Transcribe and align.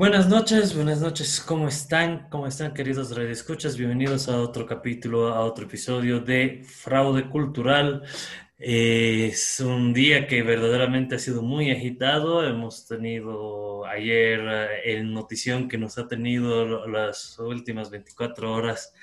Buenas 0.00 0.30
noches, 0.30 0.74
buenas 0.74 1.02
noches. 1.02 1.42
¿Cómo 1.46 1.68
están? 1.68 2.26
¿Cómo 2.30 2.46
están, 2.46 2.72
queridos 2.72 3.14
radioescuchas? 3.14 3.76
Bienvenidos 3.76 4.30
a 4.30 4.40
otro 4.40 4.64
capítulo, 4.64 5.28
a 5.28 5.44
otro 5.44 5.66
episodio 5.66 6.20
de 6.20 6.62
Fraude 6.64 7.28
Cultural. 7.28 8.04
Eh, 8.58 9.28
es 9.30 9.60
un 9.60 9.92
día 9.92 10.26
que 10.26 10.42
verdaderamente 10.42 11.16
ha 11.16 11.18
sido 11.18 11.42
muy 11.42 11.70
agitado. 11.70 12.42
Hemos 12.48 12.86
tenido 12.86 13.84
ayer 13.84 14.40
eh, 14.40 14.68
el 14.86 15.12
notición 15.12 15.68
que 15.68 15.76
nos 15.76 15.98
ha 15.98 16.08
tenido 16.08 16.88
las 16.88 17.38
últimas 17.38 17.90
24 17.90 18.54
horas 18.54 18.94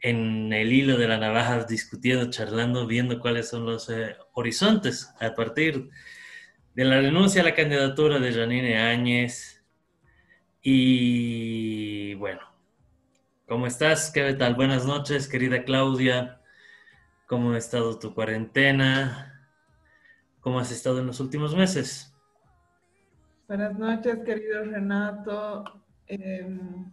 en 0.00 0.52
el 0.52 0.72
hilo 0.72 0.96
de 0.96 1.08
la 1.08 1.18
navaja, 1.18 1.64
discutiendo, 1.64 2.30
charlando, 2.30 2.86
viendo 2.86 3.18
cuáles 3.18 3.48
son 3.48 3.66
los 3.66 3.90
eh, 3.90 4.14
horizontes 4.34 5.12
a 5.18 5.34
partir 5.34 5.90
de 6.76 6.84
la 6.84 7.00
renuncia 7.00 7.42
a 7.42 7.44
la 7.44 7.56
candidatura 7.56 8.20
de 8.20 8.32
Janine 8.32 8.78
Áñez 8.78 9.57
y 10.70 12.14
bueno, 12.16 12.42
¿cómo 13.46 13.66
estás? 13.66 14.10
¿Qué 14.10 14.34
tal? 14.34 14.54
Buenas 14.54 14.84
noches, 14.84 15.26
querida 15.26 15.64
Claudia. 15.64 16.42
¿Cómo 17.26 17.52
ha 17.52 17.58
estado 17.58 17.98
tu 17.98 18.14
cuarentena? 18.14 19.48
¿Cómo 20.40 20.60
has 20.60 20.70
estado 20.70 20.98
en 20.98 21.06
los 21.06 21.20
últimos 21.20 21.56
meses? 21.56 22.14
Buenas 23.46 23.78
noches, 23.78 24.18
querido 24.26 24.62
Renato. 24.66 25.64
Em, 26.06 26.92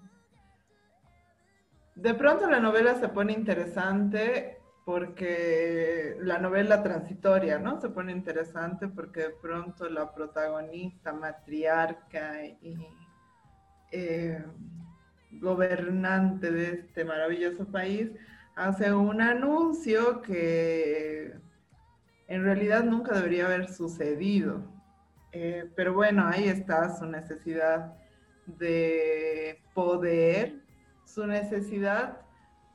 de 1.96 2.14
pronto 2.14 2.50
la 2.50 2.62
novela 2.62 2.96
se 2.96 3.10
pone 3.10 3.34
interesante 3.34 4.62
porque 4.86 6.16
la 6.22 6.40
novela 6.40 6.82
transitoria, 6.82 7.60
¿no? 7.60 7.82
Se 7.82 7.90
pone 7.90 8.14
interesante 8.14 8.88
porque 8.88 9.24
de 9.24 9.30
pronto 9.32 9.90
la 9.90 10.14
protagonista, 10.14 11.12
matriarca 11.12 12.46
y 12.46 12.78
eh, 13.92 14.44
gobernante 15.32 16.52
de 16.52 16.72
este 16.72 17.06
maravilloso 17.06 17.66
país, 17.66 18.12
hace 18.56 18.94
un 18.94 19.22
anuncio 19.22 20.22
que 20.22 21.34
en 22.28 22.44
realidad 22.44 22.84
nunca 22.84 23.14
debería 23.16 23.46
haber 23.46 23.72
sucedido. 23.72 24.64
Eh, 25.32 25.70
pero 25.76 25.94
bueno, 25.94 26.28
ahí 26.28 26.48
está 26.48 26.96
su 26.98 27.06
necesidad 27.06 27.94
de 28.46 29.62
poder, 29.74 30.62
su 31.04 31.28
necesidad, 31.28 32.22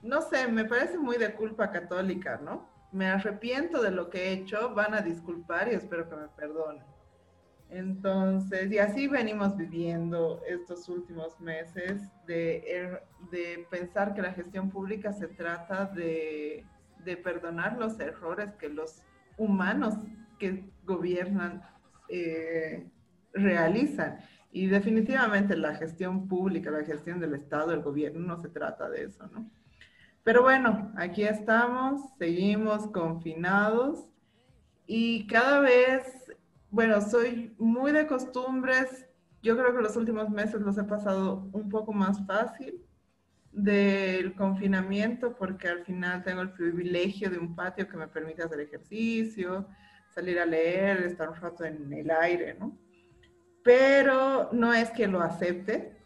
no 0.03 0.23
sé, 0.23 0.47
me 0.49 0.65
parece 0.65 0.99
muy 0.99 1.17
de 1.17 1.33
culpa 1.35 1.71
católica, 1.71 2.39
¿no? 2.43 2.69
Me 2.93 3.07
arrepiento 3.07 3.83
de 3.83 3.91
lo 3.91 4.11
que 4.11 4.29
he 4.29 4.33
hecho, 4.33 4.75
van 4.75 4.95
a 4.95 5.01
disculpar 5.01 5.69
y 5.69 5.75
espero 5.75 6.09
que 6.09 6.17
me 6.17 6.29
perdonen. 6.29 6.85
Entonces, 7.71 8.71
y 8.73 8.79
así 8.79 9.07
venimos 9.07 9.57
viviendo 9.57 10.43
estos 10.47 10.89
últimos 10.89 11.41
meses 11.41 12.03
de, 12.27 12.65
er, 12.67 13.05
de 13.31 13.65
pensar 13.71 14.13
que 14.13 14.23
la 14.23 14.33
gestión 14.33 14.71
pública 14.71 15.13
se 15.13 15.29
trata 15.29 15.87
de, 15.87 16.65
de, 17.05 17.17
perdonar 17.17 17.79
los 17.79 17.99
errores 18.01 18.53
que 18.57 18.69
los 18.69 19.03
humanos 19.39 19.95
que 20.39 20.65
gobiernan 20.85 21.63
eh, 22.09 22.89
realizan. 23.33 24.19
Y 24.51 24.67
definitivamente 24.67 25.57
la 25.57 25.77
gestión 25.77 26.27
pública, 26.27 26.73
la 26.73 26.85
gestión 26.85 27.21
del 27.21 27.35
Estado, 27.35 27.73
el 27.73 27.83
gobierno, 27.83 28.19
no 28.19 28.43
se 28.43 28.49
trata 28.49 28.91
de 28.91 29.05
eso, 29.05 29.29
¿no? 29.29 29.49
Pero 30.25 30.43
bueno, 30.43 30.93
aquí 30.97 31.23
estamos, 31.23 32.03
seguimos 32.19 32.89
confinados 32.89 34.07
y 34.87 35.27
cada 35.29 35.61
vez 35.61 36.20
bueno, 36.71 37.01
soy 37.01 37.55
muy 37.59 37.93
de 37.93 38.07
costumbres. 38.07 39.07
Yo 39.43 39.57
creo 39.57 39.75
que 39.75 39.83
los 39.83 39.97
últimos 39.97 40.31
meses 40.31 40.61
los 40.61 40.79
he 40.79 40.85
pasado 40.85 41.49
un 41.53 41.69
poco 41.69 41.93
más 41.93 42.25
fácil 42.27 42.81
del 43.53 44.35
confinamiento 44.35 45.35
porque 45.35 45.69
al 45.69 45.85
final 45.85 46.23
tengo 46.23 46.43
el 46.43 46.53
privilegio 46.53 47.31
de 47.31 47.39
un 47.39 47.57
patio 47.57 47.89
que 47.89 47.97
me 47.97 48.07
permite 48.07 48.43
hacer 48.43 48.61
ejercicio, 48.61 49.67
salir 50.15 50.39
a 50.39 50.47
leer, 50.47 51.03
estar 51.03 51.29
un 51.29 51.37
rato 51.37 51.65
en 51.65 51.93
el 51.93 52.11
aire, 52.11 52.55
¿no? 52.55 52.79
Pero 53.65 54.51
no 54.53 54.73
es 54.73 54.91
que 54.91 55.07
lo 55.07 55.21
acepte, 55.21 55.97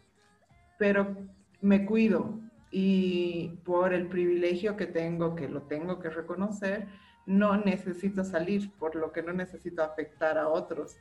pero 0.79 1.15
me 1.61 1.85
cuido 1.85 2.39
y 2.71 3.59
por 3.63 3.93
el 3.93 4.07
privilegio 4.07 4.75
que 4.75 4.87
tengo, 4.87 5.35
que 5.35 5.47
lo 5.47 5.61
tengo 5.63 5.99
que 5.99 6.09
reconocer, 6.09 6.87
no 7.25 7.57
necesito 7.57 8.23
salir, 8.23 8.71
por 8.77 8.95
lo 8.95 9.11
que 9.11 9.23
no 9.23 9.33
necesito 9.33 9.83
afectar 9.83 10.37
a 10.37 10.47
otros. 10.47 10.95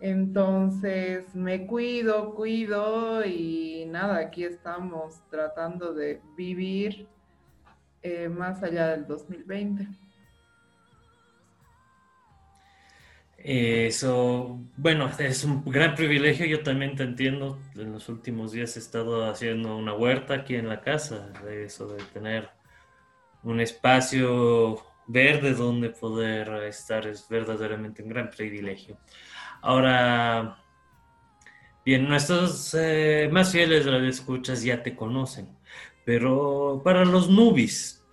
Entonces 0.00 1.34
me 1.34 1.66
cuido, 1.66 2.34
cuido 2.34 3.24
y 3.24 3.84
nada, 3.86 4.18
aquí 4.18 4.44
estamos 4.44 5.20
tratando 5.28 5.92
de 5.92 6.22
vivir 6.36 7.06
eh, 8.02 8.28
más 8.28 8.62
allá 8.62 8.88
del 8.88 9.06
2020. 9.06 9.86
Eso, 13.42 14.58
bueno, 14.76 15.10
es 15.18 15.44
un 15.44 15.64
gran 15.64 15.94
privilegio, 15.94 16.44
yo 16.46 16.62
también 16.62 16.94
te 16.94 17.04
entiendo. 17.04 17.58
En 17.74 17.92
los 17.92 18.08
últimos 18.08 18.52
días 18.52 18.76
he 18.76 18.80
estado 18.80 19.30
haciendo 19.30 19.76
una 19.76 19.94
huerta 19.94 20.34
aquí 20.34 20.56
en 20.56 20.68
la 20.68 20.80
casa, 20.82 21.30
de 21.44 21.64
eso 21.64 21.88
de 21.88 22.02
tener 22.12 22.50
un 23.42 23.60
espacio 23.60 24.82
ver 25.10 25.42
de 25.42 25.54
dónde 25.54 25.90
poder 25.90 26.48
estar 26.64 27.06
es 27.06 27.28
verdaderamente 27.28 28.02
un 28.02 28.10
gran 28.10 28.30
privilegio. 28.30 28.96
Ahora, 29.60 30.56
bien, 31.84 32.08
nuestros 32.08 32.74
eh, 32.78 33.28
más 33.32 33.50
fieles 33.50 33.86
escuchas 33.86 34.62
ya 34.62 34.82
te 34.82 34.94
conocen, 34.94 35.48
pero 36.04 36.80
para 36.84 37.04
los 37.04 37.28
nubis, 37.28 38.04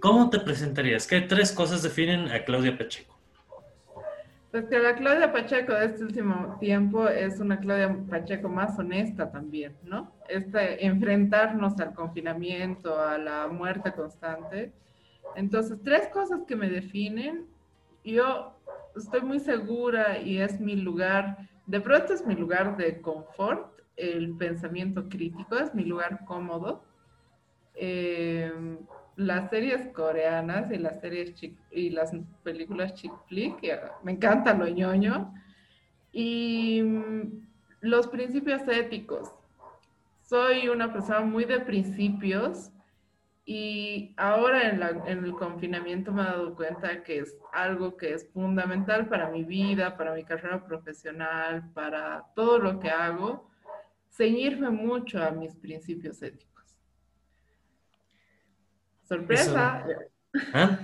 ¿cómo 0.00 0.30
te 0.30 0.38
presentarías? 0.38 1.06
¿Qué 1.06 1.20
tres 1.22 1.52
cosas 1.52 1.82
definen 1.82 2.30
a 2.30 2.44
Claudia 2.44 2.78
Pacheco? 2.78 3.16
Pues 4.52 4.66
que 4.66 4.78
la 4.78 4.94
Claudia 4.94 5.32
Pacheco 5.32 5.74
de 5.74 5.86
este 5.86 6.04
último 6.04 6.56
tiempo 6.60 7.08
es 7.08 7.40
una 7.40 7.58
Claudia 7.58 7.94
Pacheco 8.08 8.48
más 8.48 8.78
honesta 8.78 9.30
también, 9.30 9.76
¿no? 9.82 10.12
Este 10.28 10.86
enfrentarnos 10.86 11.78
al 11.80 11.92
confinamiento, 11.92 12.98
a 12.98 13.18
la 13.18 13.48
muerte 13.48 13.92
constante, 13.92 14.72
entonces, 15.36 15.78
tres 15.84 16.08
cosas 16.08 16.40
que 16.48 16.56
me 16.56 16.70
definen. 16.70 17.46
Yo 18.02 18.54
estoy 18.96 19.20
muy 19.20 19.38
segura 19.38 20.18
y 20.18 20.38
es 20.38 20.58
mi 20.60 20.76
lugar, 20.76 21.48
de 21.66 21.80
pronto 21.80 22.14
es 22.14 22.26
mi 22.26 22.34
lugar 22.34 22.76
de 22.78 23.00
confort, 23.02 23.80
el 23.96 24.34
pensamiento 24.36 25.08
crítico, 25.08 25.56
es 25.56 25.74
mi 25.74 25.84
lugar 25.84 26.24
cómodo. 26.24 26.82
Em, 27.74 28.78
las 29.16 29.50
series 29.50 29.88
coreanas 29.92 30.70
y 30.70 30.78
las 30.78 31.00
series 31.00 31.34
y 31.70 31.90
las 31.90 32.12
películas 32.42 32.94
chick 32.94 33.12
flick, 33.26 33.60
me 34.02 34.12
encanta 34.12 34.54
lo 34.54 34.66
ñoño. 34.66 35.34
Y 36.12 36.80
mm, 36.82 37.46
los 37.80 38.08
principios 38.08 38.62
éticos. 38.68 39.34
Soy 40.22 40.68
una 40.68 40.92
persona 40.92 41.20
muy 41.20 41.44
de 41.44 41.60
principios 41.60 42.72
y 43.48 44.12
ahora 44.16 44.68
en, 44.68 44.82
el 45.06 45.32
confinamiento 45.34 46.10
me 46.10 46.22
he 46.22 46.24
dado 46.24 46.56
cuenta 46.56 47.04
que 47.04 47.20
es 47.20 47.38
algo 47.52 47.96
que 47.96 48.12
es 48.12 48.28
fundamental 48.32 49.08
para 49.08 49.30
mi 49.30 49.44
vida, 49.44 49.96
para 49.96 50.14
mi 50.14 50.24
carrera 50.24 50.66
profesional, 50.66 51.70
para 51.72 52.24
todo 52.34 52.58
lo 52.58 52.80
que 52.80 52.90
hago, 52.90 53.48
ceñirme 54.10 54.70
mucho 54.70 55.22
a 55.22 55.30
mis 55.30 55.54
principios 55.54 56.20
éticos. 56.22 56.76
Sorpresa. 59.04 59.86
¿Ah? 60.52 60.78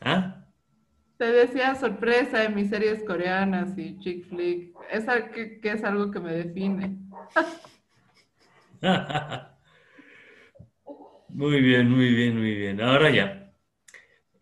¿Ah? 0.00 0.46
Te 1.16 1.26
decía 1.26 1.76
sorpresa 1.76 2.42
en 2.42 2.56
mis 2.56 2.70
series 2.70 3.04
coreanas 3.04 3.78
y 3.78 3.96
chick 4.00 4.26
flick. 4.28 4.76
Es 4.90 5.04
que, 5.32 5.60
que 5.60 5.70
es 5.70 5.84
algo 5.84 6.10
que 6.10 6.18
me 6.18 6.32
define. 6.32 6.98
muy 11.28 11.60
bien, 11.60 11.90
muy 11.90 12.14
bien, 12.14 12.38
muy 12.38 12.54
bien. 12.54 12.80
Ahora 12.80 13.10
ya. 13.10 13.52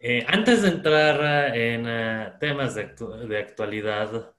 Eh, 0.01 0.25
antes 0.27 0.63
de 0.63 0.69
entrar 0.69 1.57
en 1.57 1.85
eh, 1.87 2.33
temas 2.41 2.75
de, 2.75 2.83
actualidad, 3.39 4.35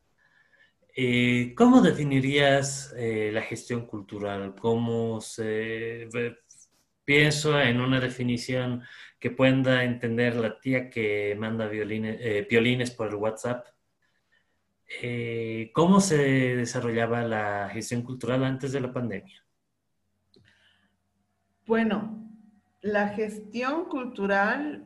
eh, 0.96 1.54
¿cómo 1.56 1.82
definirías 1.82 2.94
la 2.98 3.42
gestión 3.42 3.86
cultural? 3.88 4.56
¿Cómo 4.60 5.22
se 5.22 6.08
pienso 7.06 7.60
en 7.60 7.82
una 7.82 8.00
definición 8.00 8.84
que 9.20 9.32
pueda 9.32 9.84
entender 9.84 10.36
la 10.36 10.60
tía 10.60 10.90
que 10.90 11.36
manda 11.40 11.68
violines, 11.68 12.48
violines 12.50 12.92
por 12.92 13.10
el 13.10 13.16
WhatsApp? 13.16 13.68
¿Cómo 15.74 16.00
se 16.02 16.18
desarrollaba 16.56 17.24
la 17.24 17.70
gestión 17.74 18.04
cultural 18.04 18.44
antes 18.44 18.72
de 18.72 18.82
la 18.82 18.94
pandemia? 18.94 19.43
Bueno, 21.65 22.27
la 22.81 23.07
gestión 23.07 23.86
cultural 23.86 24.86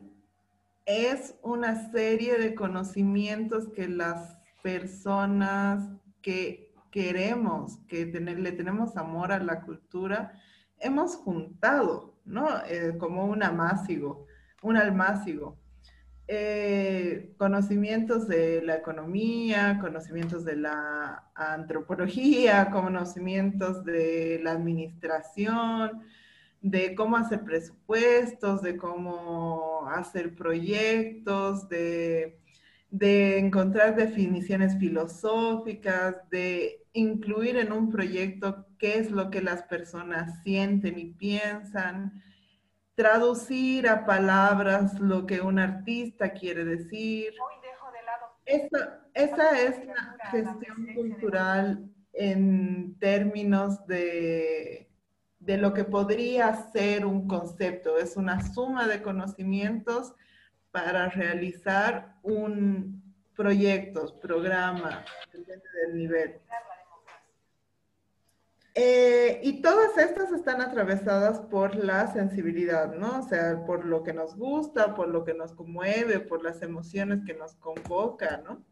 es 0.86 1.34
una 1.42 1.90
serie 1.90 2.38
de 2.38 2.54
conocimientos 2.54 3.68
que 3.74 3.88
las 3.88 4.38
personas 4.62 5.90
que 6.22 6.72
queremos, 6.92 7.78
que 7.88 8.06
le 8.06 8.52
tenemos 8.52 8.96
amor 8.96 9.32
a 9.32 9.40
la 9.40 9.62
cultura, 9.62 10.32
hemos 10.78 11.16
juntado, 11.16 12.14
¿no? 12.24 12.48
Eh, 12.68 12.96
como 12.96 13.26
un 13.26 13.42
amásigo, 13.42 14.26
un 14.62 14.76
almácigo. 14.76 15.58
Eh, 16.28 17.34
conocimientos 17.38 18.28
de 18.28 18.62
la 18.62 18.76
economía, 18.76 19.78
conocimientos 19.80 20.44
de 20.44 20.56
la 20.56 21.30
antropología, 21.34 22.70
conocimientos 22.70 23.84
de 23.84 24.38
la 24.44 24.52
administración, 24.52 26.04
de 26.60 26.94
cómo 26.94 27.16
hacer 27.16 27.44
presupuestos, 27.44 28.62
de 28.62 28.76
cómo 28.76 29.86
hacer 29.88 30.34
proyectos, 30.34 31.68
de, 31.68 32.38
de 32.90 33.38
encontrar 33.38 33.94
definiciones 33.96 34.76
filosóficas, 34.78 36.28
de 36.30 36.84
incluir 36.92 37.56
en 37.56 37.72
un 37.72 37.90
proyecto 37.90 38.66
qué 38.78 38.98
es 38.98 39.10
lo 39.10 39.30
que 39.30 39.42
las 39.42 39.62
personas 39.64 40.42
sienten 40.42 40.98
y 40.98 41.06
piensan, 41.12 42.22
traducir 42.94 43.88
a 43.88 44.04
palabras 44.04 44.98
lo 44.98 45.26
que 45.26 45.40
un 45.40 45.58
artista 45.58 46.32
quiere 46.32 46.64
decir. 46.64 47.32
Esa, 48.44 49.00
esa 49.14 49.60
es 49.60 49.86
la 49.86 50.16
gestión 50.30 50.94
cultural 50.94 51.88
en 52.12 52.98
términos 52.98 53.86
de, 53.86 54.87
de 55.48 55.56
lo 55.56 55.72
que 55.72 55.84
podría 55.84 56.54
ser 56.72 57.06
un 57.06 57.26
concepto. 57.26 57.96
Es 57.96 58.18
una 58.18 58.46
suma 58.52 58.86
de 58.86 59.00
conocimientos 59.00 60.12
para 60.70 61.08
realizar 61.08 62.18
un 62.22 63.02
proyecto, 63.34 64.14
programa, 64.20 65.06
depende 65.32 65.64
del 65.86 65.96
nivel. 65.96 66.40
Eh, 68.74 69.40
y 69.42 69.62
todas 69.62 69.96
estas 69.96 70.32
están 70.32 70.60
atravesadas 70.60 71.40
por 71.40 71.76
la 71.76 72.12
sensibilidad, 72.12 72.94
¿no? 72.94 73.20
O 73.20 73.22
sea, 73.22 73.64
por 73.64 73.86
lo 73.86 74.02
que 74.02 74.12
nos 74.12 74.36
gusta, 74.36 74.94
por 74.94 75.08
lo 75.08 75.24
que 75.24 75.32
nos 75.32 75.54
conmueve, 75.54 76.20
por 76.20 76.42
las 76.44 76.60
emociones 76.60 77.24
que 77.24 77.32
nos 77.32 77.54
convoca, 77.54 78.42
¿no? 78.44 78.62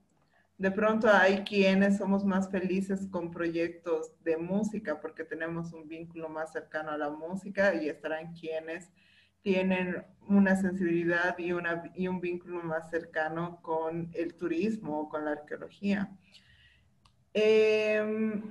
De 0.58 0.70
pronto 0.70 1.08
hay 1.10 1.44
quienes 1.44 1.98
somos 1.98 2.24
más 2.24 2.50
felices 2.50 3.06
con 3.10 3.30
proyectos 3.30 4.12
de 4.24 4.38
música 4.38 5.00
porque 5.00 5.22
tenemos 5.22 5.72
un 5.74 5.86
vínculo 5.86 6.30
más 6.30 6.52
cercano 6.52 6.92
a 6.92 6.96
la 6.96 7.10
música 7.10 7.74
y 7.74 7.90
estarán 7.90 8.32
quienes 8.32 8.90
tienen 9.42 10.04
una 10.26 10.56
sensibilidad 10.56 11.38
y, 11.38 11.52
una, 11.52 11.92
y 11.94 12.08
un 12.08 12.20
vínculo 12.20 12.62
más 12.62 12.88
cercano 12.90 13.60
con 13.60 14.10
el 14.14 14.34
turismo 14.34 15.00
o 15.00 15.08
con 15.08 15.26
la 15.26 15.32
arqueología. 15.32 16.10
Eh, 17.34 18.42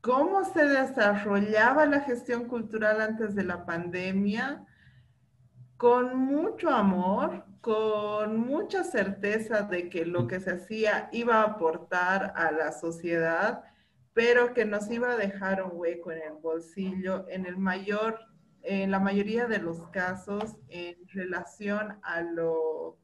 cómo 0.00 0.44
se 0.44 0.64
desarrollaba 0.64 1.84
la 1.84 2.00
gestión 2.00 2.46
cultural 2.46 3.02
antes 3.02 3.34
de 3.34 3.44
la 3.44 3.66
pandemia, 3.66 4.64
con 5.76 6.16
mucho 6.16 6.70
amor, 6.70 7.44
con 7.60 8.38
mucha 8.38 8.84
certeza 8.84 9.62
de 9.62 9.90
que 9.90 10.06
lo 10.06 10.26
que 10.26 10.40
se 10.40 10.52
hacía 10.52 11.08
iba 11.12 11.36
a 11.36 11.44
aportar 11.44 12.32
a 12.36 12.50
la 12.52 12.72
sociedad, 12.72 13.64
pero 14.14 14.54
que 14.54 14.64
nos 14.64 14.90
iba 14.90 15.12
a 15.12 15.16
dejar 15.16 15.62
un 15.62 15.72
hueco 15.74 16.10
en 16.10 16.22
el 16.22 16.34
bolsillo 16.40 17.26
en 17.28 17.46
el 17.46 17.58
mayor, 17.58 18.18
en 18.62 18.90
la 18.90 18.98
mayoría 18.98 19.46
de 19.46 19.58
los 19.58 19.86
casos 19.88 20.56
en 20.68 20.96
relación 21.08 21.98
a, 22.02 22.22
lo, 22.22 22.98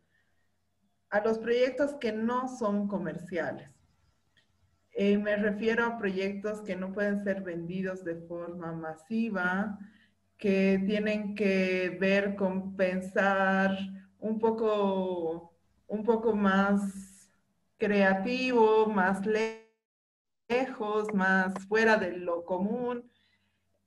a 1.11 1.21
los 1.21 1.39
proyectos 1.39 1.95
que 1.95 2.13
no 2.13 2.49
son 2.49 2.89
comerciales. 2.89 3.71
Eh, 4.93 5.19
me 5.19 5.37
refiero 5.37 5.85
a 5.85 5.99
proyectos 5.99 6.63
que 6.63 6.75
no 6.75 6.95
pueden 6.95 7.23
ser 7.23 7.43
vendidos 7.43 8.03
de 8.03 8.17
forma 8.17 8.73
masiva, 8.73 9.79
que 10.39 10.83
tienen 10.87 11.35
que 11.35 11.97
ver 12.01 12.35
con 12.35 12.77
pensar 12.77 13.77
un 14.21 14.39
poco, 14.39 15.53
un 15.89 16.05
poco 16.05 16.35
más 16.35 17.31
creativo, 17.79 18.87
más 18.87 19.23
lejos, 20.49 21.13
más 21.15 21.55
fuera 21.67 21.97
de 21.97 22.17
lo 22.17 22.45
común, 22.45 23.11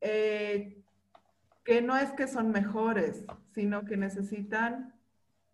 eh, 0.02 0.84
que 1.64 1.82
no 1.82 1.98
es 1.98 2.12
que 2.12 2.28
son 2.28 2.52
mejores, 2.52 3.26
sino 3.54 3.86
que 3.86 3.98
necesitan 3.98 4.94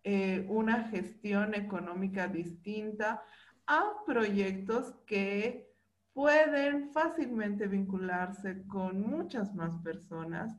eh, 0.04 0.46
una 0.48 0.84
gestión 0.84 1.54
económica 1.54 2.28
distinta 2.28 3.22
a 3.66 3.92
proyectos 4.06 4.94
que 5.06 5.66
pueden 6.12 6.92
fácilmente 6.92 7.66
vincularse 7.66 8.66
con 8.68 9.02
muchas 9.02 9.54
más 9.54 9.76
personas 9.78 10.56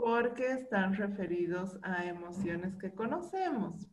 porque 0.00 0.52
están 0.52 0.94
referidos 0.94 1.78
a 1.82 2.06
emociones 2.06 2.74
que 2.76 2.92
conocemos. 2.92 3.86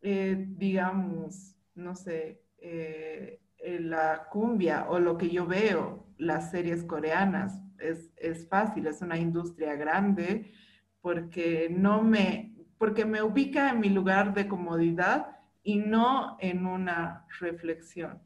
Eh, 0.00 0.46
digamos, 0.48 1.56
no 1.74 1.94
sé, 1.94 2.42
eh, 2.58 3.40
la 3.80 4.28
cumbia 4.30 4.86
o 4.88 4.98
lo 4.98 5.18
que 5.18 5.28
yo 5.28 5.46
veo, 5.46 6.06
las 6.16 6.50
series 6.50 6.84
coreanas, 6.84 7.60
es, 7.78 8.12
es, 8.16 8.48
fácil, 8.48 8.86
es 8.86 9.02
una 9.02 9.18
industria 9.18 9.74
grande 9.74 10.52
porque 11.00 11.68
no 11.70 12.02
me, 12.02 12.54
porque 12.78 13.04
me 13.04 13.22
ubica 13.22 13.70
en 13.70 13.80
mi 13.80 13.88
lugar 13.88 14.34
de 14.34 14.48
comodidad 14.48 15.38
y 15.62 15.76
no 15.76 16.36
en 16.40 16.66
una 16.66 17.26
reflexión. 17.40 18.22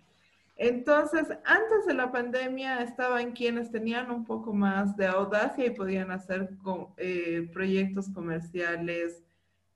Entonces, 0.57 1.29
antes 1.45 1.87
de 1.87 1.95
la 1.95 2.13
pandemia 2.13 2.83
estaban 2.83 3.33
quienes 3.33 3.71
tenían 3.71 4.11
un 4.11 4.25
poco 4.25 4.53
más 4.53 4.97
de 4.97 5.07
audacia 5.07 5.67
y 5.67 5.71
podían 5.71 6.11
hacer 6.13 6.51
eh, 6.97 7.49
proyectos 7.53 8.09
comerciales 8.09 9.23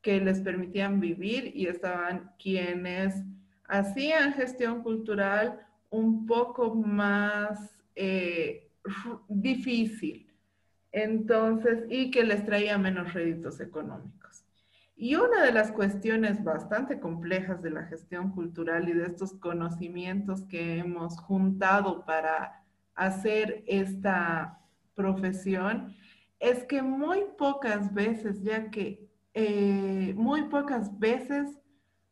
que 0.03 0.21
les 0.21 0.41
permitían 0.41 1.01
vivir 1.01 1.51
y 1.55 1.67
estaban 1.67 2.31
quienes 2.39 3.15
hacían 3.65 4.35
gestión 4.35 4.83
cultural 4.83 5.67
un 5.91 6.27
poco 6.27 6.75
más 6.75 7.77
eh, 7.97 8.69
difícil. 9.29 10.27
Entonces, 10.93 11.85
y 11.89 12.11
que 12.11 12.25
les 12.25 12.45
traía 12.47 12.79
menos 12.79 13.13
réditos 13.13 13.61
económicos. 13.61 14.28
Y 15.01 15.15
una 15.15 15.45
de 15.45 15.53
las 15.53 15.71
cuestiones 15.71 16.43
bastante 16.43 16.99
complejas 16.99 17.63
de 17.63 17.71
la 17.71 17.85
gestión 17.85 18.33
cultural 18.33 18.89
y 18.89 18.95
de 18.95 19.07
estos 19.07 19.33
conocimientos 19.35 20.43
que 20.43 20.79
hemos 20.79 21.21
juntado 21.21 22.05
para 22.05 22.65
hacer 22.97 23.63
esta 23.69 24.59
profesión 24.97 25.95
es 26.41 26.65
que 26.65 26.83
muy 26.83 27.27
pocas 27.39 27.95
veces, 27.95 28.43
ya 28.43 28.73
que 28.73 29.09
eh, 29.35 30.15
muy 30.17 30.49
pocas 30.49 30.99
veces 30.99 31.61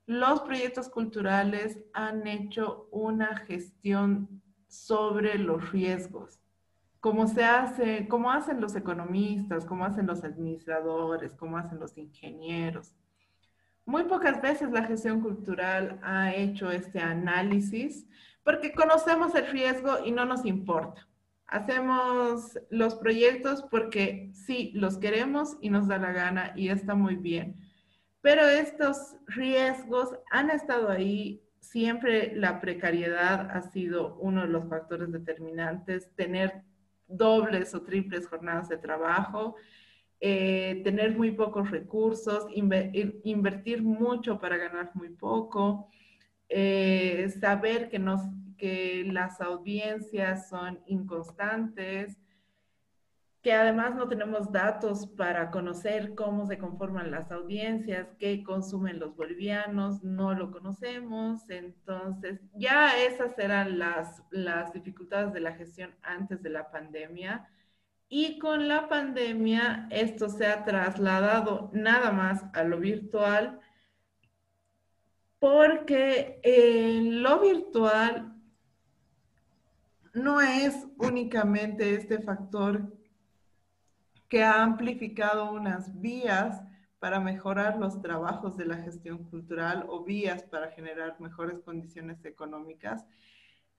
los 0.06 0.42
proyectos 0.42 0.88
culturales 0.88 1.80
han 1.92 2.24
hecho 2.28 2.88
una 2.92 3.36
gestión 3.38 4.40
sobre 4.68 5.38
los 5.38 5.72
riesgos 5.72 6.38
como 7.06 7.28
se 7.28 7.44
hace, 7.44 8.08
como 8.08 8.32
hacen 8.32 8.60
los 8.60 8.74
economistas, 8.74 9.64
como 9.64 9.84
hacen 9.84 10.08
los 10.08 10.24
administradores, 10.24 11.32
como 11.34 11.56
hacen 11.56 11.78
los 11.78 11.96
ingenieros. 11.96 12.96
Muy 13.84 14.02
pocas 14.02 14.42
veces 14.42 14.72
la 14.72 14.82
gestión 14.82 15.20
cultural 15.20 16.00
ha 16.02 16.34
hecho 16.34 16.72
este 16.72 16.98
análisis 16.98 18.08
porque 18.42 18.72
conocemos 18.72 19.36
el 19.36 19.46
riesgo 19.46 20.04
y 20.04 20.10
no 20.10 20.24
nos 20.24 20.44
importa. 20.44 21.06
Hacemos 21.46 22.58
los 22.70 22.96
proyectos 22.96 23.62
porque 23.70 24.32
sí, 24.34 24.72
los 24.74 24.98
queremos 24.98 25.58
y 25.60 25.70
nos 25.70 25.86
da 25.86 25.98
la 25.98 26.10
gana 26.10 26.54
y 26.56 26.70
está 26.70 26.96
muy 26.96 27.14
bien. 27.14 27.54
Pero 28.20 28.48
estos 28.48 29.14
riesgos 29.28 30.08
han 30.32 30.50
estado 30.50 30.88
ahí 30.88 31.40
siempre 31.60 32.34
la 32.34 32.60
precariedad 32.60 33.48
ha 33.52 33.62
sido 33.62 34.16
uno 34.16 34.40
de 34.40 34.48
los 34.48 34.68
factores 34.68 35.12
determinantes, 35.12 36.10
tener 36.16 36.64
dobles 37.08 37.74
o 37.74 37.82
triples 37.82 38.26
jornadas 38.26 38.68
de 38.68 38.78
trabajo, 38.78 39.56
eh, 40.20 40.80
tener 40.84 41.16
muy 41.16 41.32
pocos 41.32 41.70
recursos, 41.70 42.46
invertir 42.52 43.82
mucho 43.82 44.38
para 44.38 44.56
ganar 44.56 44.90
muy 44.94 45.10
poco, 45.10 45.90
eh, 46.48 47.28
saber 47.40 47.88
que, 47.90 48.02
que 48.56 49.04
las 49.10 49.40
audiencias 49.40 50.48
son 50.48 50.80
inconstantes, 50.86 52.16
que 53.46 53.52
además 53.52 53.94
no 53.94 54.08
tenemos 54.08 54.50
datos 54.50 55.06
para 55.06 55.52
conocer 55.52 56.16
cómo 56.16 56.48
se 56.48 56.58
conforman 56.58 57.12
las 57.12 57.30
audiencias, 57.30 58.08
qué 58.18 58.42
consumen 58.42 58.98
los 58.98 59.14
bolivianos, 59.14 60.02
no 60.02 60.34
lo 60.34 60.50
conocemos. 60.50 61.48
Entonces, 61.48 62.40
ya 62.56 63.00
esas 63.00 63.38
eran 63.38 63.78
las, 63.78 64.20
las 64.32 64.72
dificultades 64.72 65.32
de 65.32 65.38
la 65.38 65.52
gestión 65.52 65.94
antes 66.02 66.42
de 66.42 66.50
la 66.50 66.72
pandemia. 66.72 67.48
Y 68.08 68.40
con 68.40 68.66
la 68.66 68.88
pandemia 68.88 69.86
esto 69.92 70.28
se 70.28 70.48
ha 70.48 70.64
trasladado 70.64 71.70
nada 71.72 72.10
más 72.10 72.44
a 72.52 72.64
lo 72.64 72.80
virtual, 72.80 73.60
porque 75.38 76.40
en 76.42 77.22
lo 77.22 77.38
virtual 77.38 78.34
no 80.14 80.40
es 80.40 80.84
únicamente 80.98 81.94
este 81.94 82.18
factor 82.18 82.95
que 84.28 84.42
ha 84.42 84.62
amplificado 84.62 85.52
unas 85.52 86.00
vías 86.00 86.62
para 86.98 87.20
mejorar 87.20 87.78
los 87.78 88.00
trabajos 88.00 88.56
de 88.56 88.66
la 88.66 88.78
gestión 88.78 89.24
cultural 89.24 89.86
o 89.88 90.04
vías 90.04 90.42
para 90.44 90.70
generar 90.70 91.20
mejores 91.20 91.60
condiciones 91.60 92.24
económicas. 92.24 93.04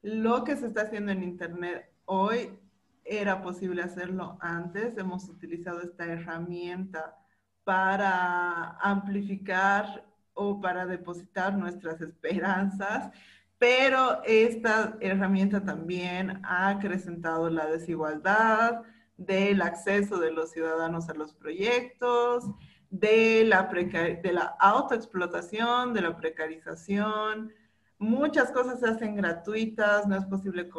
Lo 0.01 0.44
que 0.44 0.56
se 0.56 0.68
está 0.68 0.84
haciendo 0.84 1.12
en 1.12 1.24
Internet 1.24 1.92
hoy 2.06 2.58
era 3.04 3.42
posible 3.42 3.82
hacerlo 3.82 4.38
antes. 4.39 4.98
Hemos 4.98 5.27
utilizado 5.30 5.82
esta 5.82 6.06
herramienta 6.06 7.18
para 7.63 8.77
amplificar 8.80 10.06
o 10.34 10.62
para 10.62 10.86
depositar 10.86 11.58
nuestras 11.58 12.00
esperanzas 12.01 13.12
pero 13.60 14.22
esta 14.24 14.98
herramienta 15.00 15.63
también 15.63 16.42
ha 16.44 16.70
acrecentado 16.70 17.50
la 17.50 17.66
desigualdad 17.66 18.84
del 19.17 19.62
acceso 19.62 20.19
de 20.19 20.31
los 20.31 20.51
ciudadanos 20.51 21.09
a 21.09 21.13
los 21.13 21.33
proyectos, 21.33 22.45
de 22.89 23.43
la, 23.45 24.55
autoexplotación, 24.59 25.93
de 25.93 26.01
la 26.01 26.15
precarización. 26.15 27.51
Muchas 27.97 28.51
cosas 28.51 28.79
se 28.79 28.88
hacen 28.88 29.15
gratuitas, 29.15 30.07
no 30.07 30.15
es 30.15 30.25
posible 30.25 30.69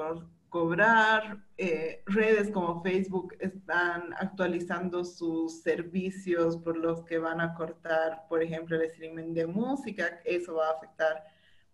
cobrar. 0.48 1.44
Eh, 1.56 2.02
redes 2.06 2.50
como 2.50 2.82
Facebook 2.82 3.34
están 3.40 4.14
actualizando 4.18 5.04
sus 5.04 5.60
servicios 5.60 6.56
por 6.56 6.76
los 6.76 7.04
que 7.04 7.18
van 7.18 7.40
a 7.40 7.54
cortar, 7.54 8.26
por 8.28 8.42
ejemplo, 8.42 8.76
el 8.76 8.82
streaming 8.82 9.34
de 9.34 9.46
música. 9.46 10.20
Eso 10.24 10.54
va 10.54 10.68
a 10.68 10.72
afectar 10.72 11.24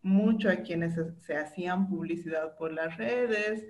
mucho 0.02 0.50
a 0.50 0.56
quienes 0.56 0.94
se, 1.20 1.36
hacían 1.36 1.88
publicidad 1.88 2.56
por 2.56 2.72
las 2.72 2.96
redes. 2.96 3.64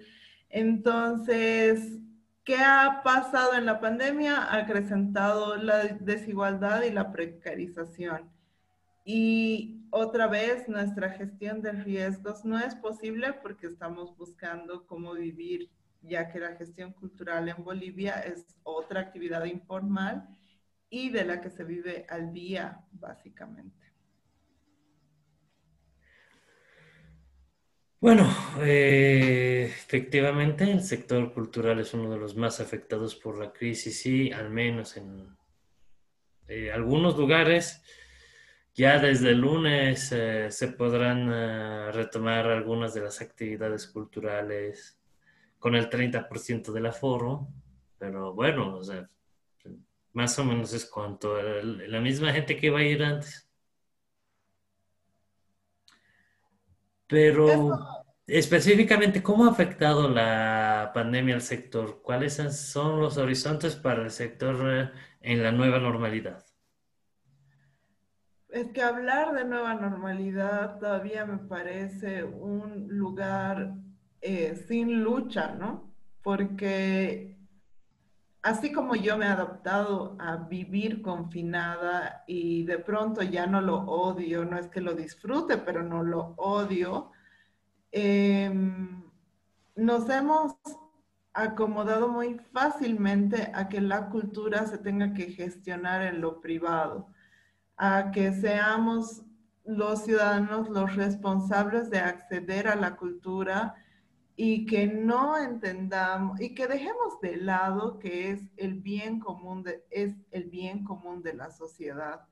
Entonces, 0.48 1.98
¿qué 2.44 2.56
ha 2.58 3.00
pasado 3.02 3.54
en 3.54 3.66
la 3.66 3.80
pandemia? 3.80 4.42
Ha 4.44 4.58
acrecentado 4.58 5.56
la 5.56 5.84
desigualdad 5.84 6.82
y 6.82 6.90
la 6.90 7.10
precarización. 7.10 8.30
Y 9.04 9.86
otra 9.90 10.26
vez, 10.26 10.68
nuestra 10.68 11.10
gestión 11.10 11.62
de 11.62 11.72
riesgos 11.72 12.44
no 12.44 12.58
es 12.58 12.74
posible 12.74 13.32
porque 13.34 13.66
estamos 13.66 14.16
buscando 14.16 14.86
cómo 14.86 15.14
vivir, 15.14 15.70
ya 16.02 16.28
que 16.30 16.40
la 16.40 16.56
gestión 16.56 16.92
cultural 16.92 17.48
en 17.48 17.62
Bolivia 17.64 18.20
es 18.20 18.56
otra 18.62 19.00
actividad 19.00 19.44
informal 19.44 20.28
y 20.90 21.10
de 21.10 21.24
la 21.24 21.40
que 21.40 21.50
se 21.50 21.64
vive 21.64 22.06
al 22.08 22.32
día, 22.32 22.84
básicamente. 22.92 23.83
Bueno, 28.04 28.28
eh, 28.60 29.64
efectivamente 29.64 30.70
el 30.70 30.82
sector 30.82 31.32
cultural 31.32 31.80
es 31.80 31.94
uno 31.94 32.10
de 32.10 32.18
los 32.18 32.36
más 32.36 32.60
afectados 32.60 33.14
por 33.14 33.38
la 33.38 33.50
crisis 33.50 34.04
y 34.04 34.30
al 34.30 34.50
menos 34.50 34.98
en 34.98 35.34
eh, 36.46 36.70
algunos 36.70 37.16
lugares 37.16 37.82
ya 38.74 38.98
desde 38.98 39.30
el 39.30 39.38
lunes 39.38 40.12
eh, 40.12 40.50
se 40.50 40.68
podrán 40.68 41.94
retomar 41.94 42.46
algunas 42.48 42.92
de 42.92 43.00
las 43.00 43.22
actividades 43.22 43.86
culturales 43.86 45.00
con 45.58 45.74
el 45.74 45.88
30% 45.88 46.72
del 46.72 46.84
aforo, 46.84 47.48
pero 47.96 48.34
bueno, 48.34 48.76
o 48.76 48.84
sea, 48.84 49.08
más 50.12 50.38
o 50.38 50.44
menos 50.44 50.74
es 50.74 50.84
cuanto 50.84 51.40
la 51.42 52.00
misma 52.00 52.34
gente 52.34 52.54
que 52.58 52.66
iba 52.66 52.80
a 52.80 52.84
ir 52.84 53.02
antes. 53.02 53.43
Pero 57.14 57.78
específicamente, 58.26 59.22
¿cómo 59.22 59.44
ha 59.44 59.50
afectado 59.50 60.08
la 60.08 60.90
pandemia 60.92 61.36
al 61.36 61.42
sector? 61.42 62.02
¿Cuáles 62.02 62.34
son 62.34 63.00
los 63.00 63.18
horizontes 63.18 63.76
para 63.76 64.02
el 64.02 64.10
sector 64.10 64.56
eh, 64.68 64.90
en 65.20 65.42
la 65.44 65.52
nueva 65.52 65.78
normalidad? 65.78 66.44
Es 68.48 68.68
que 68.72 68.82
hablar 68.82 69.32
de 69.32 69.44
nueva 69.44 69.74
normalidad 69.74 70.78
todavía 70.80 71.24
me 71.24 71.38
parece 71.38 72.24
un 72.24 72.88
lugar 72.88 73.74
eh, 74.20 74.56
sin 74.66 75.04
lucha, 75.04 75.54
¿no? 75.54 75.94
Porque 76.20 77.38
así 78.44 78.72
como 78.72 78.94
yo 78.94 79.16
me 79.16 79.24
he 79.24 79.28
adaptado 79.28 80.16
a 80.20 80.36
vivir 80.36 81.00
confinada 81.00 82.24
y 82.26 82.64
de 82.64 82.78
pronto 82.78 83.22
ya 83.22 83.46
no 83.46 83.62
lo 83.62 83.78
odio, 83.78 84.44
no 84.44 84.58
es 84.58 84.68
que 84.68 84.82
lo 84.82 84.92
disfrute, 84.92 85.56
pero 85.56 85.82
no 85.82 86.02
lo 86.02 86.34
odio, 86.36 87.10
em, 87.90 89.02
nos 89.74 90.10
hemos 90.10 90.56
acomodado 91.32 92.08
muy 92.08 92.38
fácilmente 92.52 93.50
a 93.54 93.68
que 93.70 93.80
la 93.80 94.10
cultura 94.10 94.66
se 94.66 94.76
tenga 94.76 95.14
que 95.14 95.32
gestionar 95.32 96.02
en 96.02 96.20
lo 96.20 96.42
privado, 96.42 97.08
a 97.78 98.10
que 98.10 98.30
seamos 98.34 99.22
los 99.64 100.04
ciudadanos 100.04 100.68
los 100.68 100.94
responsables 100.96 101.88
de 101.88 102.00
acceder 102.00 102.68
a 102.68 102.76
la 102.76 102.96
cultura 102.96 103.74
y 104.36 104.66
que 104.66 104.86
no 104.86 105.38
entendamos 105.38 106.40
y 106.40 106.54
que 106.54 106.66
dejemos 106.66 107.20
de 107.20 107.36
lado 107.36 107.98
que 107.98 108.32
es 108.32 108.40
el 108.56 108.74
bien 108.74 109.20
común 109.20 109.62
de, 109.62 109.84
es 109.90 110.14
el 110.32 110.44
bien 110.44 110.84
común 110.84 111.22
de 111.22 111.34
la 111.34 111.50
sociedad. 111.50 112.26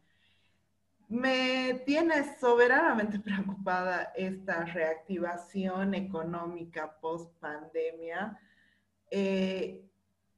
Me 1.09 1.83
tiene 1.87 2.39
soberanamente 2.41 3.19
preocupada 3.21 4.13
esta 4.17 4.65
reactivación 4.65 5.95
económica 5.95 6.99
post 7.01 7.33
pandemia 7.39 8.39
eh, 9.11 9.85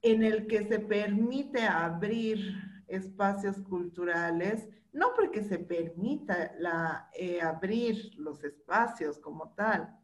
en 0.03 0.23
el 0.23 0.47
que 0.47 0.69
se 0.69 0.81
permite 0.81 1.63
abrir 1.63 2.55
espacios 2.89 3.59
culturales, 3.61 4.69
no 4.93 5.15
porque 5.15 5.43
se 5.43 5.59
permita 5.59 6.53
la, 6.59 7.09
eh, 7.15 7.41
abrir 7.41 8.13
los 8.19 8.45
espacios 8.45 9.19
como 9.19 9.55
tal, 9.55 9.99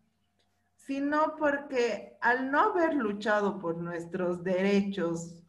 sino 0.86 1.36
porque 1.36 2.16
al 2.20 2.50
no 2.50 2.60
haber 2.60 2.94
luchado 2.94 3.58
por 3.60 3.76
nuestros 3.76 4.42
derechos 4.42 5.42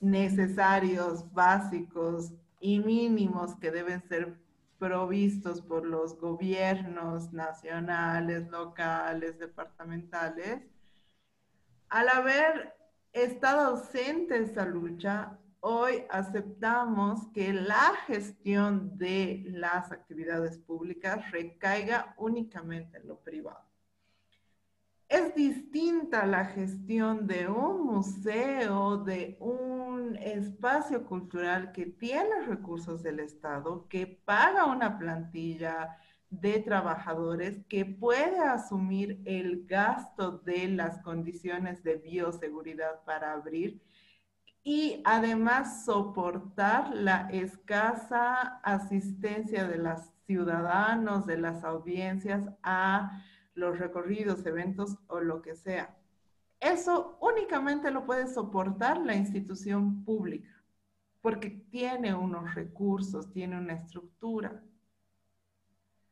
necesarios, 0.00 1.32
básicos 1.32 2.32
y 2.60 2.78
mínimos 2.80 3.54
que 3.56 3.70
deben 3.70 4.02
ser 4.08 4.38
provistos 4.78 5.60
por 5.60 5.84
los 5.84 6.18
gobiernos 6.18 7.32
nacionales, 7.32 8.48
locales, 8.48 9.38
departamentales, 9.38 10.62
al 11.90 12.08
haber 12.08 12.74
estado 13.12 13.60
ausente 13.60 14.38
esa 14.38 14.64
lucha, 14.64 15.38
hoy 15.60 16.04
aceptamos 16.08 17.28
que 17.34 17.52
la 17.52 17.94
gestión 18.06 18.96
de 18.96 19.44
las 19.48 19.92
actividades 19.92 20.56
públicas 20.58 21.30
recaiga 21.30 22.14
únicamente 22.16 22.98
en 22.98 23.08
lo 23.08 23.18
privado. 23.18 23.69
Es 25.10 25.34
distinta 25.34 26.24
la 26.24 26.44
gestión 26.44 27.26
de 27.26 27.48
un 27.48 27.84
museo, 27.84 28.98
de 28.98 29.36
un 29.40 30.16
espacio 30.16 31.04
cultural 31.04 31.72
que 31.72 31.86
tiene 31.86 32.42
recursos 32.46 33.02
del 33.02 33.18
Estado, 33.18 33.88
que 33.88 34.06
paga 34.06 34.66
una 34.66 34.98
plantilla 34.98 35.96
de 36.30 36.60
trabajadores, 36.60 37.58
que 37.68 37.84
puede 37.84 38.38
asumir 38.38 39.20
el 39.24 39.66
gasto 39.66 40.38
de 40.38 40.68
las 40.68 41.02
condiciones 41.02 41.82
de 41.82 41.96
bioseguridad 41.96 43.02
para 43.04 43.32
abrir 43.32 43.82
y 44.62 45.02
además 45.04 45.84
soportar 45.86 46.94
la 46.94 47.28
escasa 47.32 48.60
asistencia 48.62 49.66
de 49.66 49.78
los 49.78 50.02
ciudadanos, 50.28 51.26
de 51.26 51.38
las 51.38 51.64
audiencias 51.64 52.48
a 52.62 53.20
los 53.60 53.78
recorridos, 53.78 54.44
eventos 54.46 54.98
o 55.06 55.20
lo 55.20 55.42
que 55.42 55.54
sea. 55.54 55.96
Eso 56.58 57.16
únicamente 57.20 57.90
lo 57.90 58.04
puede 58.04 58.26
soportar 58.26 58.98
la 58.98 59.14
institución 59.14 60.04
pública, 60.04 60.50
porque 61.20 61.50
tiene 61.70 62.12
unos 62.14 62.54
recursos, 62.54 63.32
tiene 63.32 63.58
una 63.58 63.74
estructura. 63.74 64.62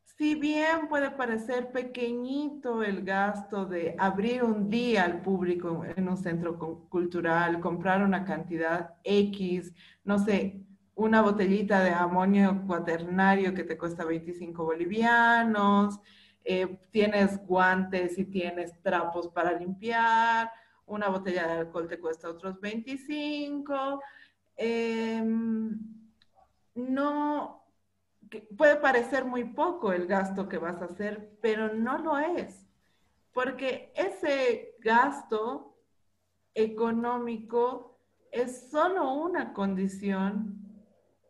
Si 0.05 0.35
bien 0.35 0.89
puede 0.89 1.11
parecer 1.11 1.71
pequeñito 1.71 2.83
el 2.83 3.05
gasto 3.05 3.67
de 3.67 3.95
abrir 3.99 4.43
un 4.43 4.69
día 4.69 5.05
al 5.05 5.23
público 5.23 5.85
en 5.97 6.09
un 6.09 6.17
centro 6.17 6.59
cultural, 6.89 7.61
comprar 7.61 8.03
una 8.03 8.25
cantidad 8.25 8.97
X, 9.05 9.73
no 10.05 10.19
sé, 10.19 10.65
una 10.97 11.23
botellita 11.23 11.85
de 11.85 11.91
amonio 11.91 12.65
cuaternario 12.67 13.55
que 13.55 13.63
te 13.63 13.79
cuesta 13.79 14.05
25 14.05 14.65
bolivianos, 14.65 16.01
eh, 16.45 16.79
tienes 16.91 17.45
guantes 17.47 18.19
y 18.19 18.25
tienes 18.25 18.81
trapos 18.83 19.29
para 19.29 19.53
limpiar, 19.53 20.51
una 20.87 21.09
botella 21.09 21.47
de 21.47 21.53
alcohol 21.61 21.89
te 21.89 22.01
cuesta 22.01 22.31
otros 22.31 22.61
25. 22.61 24.03
Em, 24.57 25.79
no, 26.75 27.65
puede 28.57 28.77
parecer 28.77 29.25
muy 29.25 29.45
poco 29.45 29.93
el 29.93 30.07
gasto 30.07 30.49
que 30.49 30.59
vas 30.59 30.81
a 30.81 30.87
hacer, 30.87 31.39
pero 31.41 31.75
no 31.75 31.99
lo 31.99 32.19
es, 32.19 32.67
porque 33.33 33.93
ese 33.95 34.77
gasto 34.81 35.77
económico 36.55 38.01
es 38.31 38.71
solo 38.71 39.13
una 39.13 39.53
condición 39.53 40.59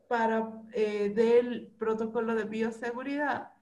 para, 0.09 0.63
eh, 0.73 1.13
del 1.15 1.69
protocolo 1.79 2.35
de 2.35 2.45
bioseguridad. 2.45 3.53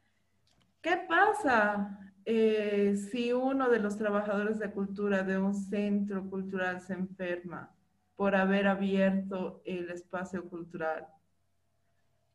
¿Qué 0.86 0.98
pasa 0.98 1.98
eh, 2.24 2.94
si 3.10 3.32
uno 3.32 3.68
de 3.68 3.80
los 3.80 3.98
trabajadores 3.98 4.60
de 4.60 4.70
cultura 4.70 5.24
de 5.24 5.36
un 5.36 5.52
centro 5.52 6.30
cultural 6.30 6.80
se 6.80 6.92
enferma 6.92 7.74
por 8.14 8.36
haber 8.36 8.68
abierto 8.68 9.62
el 9.64 9.90
espacio 9.90 10.48
cultural? 10.48 11.08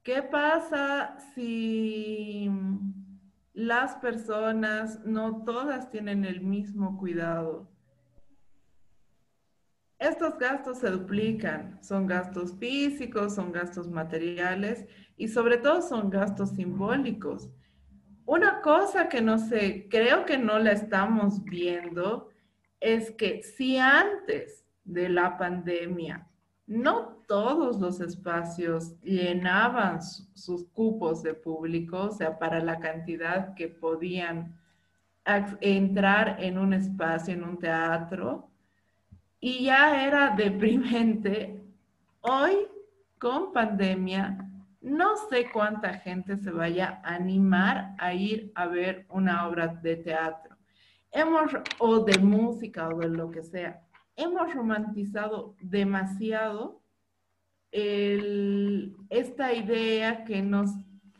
¿Qué 0.03 0.21
pasa 0.21 1.15
si 1.33 2.51
las 3.53 3.95
personas 3.95 4.99
no 5.05 5.45
todas 5.45 5.89
tienen 5.89 6.25
el 6.25 6.41
mismo 6.41 6.97
cuidado? 6.97 7.71
Estos 9.97 10.37
gastos 10.37 10.79
se 10.79 10.89
duplican, 10.89 11.81
son 11.81 12.05
gastos 12.05 12.57
físicos, 12.59 13.33
son 13.33 13.53
gastos 13.53 13.89
materiales 13.89 14.87
y 15.15 15.29
sobre 15.29 15.55
todo 15.55 15.81
son 15.81 16.09
gastos 16.09 16.49
simbólicos. 16.49 17.49
Una 18.31 18.61
cosa 18.61 19.09
que 19.09 19.19
no 19.19 19.37
sé, 19.37 19.87
creo 19.89 20.23
que 20.25 20.37
no 20.37 20.57
la 20.57 20.71
estamos 20.71 21.43
viendo, 21.43 22.29
es 22.79 23.11
que 23.11 23.43
si 23.43 23.77
antes 23.77 24.63
de 24.85 25.09
la 25.09 25.37
pandemia 25.37 26.25
no 26.65 27.17
todos 27.27 27.81
los 27.81 27.99
espacios 27.99 28.97
llenaban 29.01 30.01
sus 30.01 30.65
cupos 30.69 31.23
de 31.23 31.33
público, 31.33 32.03
o 32.03 32.11
sea, 32.11 32.39
para 32.39 32.61
la 32.61 32.79
cantidad 32.79 33.53
que 33.53 33.67
podían 33.67 34.57
entrar 35.59 36.37
en 36.39 36.57
un 36.57 36.71
espacio, 36.71 37.33
en 37.33 37.43
un 37.43 37.59
teatro, 37.59 38.49
y 39.41 39.65
ya 39.65 40.05
era 40.05 40.29
deprimente. 40.37 41.61
Hoy, 42.21 42.53
con 43.19 43.51
pandemia, 43.51 44.50
no 44.81 45.15
sé 45.29 45.49
cuánta 45.51 45.93
gente 45.99 46.37
se 46.37 46.51
vaya 46.51 47.01
a 47.03 47.15
animar 47.15 47.95
a 47.99 48.13
ir 48.13 48.51
a 48.55 48.65
ver 48.65 49.05
una 49.09 49.47
obra 49.47 49.67
de 49.67 49.95
teatro. 49.97 50.57
Hemos, 51.11 51.51
o 51.77 51.99
de 51.99 52.17
música 52.17 52.89
o 52.89 52.97
de 52.99 53.09
lo 53.09 53.29
que 53.29 53.43
sea. 53.43 53.81
Hemos 54.15 54.53
romantizado 54.53 55.55
demasiado 55.61 56.81
esta 57.71 59.53
idea 59.53 60.25
que 60.25 60.41
nos 60.41 60.71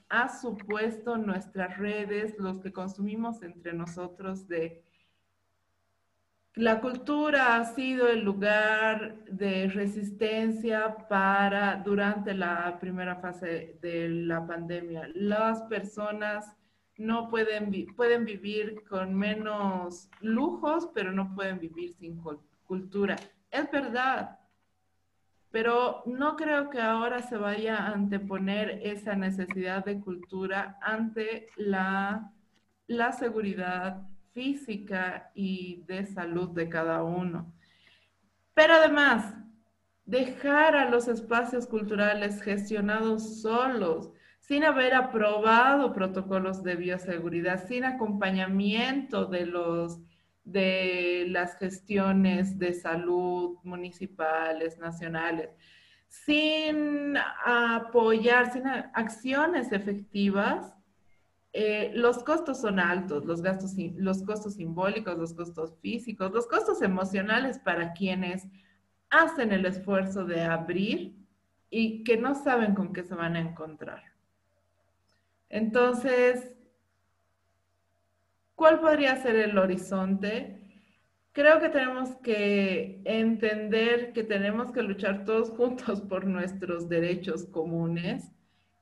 ha 0.09 0.27
supuesto 0.27 1.17
nuestras 1.17 1.77
redes, 1.77 2.35
los 2.37 2.59
que 2.59 2.73
consumimos 2.73 3.41
entre 3.43 3.73
nosotros 3.73 4.47
de 4.47 4.83
la 6.55 6.81
cultura 6.81 7.55
ha 7.55 7.65
sido 7.65 8.09
el 8.09 8.23
lugar 8.23 9.23
de 9.25 9.69
resistencia 9.69 10.97
para 11.07 11.77
durante 11.77 12.33
la 12.33 12.77
primera 12.79 13.15
fase 13.15 13.77
de 13.81 14.09
la 14.09 14.45
pandemia. 14.45 15.09
Las 15.15 15.61
personas 15.63 16.57
no 16.97 17.29
pueden, 17.29 17.71
pueden 17.95 18.25
vivir 18.25 18.83
con 18.89 19.15
menos 19.15 20.09
lujos, 20.19 20.89
pero 20.93 21.13
no 21.13 21.33
pueden 21.35 21.59
vivir 21.59 21.95
sin 21.95 22.21
cultura. 22.65 23.15
Es 23.49 23.71
verdad, 23.71 24.39
pero 25.51 26.03
no 26.05 26.35
creo 26.35 26.69
que 26.69 26.81
ahora 26.81 27.21
se 27.21 27.37
vaya 27.37 27.77
a 27.77 27.93
anteponer 27.93 28.81
esa 28.83 29.15
necesidad 29.15 29.85
de 29.85 30.01
cultura 30.01 30.77
ante 30.81 31.47
la, 31.55 32.33
la 32.87 33.13
seguridad 33.13 34.10
física 34.33 35.31
y 35.35 35.83
de 35.87 36.05
salud 36.05 36.49
de 36.49 36.69
cada 36.69 37.03
uno. 37.03 37.53
Pero 38.53 38.73
además, 38.75 39.35
dejar 40.05 40.75
a 40.75 40.89
los 40.89 41.07
espacios 41.07 41.67
culturales 41.67 42.41
gestionados 42.41 43.41
solos, 43.41 44.11
sin 44.39 44.63
haber 44.63 44.93
aprobado 44.93 45.93
protocolos 45.93 46.63
de 46.63 46.75
bioseguridad, 46.75 47.67
sin 47.67 47.85
acompañamiento 47.85 49.25
de 49.25 49.45
los 49.45 50.01
de 50.43 51.25
las 51.29 51.57
gestiones 51.57 52.57
de 52.57 52.73
salud 52.73 53.57
municipales, 53.63 54.79
nacionales, 54.79 55.49
sin 56.07 57.15
apoyar, 57.45 58.51
sin 58.51 58.67
acciones 58.67 59.71
efectivas, 59.71 60.73
eh, 61.53 61.91
los 61.93 62.23
costos 62.23 62.61
son 62.61 62.79
altos, 62.79 63.25
los, 63.25 63.41
gastos, 63.41 63.73
los 63.97 64.23
costos 64.23 64.55
simbólicos, 64.55 65.17
los 65.17 65.33
costos 65.33 65.77
físicos, 65.81 66.31
los 66.31 66.47
costos 66.47 66.81
emocionales 66.81 67.59
para 67.59 67.91
quienes 67.91 68.47
hacen 69.09 69.51
el 69.51 69.65
esfuerzo 69.65 70.23
de 70.23 70.43
abrir 70.43 71.13
y 71.69 72.03
que 72.05 72.15
no 72.15 72.35
saben 72.35 72.73
con 72.73 72.93
qué 72.93 73.03
se 73.03 73.15
van 73.15 73.35
a 73.35 73.41
encontrar. 73.41 74.01
Entonces, 75.49 76.55
¿cuál 78.55 78.79
podría 78.79 79.17
ser 79.17 79.35
el 79.35 79.57
horizonte? 79.57 80.57
Creo 81.33 81.59
que 81.59 81.67
tenemos 81.67 82.15
que 82.17 83.01
entender 83.03 84.13
que 84.13 84.23
tenemos 84.23 84.71
que 84.71 84.83
luchar 84.83 85.25
todos 85.25 85.49
juntos 85.49 85.99
por 86.01 86.25
nuestros 86.25 86.87
derechos 86.87 87.45
comunes, 87.45 88.31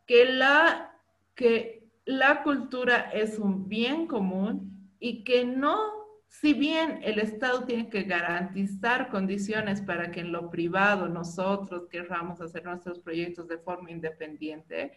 que 0.06 0.26
la 0.26 0.96
que 1.34 1.79
la 2.10 2.42
cultura 2.42 3.12
es 3.14 3.38
un 3.38 3.70
bien 3.70 4.08
común 4.08 4.90
y 5.00 5.24
que 5.24 5.46
no, 5.46 5.78
si 6.28 6.56
bien 6.56 7.02
el 7.04 7.20
Estado 7.20 7.66
tiene 7.66 7.88
que 7.88 8.02
garantizar 8.02 9.10
condiciones 9.10 9.80
para 9.80 10.10
que 10.10 10.22
en 10.22 10.32
lo 10.32 10.50
privado 10.50 11.08
nosotros 11.08 11.88
querramos 11.88 12.42
hacer 12.42 12.66
nuestros 12.66 12.98
proyectos 12.98 13.48
de 13.48 13.60
forma 13.60 13.92
independiente, 13.92 14.94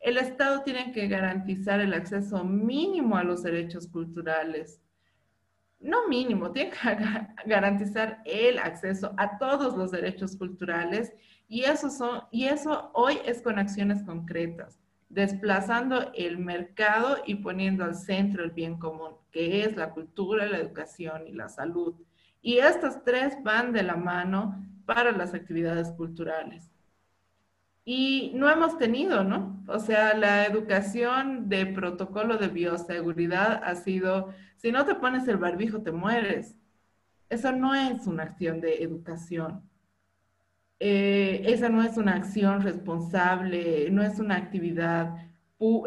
el 0.00 0.16
Estado 0.16 0.62
tiene 0.62 0.90
que 0.90 1.06
garantizar 1.06 1.80
el 1.80 1.92
acceso 1.92 2.42
mínimo 2.42 3.18
a 3.18 3.24
los 3.24 3.42
derechos 3.42 3.86
culturales. 3.86 4.80
No 5.80 6.08
mínimo, 6.08 6.50
tiene 6.50 6.70
que 6.70 6.78
garantizar 7.46 8.22
el 8.24 8.58
acceso 8.58 9.12
a 9.18 9.36
todos 9.36 9.76
los 9.76 9.90
derechos 9.90 10.34
culturales 10.34 11.12
y 11.46 11.64
eso, 11.64 11.90
son, 11.90 12.22
y 12.30 12.46
eso 12.46 12.90
hoy 12.94 13.18
es 13.26 13.42
con 13.42 13.58
acciones 13.58 14.02
concretas 14.02 14.78
desplazando 15.08 16.12
el 16.14 16.38
mercado 16.38 17.18
y 17.26 17.36
poniendo 17.36 17.84
al 17.84 17.94
centro 17.94 18.44
el 18.44 18.50
bien 18.50 18.78
común, 18.78 19.12
que 19.30 19.64
es 19.64 19.76
la 19.76 19.90
cultura, 19.90 20.46
la 20.46 20.58
educación 20.58 21.26
y 21.26 21.32
la 21.32 21.48
salud. 21.48 21.94
Y 22.42 22.58
estas 22.58 23.04
tres 23.04 23.36
van 23.42 23.72
de 23.72 23.82
la 23.82 23.96
mano 23.96 24.64
para 24.86 25.12
las 25.12 25.34
actividades 25.34 25.90
culturales. 25.92 26.70
Y 27.84 28.32
no 28.34 28.50
hemos 28.50 28.76
tenido, 28.76 29.24
¿no? 29.24 29.64
O 29.66 29.78
sea, 29.78 30.14
la 30.14 30.44
educación 30.44 31.48
de 31.48 31.64
protocolo 31.64 32.36
de 32.36 32.48
bioseguridad 32.48 33.62
ha 33.64 33.74
sido, 33.76 34.28
si 34.56 34.72
no 34.72 34.84
te 34.84 34.94
pones 34.94 35.26
el 35.26 35.38
barbijo, 35.38 35.80
te 35.80 35.90
mueres. 35.90 36.54
Eso 37.30 37.50
no 37.52 37.74
es 37.74 38.06
una 38.06 38.24
acción 38.24 38.60
de 38.60 38.82
educación. 38.82 39.62
Eh, 40.80 41.42
esa 41.46 41.68
no 41.68 41.82
es 41.82 41.96
una 41.96 42.14
acción 42.14 42.62
responsable, 42.62 43.90
no 43.90 44.02
es 44.02 44.20
una 44.20 44.36
actividad, 44.36 45.12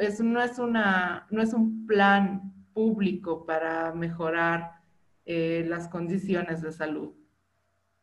es, 0.02 0.20
no, 0.20 0.42
es 0.42 0.60
una, 0.60 1.28
no 1.30 1.42
es 1.42 1.54
un 1.54 1.86
plan 1.88 2.54
público 2.74 3.46
para 3.46 3.94
mejorar 3.94 4.82
eh, 5.26 5.64
las 5.68 5.88
condiciones 5.88 6.62
de 6.62 6.74
salud. 6.74 7.14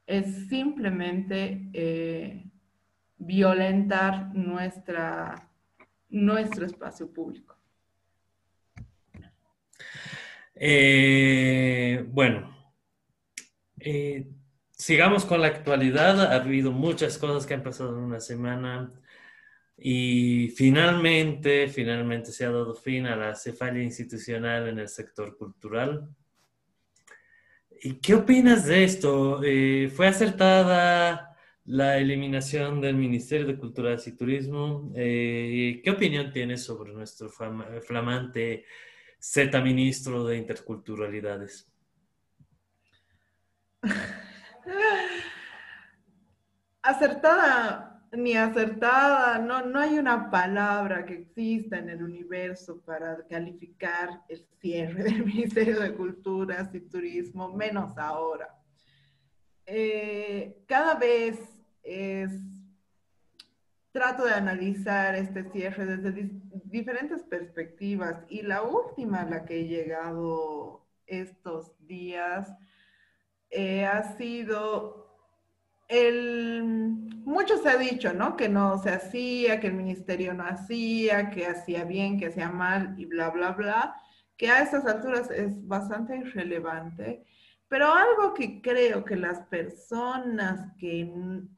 Es 0.07 0.48
simplemente 0.48 1.68
eh, 1.74 2.51
violentar 3.18 4.35
nuestra, 4.35 5.51
nuestro 6.09 6.64
espacio 6.64 7.12
público. 7.12 7.57
bueno, 12.12 12.57
sigamos 14.79 15.25
con 15.25 15.41
la 15.43 15.49
actualidad. 15.49 16.33
Ha 16.33 16.37
habido 16.37 16.73
muchas 16.73 17.19
cosas 17.19 17.47
que 17.47 17.55
han 17.55 17.62
pasado 17.62 17.97
en 17.97 18.05
una 18.05 18.21
semana 18.21 18.93
y 19.77 20.49
finalmente, 20.57 21.69
finalmente 21.69 22.33
se 22.33 22.45
ha 22.45 22.51
dado 22.51 22.75
fin 22.75 23.07
a 23.07 23.17
la 23.17 23.35
cefalia 23.35 23.83
institucional 23.83 24.69
en 24.69 24.79
el 24.79 24.88
sector 24.88 25.37
cultural. 25.37 26.09
¿Y 27.81 27.95
qué 28.01 28.14
opinas 28.14 28.67
de 28.67 28.85
esto? 28.85 29.41
Eh, 29.45 29.91
¿Fue 29.95 30.09
acertada 30.09 31.37
la 31.64 31.99
eliminación 31.99 32.81
del 32.81 32.97
Ministerio 32.97 33.47
de 33.47 33.59
Culturas 33.59 34.07
y 34.09 34.17
Turismo? 34.17 34.91
Eh, 34.97 35.81
¿Qué 35.85 35.91
opinión 35.91 36.33
tienes 36.33 36.64
sobre 36.64 36.93
nuestro 36.93 37.31
flamante 37.31 38.64
Z 39.21 39.61
ministro 39.61 40.25
de 40.25 40.38
Interculturalidades? 40.38 41.71
Acertada, 46.88 48.03
ni 48.12 48.35
acertada, 48.35 49.38
no, 49.38 49.61
no 49.61 49.79
hay 49.79 49.98
una 49.98 50.31
palabra 50.31 51.05
que 51.05 51.16
exista 51.16 51.77
en 51.77 51.90
el 51.90 52.03
universo 52.03 52.81
para 52.81 53.27
calificar 53.27 54.22
el 54.27 54.46
cierre 54.59 55.03
del 55.03 55.22
Ministerio 55.27 55.81
de 55.81 55.94
Culturas 55.94 56.74
y 56.74 56.81
Turismo, 56.81 57.53
menos 57.53 57.98
ahora. 57.98 58.59
Eh, 59.66 60.64
cada 60.66 60.94
vez 60.94 61.38
es, 61.83 62.33
trato 63.92 64.24
de 64.24 64.33
analizar 64.33 65.14
este 65.14 65.44
cierre 65.51 65.85
desde 65.85 66.31
diferentes 66.64 67.22
perspectivas 67.22 68.24
y 68.31 68.40
la 68.40 68.62
última 68.62 69.20
a 69.20 69.29
la 69.29 69.44
que 69.44 69.61
he 69.61 69.68
llegado 69.68 70.87
estos 71.05 71.70
días 71.87 72.51
eh, 73.51 73.85
ha 73.85 74.16
sido 74.16 75.08
el, 75.88 76.62
mucho 77.24 77.57
se 77.59 77.70
ha 77.70 77.77
dicho, 77.77 78.12
¿no? 78.12 78.37
Que 78.37 78.48
no 78.48 78.79
se 78.79 78.90
hacía, 78.90 79.59
que 79.59 79.68
el 79.68 79.74
ministerio 79.74 80.35
no 80.35 80.44
hacía, 80.44 81.31
que 81.31 81.46
hacía 81.46 81.85
bien, 81.85 82.18
que 82.18 82.27
hacía 82.27 82.51
mal 82.51 82.94
y 82.98 83.07
bla, 83.07 83.31
bla, 83.31 83.53
bla, 83.53 83.96
que 84.37 84.51
a 84.51 84.62
estas 84.62 84.87
alturas 84.87 85.31
es 85.31 85.66
bastante 85.66 86.16
irrelevante. 86.16 87.24
Pero 87.68 87.92
algo 87.92 88.35
que 88.35 88.62
creo 88.62 89.05
que 89.05 89.16
las 89.16 89.40
personas 89.46 90.72
que 90.79 91.11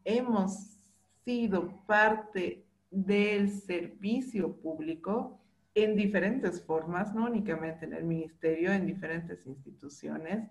hemos 0.04 0.80
sido 1.24 1.84
parte 1.86 2.66
del 2.90 3.50
servicio 3.50 4.56
público 4.60 5.40
en 5.74 5.94
diferentes 5.94 6.64
formas, 6.64 7.14
no 7.14 7.26
únicamente 7.26 7.84
en 7.84 7.94
el 7.94 8.04
ministerio, 8.04 8.72
en 8.72 8.86
diferentes 8.86 9.46
instituciones, 9.46 10.50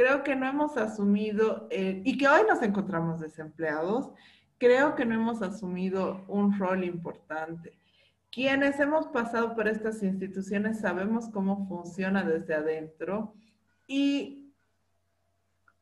creo 0.00 0.22
que 0.22 0.34
no 0.34 0.48
hemos 0.48 0.78
asumido, 0.78 1.66
eh, 1.70 2.00
y 2.06 2.16
que 2.16 2.26
hoy 2.26 2.40
nos 2.48 2.62
encontramos 2.62 3.20
desempleados, 3.20 4.10
creo 4.56 4.94
que 4.94 5.04
no 5.04 5.14
hemos 5.14 5.42
asumido 5.42 6.24
un 6.26 6.58
rol 6.58 6.84
importante. 6.84 7.78
Quienes 8.32 8.80
hemos 8.80 9.08
pasado 9.08 9.54
por 9.54 9.68
estas 9.68 10.02
instituciones 10.02 10.80
sabemos 10.80 11.28
cómo 11.28 11.68
funciona 11.68 12.22
desde 12.22 12.54
adentro 12.54 13.34
y 13.86 14.54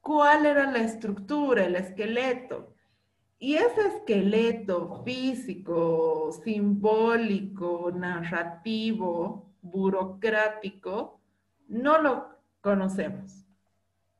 cuál 0.00 0.46
era 0.46 0.68
la 0.68 0.80
estructura, 0.80 1.64
el 1.64 1.76
esqueleto. 1.76 2.74
Y 3.38 3.54
ese 3.54 3.86
esqueleto 3.98 5.04
físico, 5.04 6.32
simbólico, 6.42 7.92
narrativo, 7.94 9.48
burocrático, 9.62 11.20
no 11.68 12.02
lo 12.02 12.30
conocemos 12.60 13.47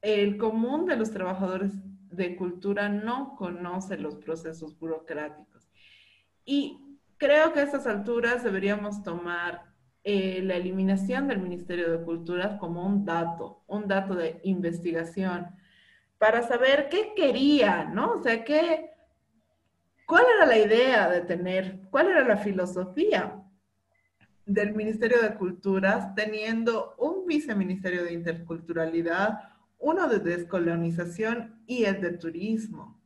el 0.02 0.36
común 0.36 0.86
de 0.86 0.96
los 0.96 1.10
trabajadores 1.10 1.72
de 2.10 2.36
cultura 2.36 2.88
no 2.88 3.36
conoce 3.36 3.98
los 3.98 4.16
procesos 4.16 4.78
burocráticos. 4.78 5.68
Y 6.44 6.98
creo 7.16 7.52
que 7.52 7.60
a 7.60 7.64
estas 7.64 7.86
alturas 7.86 8.42
deberíamos 8.42 9.02
tomar 9.02 9.64
eh, 10.04 10.40
la 10.42 10.56
eliminación 10.56 11.28
del 11.28 11.40
Ministerio 11.40 11.90
de 11.90 12.04
Cultura 12.04 12.58
como 12.58 12.86
un 12.86 13.04
dato, 13.04 13.62
un 13.66 13.86
dato 13.88 14.14
de 14.14 14.40
investigación, 14.44 15.48
para 16.18 16.42
saber 16.42 16.88
qué 16.88 17.12
quería, 17.14 17.84
¿no? 17.84 18.12
O 18.12 18.22
sea, 18.22 18.42
qué, 18.44 18.90
cuál 20.06 20.24
era 20.36 20.46
la 20.46 20.58
idea 20.58 21.10
de 21.10 21.20
tener, 21.20 21.80
cuál 21.90 22.08
era 22.08 22.26
la 22.26 22.38
filosofía 22.38 23.42
del 24.46 24.74
Ministerio 24.74 25.20
de 25.20 25.34
Culturas 25.34 26.14
teniendo 26.14 26.94
un 26.96 27.26
viceministerio 27.26 28.02
de 28.04 28.14
interculturalidad, 28.14 29.40
uno 29.78 30.08
de 30.08 30.18
descolonización 30.18 31.62
y 31.66 31.84
el 31.84 32.00
de 32.00 32.12
turismo. 32.12 33.00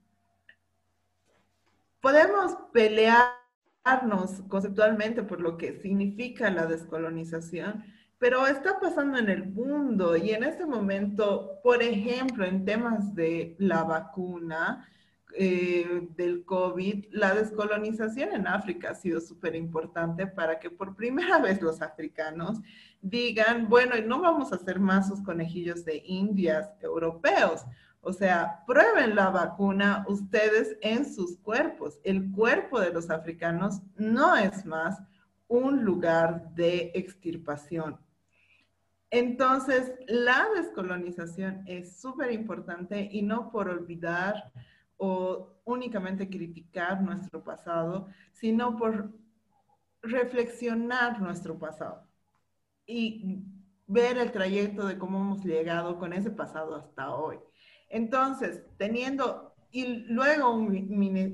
Podemos 2.00 2.56
pelearnos 2.72 4.42
conceptualmente 4.48 5.22
por 5.22 5.40
lo 5.40 5.56
que 5.56 5.80
significa 5.80 6.50
la 6.50 6.66
descolonización, 6.66 7.84
pero 8.18 8.46
está 8.46 8.80
pasando 8.80 9.18
en 9.18 9.28
el 9.28 9.46
mundo 9.46 10.16
y 10.16 10.30
en 10.30 10.44
este 10.44 10.66
momento, 10.66 11.60
por 11.62 11.82
ejemplo, 11.82 12.44
en 12.44 12.64
temas 12.64 13.14
de 13.14 13.56
la 13.58 13.82
vacuna, 13.84 14.88
eh, 15.34 16.08
del 16.16 16.44
COVID, 16.44 17.06
la 17.10 17.34
descolonización 17.34 18.32
en 18.32 18.46
África 18.46 18.90
ha 18.90 18.94
sido 18.94 19.20
súper 19.20 19.54
importante 19.54 20.26
para 20.26 20.58
que 20.58 20.70
por 20.70 20.94
primera 20.94 21.38
vez 21.42 21.60
los 21.62 21.80
africanos 21.82 22.60
digan, 23.00 23.68
bueno, 23.68 23.94
no 24.04 24.20
vamos 24.20 24.52
a 24.52 24.56
hacer 24.56 24.78
más 24.78 25.08
sus 25.08 25.22
conejillos 25.22 25.84
de 25.84 26.02
indias 26.04 26.70
europeos. 26.80 27.64
O 28.00 28.12
sea, 28.12 28.64
prueben 28.66 29.14
la 29.14 29.30
vacuna 29.30 30.04
ustedes 30.08 30.76
en 30.80 31.04
sus 31.04 31.38
cuerpos. 31.38 32.00
El 32.02 32.32
cuerpo 32.32 32.80
de 32.80 32.92
los 32.92 33.10
africanos 33.10 33.80
no 33.96 34.36
es 34.36 34.66
más 34.66 35.00
un 35.46 35.84
lugar 35.84 36.52
de 36.54 36.90
extirpación. 36.94 37.98
Entonces, 39.10 39.92
la 40.08 40.46
descolonización 40.56 41.62
es 41.66 42.00
súper 42.00 42.32
importante 42.32 43.08
y 43.12 43.22
no 43.22 43.50
por 43.50 43.68
olvidar 43.68 44.50
o 45.04 45.60
únicamente 45.64 46.30
criticar 46.30 47.02
nuestro 47.02 47.42
pasado, 47.42 48.06
sino 48.30 48.76
por 48.76 49.10
reflexionar 50.00 51.20
nuestro 51.20 51.58
pasado 51.58 52.06
y 52.86 53.42
ver 53.88 54.16
el 54.16 54.30
trayecto 54.30 54.86
de 54.86 54.98
cómo 54.98 55.18
hemos 55.18 55.44
llegado 55.44 55.98
con 55.98 56.12
ese 56.12 56.30
pasado 56.30 56.76
hasta 56.76 57.16
hoy. 57.16 57.40
Entonces, 57.88 58.62
teniendo, 58.76 59.56
y 59.72 60.04
luego 60.06 60.54
un 60.54 60.70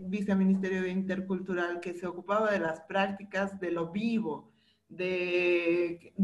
viceministerio 0.09 0.87
intercultural 0.87 1.81
que 1.81 1.93
se 1.93 2.07
ocupaba 2.07 2.51
de 2.51 2.61
las 2.61 2.81
prácticas 2.81 3.61
de 3.61 3.71
lo 3.71 3.93
vivo, 3.93 4.48
de, 4.89 6.15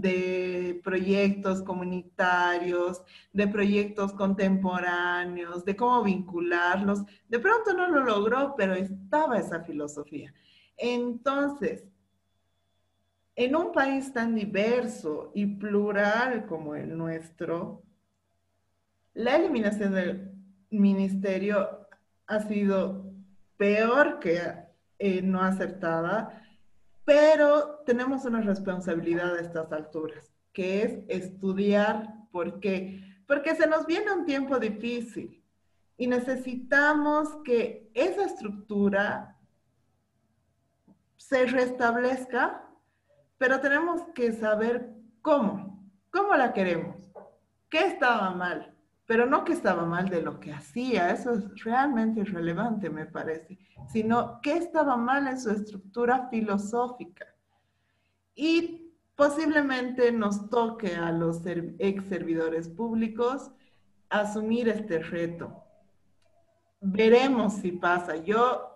proyectos 0.83 1.62
comunitarios, 1.62 3.03
de 3.33 3.48
proyectos 3.48 4.12
contemporáneos, 4.12 5.64
de 5.64 5.77
cómo 5.77 6.03
vincularlos. 6.03 7.03
De 7.29 7.38
pronto 7.38 7.72
no 7.74 7.88
lo 7.88 8.05
logró, 8.05 8.55
pero 8.57 8.74
estaba 8.74 9.38
esa 9.38 9.61
filosofía. 9.62 10.35
Entonces, 10.77 11.85
en 13.37 13.57
un 13.57 13.72
país 13.72 14.12
tan 14.12 14.35
diverso 14.35 15.33
y 15.35 15.46
plural 15.46 16.46
como 16.46 16.74
el 16.74 16.96
nuestro, 16.96 17.83
la 19.14 19.37
eliminación 19.37 19.94
del 19.94 20.33
ministerio 20.70 21.87
ha 22.27 22.40
sido 22.40 23.12
peor 23.57 24.18
que 24.18 24.40
eh, 24.98 25.22
no 25.22 25.40
acertada 25.42 26.44
pero 27.05 27.83
tenemos 27.85 28.25
una 28.25 28.40
responsabilidad 28.40 29.37
a 29.37 29.40
estas 29.40 29.71
alturas, 29.73 30.33
que 30.53 30.83
es 30.83 30.99
estudiar 31.09 32.14
por 32.31 32.61
qué. 32.61 33.03
Porque 33.27 33.55
se 33.55 33.67
nos 33.67 33.87
viene 33.87 34.12
un 34.12 34.25
tiempo 34.25 34.59
difícil 34.59 35.43
y 35.97 36.07
necesitamos 36.07 37.29
que 37.45 37.90
esa 37.95 38.25
estructura 38.25 39.37
se 41.17 41.47
restablezca, 41.47 42.69
pero 43.38 43.61
tenemos 43.61 44.03
que 44.14 44.33
saber 44.33 44.90
cómo, 45.23 45.83
cómo 46.11 46.35
la 46.35 46.53
queremos, 46.53 46.97
qué 47.69 47.87
estaba 47.87 48.31
mal, 48.31 48.74
pero 49.07 49.27
no 49.27 49.45
que 49.45 49.53
estaba 49.53 49.85
mal 49.85 50.09
de 50.09 50.23
lo 50.23 50.40
que 50.40 50.53
hacía, 50.53 51.11
eso 51.11 51.33
es 51.33 51.62
realmente 51.62 52.21
irrelevante, 52.21 52.88
me 52.88 53.07
parece, 53.07 53.59
sino 53.88 54.40
que 54.40 54.57
estaba 54.57 54.97
mal 54.97 55.27
en 55.29 55.38
su 55.38 55.51
estructura 55.51 56.29
filosófica. 56.31 57.27
Y 58.35 58.95
posiblemente 59.14 60.11
nos 60.11 60.49
toque 60.49 60.97
a 60.97 61.12
los 61.12 61.43
ex 61.45 62.05
servidores 62.07 62.69
públicos 62.69 63.51
asumir 64.09 64.69
este 64.69 64.99
reto. 65.01 65.62
Veremos 66.81 67.55
si 67.55 67.73
pasa. 67.73 68.17
Yo 68.17 68.75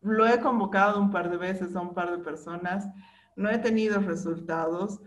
lo 0.00 0.26
he 0.26 0.40
convocado 0.40 1.00
un 1.00 1.10
par 1.10 1.30
de 1.30 1.36
veces 1.36 1.76
a 1.76 1.80
un 1.80 1.94
par 1.94 2.10
de 2.10 2.22
personas, 2.22 2.88
no 3.36 3.48
he 3.48 3.58
tenido 3.58 4.00
resultados 4.00 5.00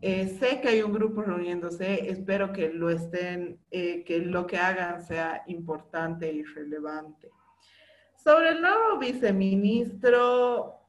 eh, 0.00 0.36
sé 0.38 0.60
que 0.60 0.68
hay 0.68 0.82
un 0.82 0.92
grupo 0.92 1.22
reuniéndose, 1.22 2.08
espero 2.10 2.52
que 2.52 2.68
lo 2.70 2.88
estén, 2.88 3.58
eh, 3.70 4.04
que 4.04 4.20
lo 4.20 4.46
que 4.46 4.56
hagan 4.56 5.02
sea 5.04 5.42
importante 5.48 6.32
y 6.32 6.44
relevante. 6.44 7.30
Sobre 8.22 8.50
el 8.50 8.60
nuevo 8.60 8.98
viceministro, 8.98 10.80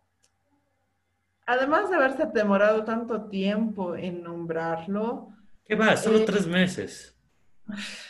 además 1.46 1.90
de 1.90 1.96
haberse 1.96 2.26
demorado 2.28 2.84
tanto 2.84 3.30
tiempo 3.30 3.96
en 3.96 4.22
nombrarlo. 4.22 5.30
¿Qué 5.66 5.76
va? 5.76 5.98
Solo 5.98 6.20
eh, 6.20 6.26
tres 6.26 6.46
meses. 6.48 7.18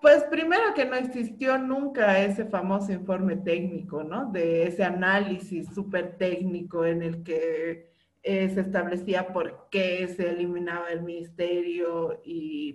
Pues 0.00 0.22
primero 0.24 0.74
que 0.74 0.84
no 0.84 0.96
existió 0.96 1.56
nunca 1.56 2.18
ese 2.18 2.44
famoso 2.44 2.92
informe 2.92 3.36
técnico, 3.36 4.04
¿no? 4.04 4.30
De 4.30 4.66
ese 4.66 4.84
análisis 4.84 5.66
súper 5.74 6.18
técnico 6.18 6.84
en 6.84 7.00
el 7.00 7.22
que 7.22 7.93
eh, 8.26 8.48
se 8.48 8.60
establecía 8.62 9.34
por 9.34 9.68
qué 9.70 10.08
se 10.08 10.30
eliminaba 10.30 10.88
el 10.88 11.02
ministerio 11.02 12.22
y 12.24 12.74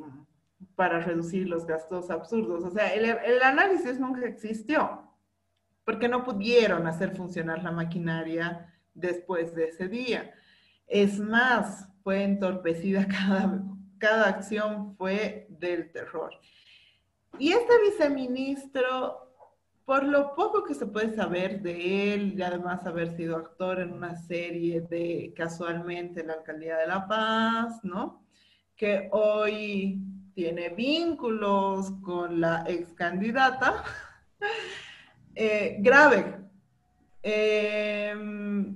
para 0.75 0.99
reducir 0.99 1.49
los 1.49 1.65
gastos 1.65 2.11
absurdos. 2.11 2.63
O 2.63 2.69
sea, 2.69 2.93
el, 2.93 3.05
el 3.05 3.41
análisis 3.41 3.99
nunca 3.99 4.27
existió. 4.27 5.05
porque 5.83 6.07
no 6.07 6.23
pudieron 6.23 6.85
hacer 6.85 7.15
funcionar 7.15 7.63
la 7.63 7.71
maquinaria 7.71 8.71
después 8.93 9.55
de 9.55 9.69
ese 9.69 9.87
día. 9.87 10.31
Es 10.85 11.19
más, 11.19 11.87
fue 12.03 12.23
entorpecida 12.23 13.07
cada, 13.27 13.63
cada 13.97 14.29
acción, 14.29 14.95
fue 14.97 15.47
del 15.49 15.91
terror. 15.91 16.31
Y 17.39 17.53
este 17.53 17.73
viceministro 17.89 19.28
por 19.89 20.03
lo 20.03 20.35
poco 20.35 20.63
que 20.63 20.75
se 20.75 20.85
puede 20.85 21.15
saber 21.15 21.63
de 21.63 22.13
él, 22.13 22.35
y 22.37 22.43
además 22.43 22.85
haber 22.85 23.09
sido 23.17 23.37
actor 23.37 23.79
en 23.79 23.91
una 23.91 24.15
serie 24.15 24.81
de 24.81 25.33
casualmente 25.35 26.23
la 26.23 26.33
Alcaldía 26.33 26.77
de 26.77 26.85
La 26.85 27.07
Paz, 27.07 27.83
¿no? 27.83 28.23
Que 28.75 29.09
hoy 29.11 29.99
tiene 30.35 30.69
vínculos 30.69 31.89
con 32.03 32.39
la 32.39 32.65
ex 32.67 32.93
candidata. 32.93 33.83
Eh, 35.35 35.77
grave. 35.79 36.35
Em, 37.23 38.75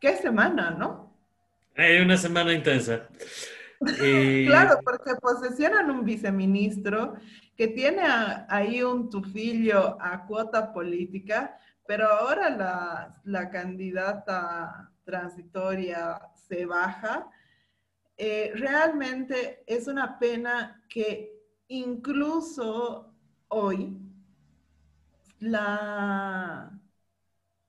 ¿Qué 0.00 0.16
semana, 0.16 0.70
no? 0.72 1.14
Hay 1.76 2.00
una 2.00 2.16
semana 2.16 2.52
intensa. 2.52 3.08
Claro, 4.46 4.78
porque 4.84 5.14
posesionan 5.20 5.90
un 5.90 6.04
viceministro 6.04 7.14
que 7.56 7.68
tiene 7.68 8.02
ahí 8.48 8.82
un 8.82 9.10
tufillo 9.10 9.96
a 10.00 10.26
cuota 10.26 10.72
política, 10.72 11.56
pero 11.86 12.08
ahora 12.08 12.50
la, 12.50 13.20
la 13.24 13.50
candidata 13.50 14.90
transitoria 15.04 16.20
se 16.34 16.66
baja. 16.66 17.30
Eh, 18.16 18.52
realmente 18.54 19.64
es 19.66 19.86
una 19.88 20.18
pena 20.18 20.82
que 20.88 21.32
incluso 21.68 23.12
hoy 23.48 23.98
la 25.40 26.70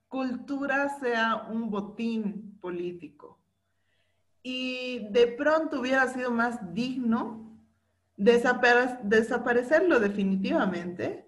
cultura 0.07 0.89
sea 0.99 1.47
un 1.49 1.69
botín 1.69 2.57
político. 2.61 3.34
Y 4.47 5.07
de 5.09 5.25
pronto 5.25 5.79
hubiera 5.79 6.07
sido 6.07 6.29
más 6.29 6.71
digno 6.71 7.51
desaparecerlo 8.15 9.99
definitivamente, 9.99 11.27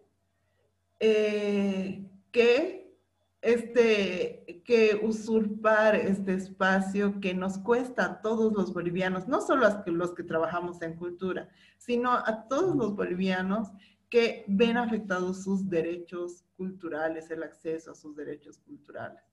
eh, 1.00 2.08
que, 2.32 2.96
este, 3.42 4.62
que 4.64 5.00
usurpar 5.02 5.96
este 5.96 6.36
espacio 6.36 7.20
que 7.20 7.34
nos 7.34 7.58
cuesta 7.58 8.06
a 8.06 8.22
todos 8.22 8.54
los 8.54 8.72
bolivianos, 8.72 9.28
no 9.28 9.42
solo 9.42 9.66
a 9.66 9.84
los 9.88 10.14
que 10.14 10.22
trabajamos 10.22 10.80
en 10.84 10.96
cultura, 10.96 11.50
sino 11.80 12.12
a 12.12 12.48
todos 12.48 12.76
los 12.76 12.96
bolivianos 12.96 13.70
que 14.12 14.46
ven 14.48 14.78
afectados 14.78 15.44
sus 15.44 15.68
derechos 15.68 16.46
culturales, 16.56 17.32
el 17.32 17.42
acceso 17.42 17.94
a 17.94 17.96
sus 17.96 18.16
derechos 18.16 18.60
culturales. 18.60 19.24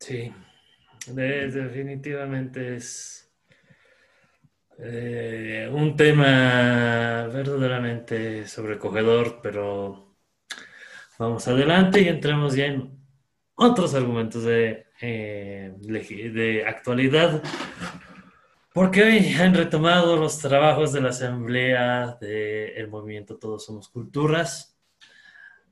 Sí, 0.00 0.32
definitivamente 1.06 2.76
es 2.76 3.26
eh, 4.78 5.70
un 5.72 5.96
tema 5.96 7.28
verdaderamente 7.32 8.46
sobrecogedor, 8.46 9.40
pero 9.42 10.16
vamos 11.18 11.48
adelante 11.48 12.02
y 12.02 12.08
entramos 12.08 12.54
ya 12.54 12.66
en 12.66 12.98
otros 13.54 13.94
argumentos 13.94 14.44
de, 14.44 14.86
eh, 15.00 15.72
de 15.78 16.64
actualidad, 16.66 17.42
porque 18.74 19.02
hoy 19.02 19.34
han 19.34 19.54
retomado 19.54 20.16
los 20.16 20.38
trabajos 20.38 20.92
de 20.92 21.00
la 21.00 21.08
Asamblea 21.08 22.18
del 22.20 22.88
movimiento 22.88 23.38
Todos 23.38 23.64
Somos 23.64 23.88
Culturas, 23.88 24.75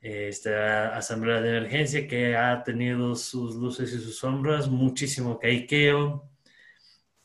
esta 0.05 0.97
Asamblea 0.97 1.40
de 1.40 1.57
Emergencia 1.57 2.07
que 2.07 2.37
ha 2.37 2.62
tenido 2.62 3.14
sus 3.17 3.57
luces 3.57 3.93
y 3.93 3.99
sus 3.99 4.19
sombras, 4.19 4.69
muchísimo 4.69 5.38
caiqueo 5.38 6.29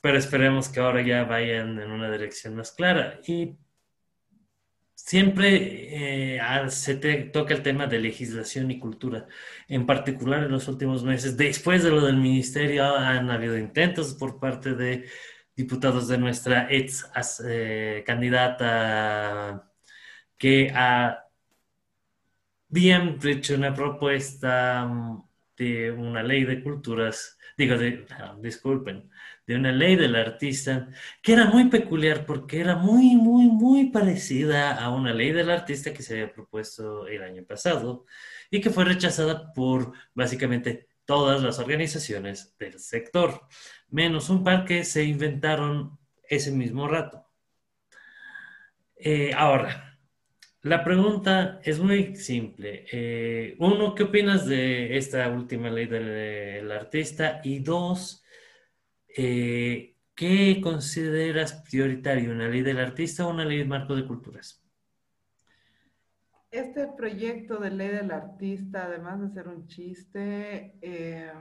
pero 0.02 0.18
esperemos 0.18 0.70
que 0.70 0.80
ahora 0.80 1.02
ya 1.02 1.24
vayan 1.26 1.80
en 1.80 1.92
una 1.92 2.12
dirección 2.12 2.56
más 2.56 2.72
clara. 2.72 3.20
Y 3.28 3.58
siempre 4.96 6.38
eh, 6.38 6.70
se 6.70 6.96
toca 7.34 7.54
el 7.54 7.63
tema 7.63 7.88
de 7.88 8.00
legislación 8.00 8.72
y 8.72 8.80
cultura, 8.80 9.28
en 9.68 9.86
particular 9.86 10.44
en 10.44 10.52
los 10.52 10.68
últimos 10.68 11.04
meses. 11.04 11.36
Después 11.38 11.84
de 11.84 11.92
lo 11.92 12.06
del 12.06 12.18
ministerio 12.18 12.96
han 12.96 13.30
habido 13.30 13.58
intentos 13.58 14.13
por 14.13 14.39
parte 14.39 14.76
de 14.76 15.06
diputados 15.56 16.08
de 16.08 16.18
nuestra 16.18 16.68
ex 16.72 17.06
eh, 17.46 18.04
candidata 18.06 19.70
que 20.38 20.72
habían 22.70 23.20
hecho 23.24 23.56
una 23.56 23.74
propuesta 23.74 24.86
mm, 24.86 25.24
de 25.58 25.92
una 25.92 26.24
ley 26.24 26.46
de 26.46 26.64
culturas, 26.64 27.38
digo, 27.58 27.78
de, 27.78 28.06
disculpen, 28.40 29.10
de 29.46 29.56
una 29.56 29.72
ley 29.72 29.96
del 29.96 30.16
artista 30.16 30.88
que 31.22 31.34
era 31.34 31.46
muy 31.46 31.66
peculiar 31.70 32.26
porque 32.26 32.60
era 32.60 32.76
muy, 32.76 33.16
muy, 33.16 33.48
muy 33.48 33.90
parecida 33.90 34.76
a 34.76 34.90
una 34.90 35.14
ley 35.14 35.32
del 35.32 35.50
artista 35.50 35.92
que 35.92 36.04
se 36.04 36.14
había 36.14 36.34
propuesto 36.34 37.08
el 37.08 37.24
año 37.24 37.44
pasado 37.44 38.06
y 38.50 38.62
que 38.62 38.70
fue 38.70 38.86
rechazada 38.86 39.54
por 39.54 39.92
básicamente 40.14 40.88
todas 41.06 41.42
las 41.42 41.60
organizaciones 41.60 42.56
del 42.60 42.80
sector, 42.80 43.42
menos 43.90 44.30
un 44.30 44.44
par 44.44 44.64
que 44.66 44.84
se 44.86 45.04
inventaron 45.04 45.98
ese 46.24 46.52
mismo 46.52 46.88
rato. 46.88 47.26
Eh, 48.96 49.32
ahora, 49.36 49.88
la 50.62 50.84
pregunta 50.84 51.60
es 51.63 51.80
muy 51.80 52.15
simple. 52.15 52.86
Eh, 52.91 53.56
uno, 53.60 53.95
¿qué 53.95 54.04
opinas 54.04 54.45
de 54.45 54.98
esta 54.98 55.30
última 55.30 55.69
ley 55.69 55.88
del 55.88 56.69
artista? 56.72 57.39
Y 57.43 57.60
dos, 57.60 58.26
eh, 59.15 59.95
¿qué 60.15 60.60
consideras 60.62 61.63
prioritario, 61.69 62.32
una 62.32 62.50
ley 62.50 62.62
del 62.62 62.80
artista 62.80 63.26
o 63.26 63.30
una 63.30 63.45
ley 63.45 63.60
de 63.60 63.65
marco 63.65 63.95
de 63.95 64.06
culturas? 64.06 64.62
Este 66.52 66.88
proyecto 66.88 67.58
de 67.58 67.69
ley 67.72 67.89
del 67.89 68.12
artista, 68.12 68.86
además 68.86 69.22
de 69.22 69.30
ser 69.30 69.48
un 69.48 69.67
chiste, 69.67 70.78
eh, 70.82 71.32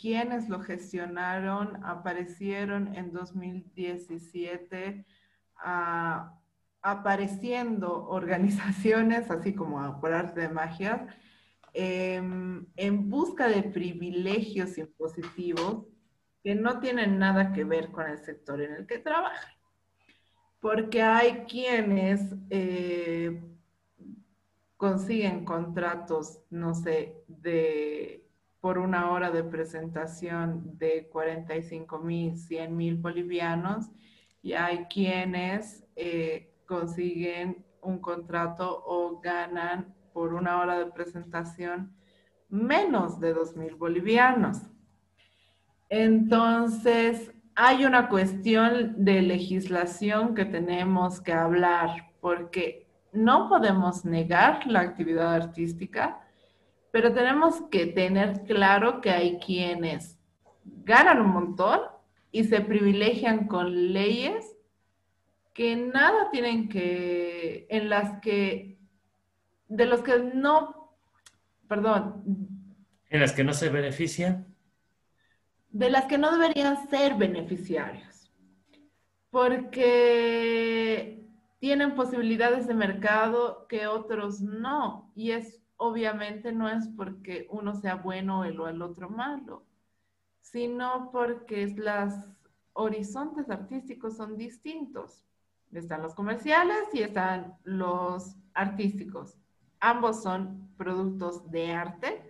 quienes 0.00 0.48
lo 0.48 0.60
gestionaron 0.60 1.84
aparecieron 1.84 2.94
en 2.94 3.10
2017 3.12 5.04
apareciendo 6.82 8.04
organizaciones, 8.08 9.30
así 9.30 9.54
como 9.54 10.00
por 10.00 10.12
arte 10.12 10.42
de 10.42 10.48
magia, 10.48 11.06
em, 11.72 12.66
en 12.76 13.10
busca 13.10 13.48
de 13.48 13.62
privilegios 13.62 14.78
impositivos 14.78 15.86
que 16.42 16.54
no 16.54 16.80
tienen 16.80 17.18
nada 17.18 17.52
que 17.52 17.64
ver 17.64 17.90
con 17.90 18.08
el 18.08 18.18
sector 18.18 18.60
en 18.62 18.74
el 18.74 18.86
que 18.86 18.98
trabajan. 18.98 19.52
Porque 20.60 21.02
hay 21.02 21.44
quienes 21.48 22.34
eh, 22.50 23.40
consiguen 24.76 25.44
contratos, 25.44 26.40
no 26.50 26.74
sé, 26.74 27.22
de 27.26 28.24
por 28.60 28.78
una 28.78 29.10
hora 29.10 29.30
de 29.30 29.44
presentación 29.44 30.78
de 30.78 31.08
45 31.08 31.98
mil, 32.00 32.36
100 32.36 32.76
mil 32.76 32.96
bolivianos, 32.96 33.86
y 34.42 34.52
hay 34.52 34.86
quienes 34.86 35.84
eh, 35.96 36.47
consiguen 36.68 37.64
un 37.80 37.98
contrato 37.98 38.84
o 38.86 39.18
ganan 39.20 39.94
por 40.12 40.34
una 40.34 40.60
hora 40.60 40.78
de 40.78 40.86
presentación 40.86 41.96
menos 42.48 43.18
de 43.18 43.32
2 43.32 43.56
mil 43.56 43.74
bolivianos. 43.74 44.58
Entonces, 45.88 47.32
hay 47.54 47.84
una 47.84 48.08
cuestión 48.08 49.04
de 49.04 49.22
legislación 49.22 50.34
que 50.34 50.44
tenemos 50.44 51.20
que 51.20 51.32
hablar, 51.32 52.12
porque 52.20 52.86
no 53.12 53.48
podemos 53.48 54.04
negar 54.04 54.66
la 54.66 54.80
actividad 54.80 55.34
artística, 55.34 56.20
pero 56.90 57.12
tenemos 57.12 57.62
que 57.70 57.86
tener 57.86 58.44
claro 58.44 59.00
que 59.00 59.10
hay 59.10 59.38
quienes 59.38 60.18
ganan 60.84 61.20
un 61.20 61.30
montón 61.30 61.80
y 62.30 62.44
se 62.44 62.60
privilegian 62.60 63.46
con 63.46 63.92
leyes 63.92 64.57
que 65.58 65.74
nada 65.74 66.30
tienen 66.30 66.68
que, 66.68 67.66
en 67.68 67.88
las 67.88 68.20
que, 68.20 68.78
de 69.66 69.86
los 69.86 70.02
que 70.02 70.16
no, 70.32 70.94
perdón. 71.66 72.22
En 73.10 73.18
las 73.18 73.32
que 73.32 73.42
no 73.42 73.52
se 73.52 73.68
benefician 73.68 74.46
de 75.70 75.90
las 75.90 76.04
que 76.04 76.16
no 76.16 76.30
deberían 76.30 76.88
ser 76.88 77.16
beneficiarios, 77.16 78.30
porque 79.30 81.26
tienen 81.58 81.96
posibilidades 81.96 82.68
de 82.68 82.74
mercado 82.74 83.66
que 83.66 83.88
otros 83.88 84.40
no, 84.40 85.10
y 85.16 85.32
es 85.32 85.60
obviamente 85.76 86.52
no 86.52 86.68
es 86.68 86.86
porque 86.96 87.48
uno 87.50 87.74
sea 87.74 87.96
bueno 87.96 88.42
o 88.42 88.44
el 88.44 88.80
otro 88.80 89.10
malo, 89.10 89.66
sino 90.40 91.10
porque 91.10 91.66
los 91.76 92.14
horizontes 92.74 93.50
artísticos 93.50 94.16
son 94.16 94.36
distintos. 94.36 95.24
Están 95.72 96.02
los 96.02 96.14
comerciales 96.14 96.88
y 96.92 97.02
están 97.02 97.56
los 97.64 98.36
artísticos. 98.54 99.38
ambos 99.80 100.22
son 100.22 100.68
productos 100.76 101.48
de 101.50 101.72
arte, 101.72 102.22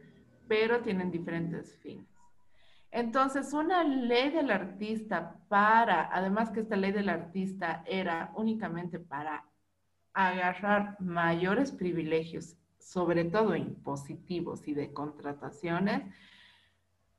pero 0.49 0.81
tienen 0.81 1.11
diferentes 1.11 1.75
fines. 1.77 2.07
Entonces, 2.91 3.53
una 3.53 3.85
ley 3.85 4.31
del 4.31 4.51
artista 4.51 5.37
para, 5.49 6.09
además 6.13 6.51
que 6.51 6.61
esta 6.61 6.77
ley 6.77 6.93
del 6.93 7.09
artista 7.09 7.83
era 7.87 8.33
únicamente 8.35 8.99
para 8.99 9.45
agarrar 10.13 10.97
mayores 11.01 11.71
privilegios, 11.71 12.57
sobre 12.79 13.25
todo 13.25 13.57
impositivos 13.57 14.67
y 14.67 14.75
de 14.75 14.93
contrataciones, 14.93 16.03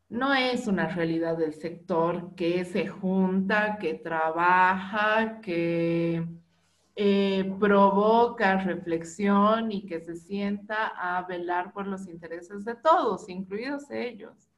no 0.10 0.34
es 0.34 0.67
una 0.67 0.88
realidad 0.88 1.38
del 1.38 1.54
sector 1.54 2.34
que 2.36 2.65
se 2.65 2.88
junta, 2.88 3.78
que 3.80 3.93
trabaja, 3.93 5.39
que 5.41 6.28
eh, 6.95 7.56
provoca 7.60 8.58
reflexión 8.58 9.72
y 9.72 9.86
que 9.86 10.02
se 10.02 10.15
sienta 10.15 10.88
a 10.88 11.24
velar 11.28 11.72
por 11.74 11.88
los 11.88 12.08
intereses 12.08 12.65
de 12.65 12.76
todos, 12.76 13.30
incluidos 13.30 13.89
ellos. 13.91 14.50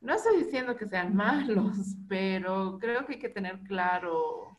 No 0.00 0.14
estoy 0.14 0.44
diciendo 0.44 0.76
que 0.76 0.88
sean 0.88 1.14
malos, 1.16 1.96
pero 2.08 2.78
creo 2.80 3.06
que 3.06 3.14
hay 3.14 3.18
que 3.18 3.28
tener 3.28 3.60
claro 3.60 4.58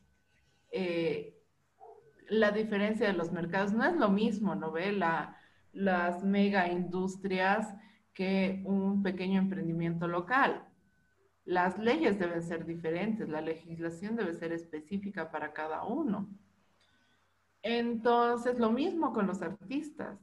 eh, 0.72 1.36
la 2.30 2.52
diferencia 2.52 3.08
de 3.08 3.14
los 3.14 3.32
mercados. 3.32 3.74
No 3.74 3.84
es 3.86 3.96
lo 3.96 4.10
mismo, 4.10 4.56
¿no 4.56 4.72
ve? 4.72 4.94
las 5.74 6.24
mega 6.24 6.68
industrias 6.68 7.76
que 8.14 8.62
un 8.66 9.04
pequeño 9.04 9.40
emprendimiento 9.40 10.08
local. 10.08 10.68
Las 11.46 11.78
leyes 11.78 12.20
deben 12.20 12.44
ser 12.44 12.66
diferentes, 12.66 13.28
la 13.28 13.42
legislación 13.42 14.16
debe 14.16 14.34
ser 14.34 14.52
específica 14.54 15.32
para 15.32 15.54
cada 15.54 15.84
uno. 15.84 16.30
Entonces, 17.64 18.60
lo 18.60 18.72
mismo 18.72 19.14
con 19.14 19.28
los 19.28 19.42
artistas. 19.42 20.20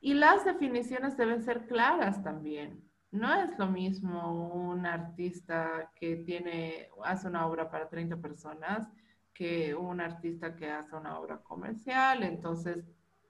Y 0.00 0.14
las 0.14 0.44
definiciones 0.44 1.16
deben 1.16 1.42
ser 1.42 1.66
claras 1.66 2.22
también. 2.22 2.84
No 3.10 3.32
es 3.34 3.58
lo 3.58 3.66
mismo 3.66 4.52
un 4.52 4.84
artista 4.86 5.90
que 5.94 6.16
tiene, 6.16 6.88
hace 7.04 7.26
una 7.26 7.46
obra 7.46 7.70
para 7.70 7.88
30 7.88 8.16
personas 8.18 8.86
que 9.32 9.74
un 9.74 10.00
artista 10.00 10.54
que 10.56 10.70
hace 10.70 10.94
una 10.94 11.18
obra 11.18 11.38
comercial. 11.38 12.22
Entonces, 12.22 12.84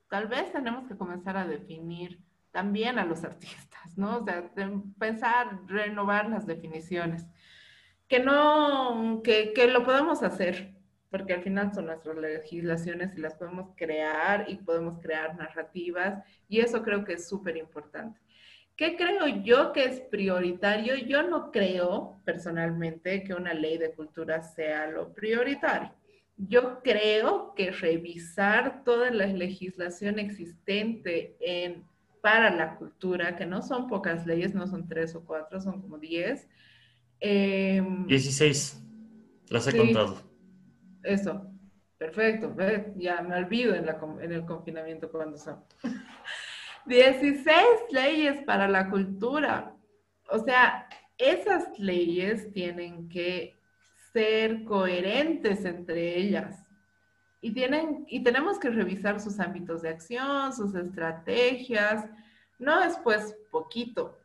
tal 0.08 0.26
vez 0.26 0.50
tenemos 0.52 0.88
que 0.88 0.96
comenzar 0.96 1.36
a 1.36 1.46
definir 1.46 2.20
también 2.58 2.98
a 2.98 3.04
los 3.04 3.22
artistas, 3.22 3.96
¿no? 3.96 4.18
O 4.18 4.24
sea, 4.24 4.50
pensar, 4.98 5.60
renovar 5.68 6.28
las 6.28 6.44
definiciones. 6.44 7.24
Que 8.08 8.18
no, 8.18 9.20
que, 9.22 9.52
que 9.52 9.68
lo 9.68 9.84
podemos 9.84 10.24
hacer, 10.24 10.74
porque 11.08 11.34
al 11.34 11.42
final 11.44 11.72
son 11.72 11.86
nuestras 11.86 12.16
legislaciones 12.16 13.16
y 13.16 13.20
las 13.20 13.34
podemos 13.34 13.76
crear 13.76 14.46
y 14.48 14.56
podemos 14.56 15.00
crear 15.00 15.36
narrativas 15.36 16.24
y 16.48 16.58
eso 16.58 16.82
creo 16.82 17.04
que 17.04 17.12
es 17.12 17.28
súper 17.28 17.56
importante. 17.56 18.18
¿Qué 18.74 18.96
creo 18.96 19.28
yo 19.44 19.72
que 19.72 19.84
es 19.84 20.00
prioritario? 20.00 20.96
Yo 20.96 21.22
no 21.22 21.52
creo 21.52 22.20
personalmente 22.24 23.22
que 23.22 23.34
una 23.34 23.54
ley 23.54 23.78
de 23.78 23.92
cultura 23.92 24.42
sea 24.42 24.88
lo 24.88 25.14
prioritario. 25.14 25.92
Yo 26.36 26.80
creo 26.82 27.54
que 27.54 27.70
revisar 27.70 28.82
toda 28.82 29.12
la 29.12 29.26
legislación 29.26 30.18
existente 30.18 31.36
en, 31.38 31.84
para 32.28 32.50
la 32.50 32.76
cultura, 32.76 33.36
que 33.36 33.46
no 33.46 33.62
son 33.62 33.86
pocas 33.86 34.26
leyes, 34.26 34.54
no 34.54 34.66
son 34.66 34.86
tres 34.86 35.14
o 35.14 35.24
cuatro, 35.24 35.62
son 35.62 35.80
como 35.80 35.96
diez. 35.96 36.46
Eh, 37.20 37.82
Dieciséis, 38.06 38.82
las 39.48 39.66
he 39.66 39.74
contado. 39.74 40.18
Eso, 41.02 41.50
perfecto. 41.96 42.54
Ya 42.96 43.22
me 43.22 43.34
olvido 43.34 43.74
en, 43.74 43.86
la, 43.86 43.98
en 44.20 44.32
el 44.32 44.44
confinamiento 44.44 45.10
cuando 45.10 45.38
son. 45.38 45.64
16 46.84 47.46
leyes 47.92 48.42
para 48.44 48.68
la 48.68 48.90
cultura. 48.90 49.74
O 50.30 50.38
sea, 50.38 50.86
esas 51.16 51.78
leyes 51.78 52.52
tienen 52.52 53.08
que 53.08 53.56
ser 54.12 54.64
coherentes 54.64 55.64
entre 55.64 56.18
ellas. 56.18 56.67
Y, 57.40 57.52
tienen, 57.52 58.04
y 58.08 58.22
tenemos 58.22 58.58
que 58.58 58.70
revisar 58.70 59.20
sus 59.20 59.38
ámbitos 59.38 59.82
de 59.82 59.90
acción, 59.90 60.52
sus 60.52 60.74
estrategias. 60.74 62.04
No 62.58 62.82
es 62.82 62.96
pues 62.98 63.36
poquito. 63.50 64.18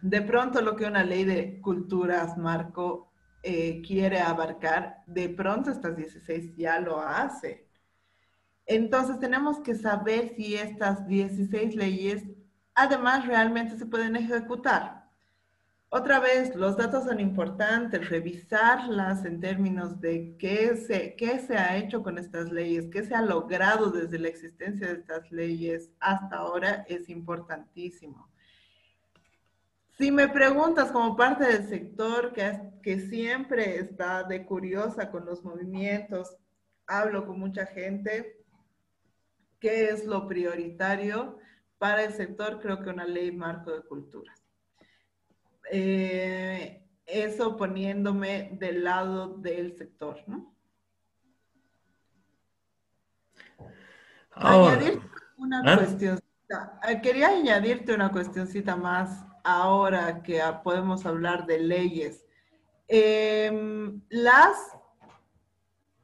De 0.00 0.22
pronto 0.22 0.62
lo 0.62 0.76
que 0.76 0.86
una 0.86 1.04
ley 1.04 1.24
de 1.24 1.60
culturas, 1.60 2.38
Marco, 2.38 3.10
eh, 3.42 3.82
quiere 3.86 4.20
abarcar, 4.20 5.02
de 5.06 5.30
pronto 5.30 5.70
estas 5.70 5.96
16 5.96 6.56
ya 6.56 6.78
lo 6.80 7.00
hace. 7.00 7.66
Entonces 8.66 9.18
tenemos 9.18 9.60
que 9.60 9.74
saber 9.74 10.34
si 10.36 10.54
estas 10.54 11.06
16 11.06 11.74
leyes 11.74 12.24
además 12.74 13.26
realmente 13.26 13.76
se 13.76 13.86
pueden 13.86 14.16
ejecutar. 14.16 14.99
Otra 15.92 16.20
vez, 16.20 16.54
los 16.54 16.76
datos 16.76 17.02
son 17.02 17.18
importantes, 17.18 18.08
revisarlas 18.08 19.24
en 19.24 19.40
términos 19.40 20.00
de 20.00 20.36
qué 20.38 20.76
se, 20.76 21.56
ha 21.56 21.76
hecho 21.78 22.04
con 22.04 22.16
estas 22.16 22.52
leyes, 22.52 22.86
qué 22.92 23.02
se 23.02 23.12
ha 23.12 23.22
logrado 23.22 23.90
desde 23.90 24.20
la 24.20 24.28
existencia 24.28 24.86
de 24.86 25.00
estas 25.00 25.32
leyes 25.32 25.90
hasta 25.98 26.36
ahora 26.36 26.86
es 26.88 27.08
importantísimo. 27.08 28.30
Si 29.98 30.12
me 30.12 30.28
preguntas 30.28 30.92
como 30.92 31.16
parte 31.16 31.44
del 31.44 31.68
sector 31.68 32.32
que, 32.34 32.70
que 32.84 33.00
siempre 33.00 33.80
está 33.80 34.22
de 34.22 34.46
curiosa 34.46 35.10
con 35.10 35.24
los 35.24 35.42
movimientos, 35.42 36.36
hablo 36.86 37.26
con 37.26 37.40
mucha 37.40 37.66
gente, 37.66 38.44
¿qué 39.58 39.86
es 39.86 40.06
lo 40.06 40.28
prioritario 40.28 41.36
para 41.78 42.04
el 42.04 42.12
sector? 42.12 42.60
Creo 42.60 42.80
que 42.80 42.90
una 42.90 43.06
ley 43.06 43.32
marco 43.32 43.72
de 43.72 43.82
culturas. 43.82 44.39
Eh, 45.72 46.82
eso 47.06 47.56
poniéndome 47.56 48.50
del 48.58 48.84
lado 48.84 49.28
del 49.38 49.76
sector, 49.76 50.22
¿no? 50.26 50.52
una 55.36 55.76
cuestioncita. 55.76 56.80
Eh, 56.88 57.00
quería 57.00 57.28
añadirte 57.28 57.94
una 57.94 58.10
cuestioncita 58.10 58.74
más 58.74 59.24
ahora 59.44 60.22
que 60.22 60.40
podemos 60.64 61.06
hablar 61.06 61.46
de 61.46 61.58
leyes. 61.60 62.24
Em, 62.88 64.00
las, 64.08 64.56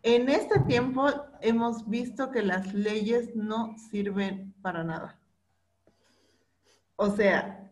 en 0.03 0.29
este 0.29 0.61
tiempo 0.61 1.09
hemos 1.41 1.89
visto 1.89 2.31
que 2.31 2.43
las 2.43 2.73
leyes 2.73 3.35
no 3.35 3.77
sirven 3.91 4.55
para 4.63 4.85
nada. 4.85 5.19
O 6.97 7.11
sea, 7.11 7.66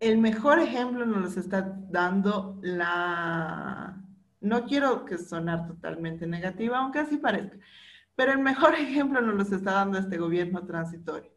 el 0.00 0.18
mejor 0.18 0.58
ejemplo 0.60 1.04
nos 1.06 1.36
está 1.36 1.76
dando 1.90 2.58
la... 2.62 4.02
No 4.40 4.64
quiero 4.66 5.04
que 5.04 5.18
sonar 5.18 5.66
totalmente 5.66 6.26
negativa, 6.26 6.78
aunque 6.78 7.00
así 7.00 7.16
parezca, 7.16 7.58
pero 8.14 8.32
el 8.32 8.38
mejor 8.38 8.74
ejemplo 8.76 9.20
nos 9.20 9.34
lo 9.34 9.56
está 9.56 9.72
dando 9.72 9.98
este 9.98 10.18
gobierno 10.18 10.64
transitorio. 10.64 11.30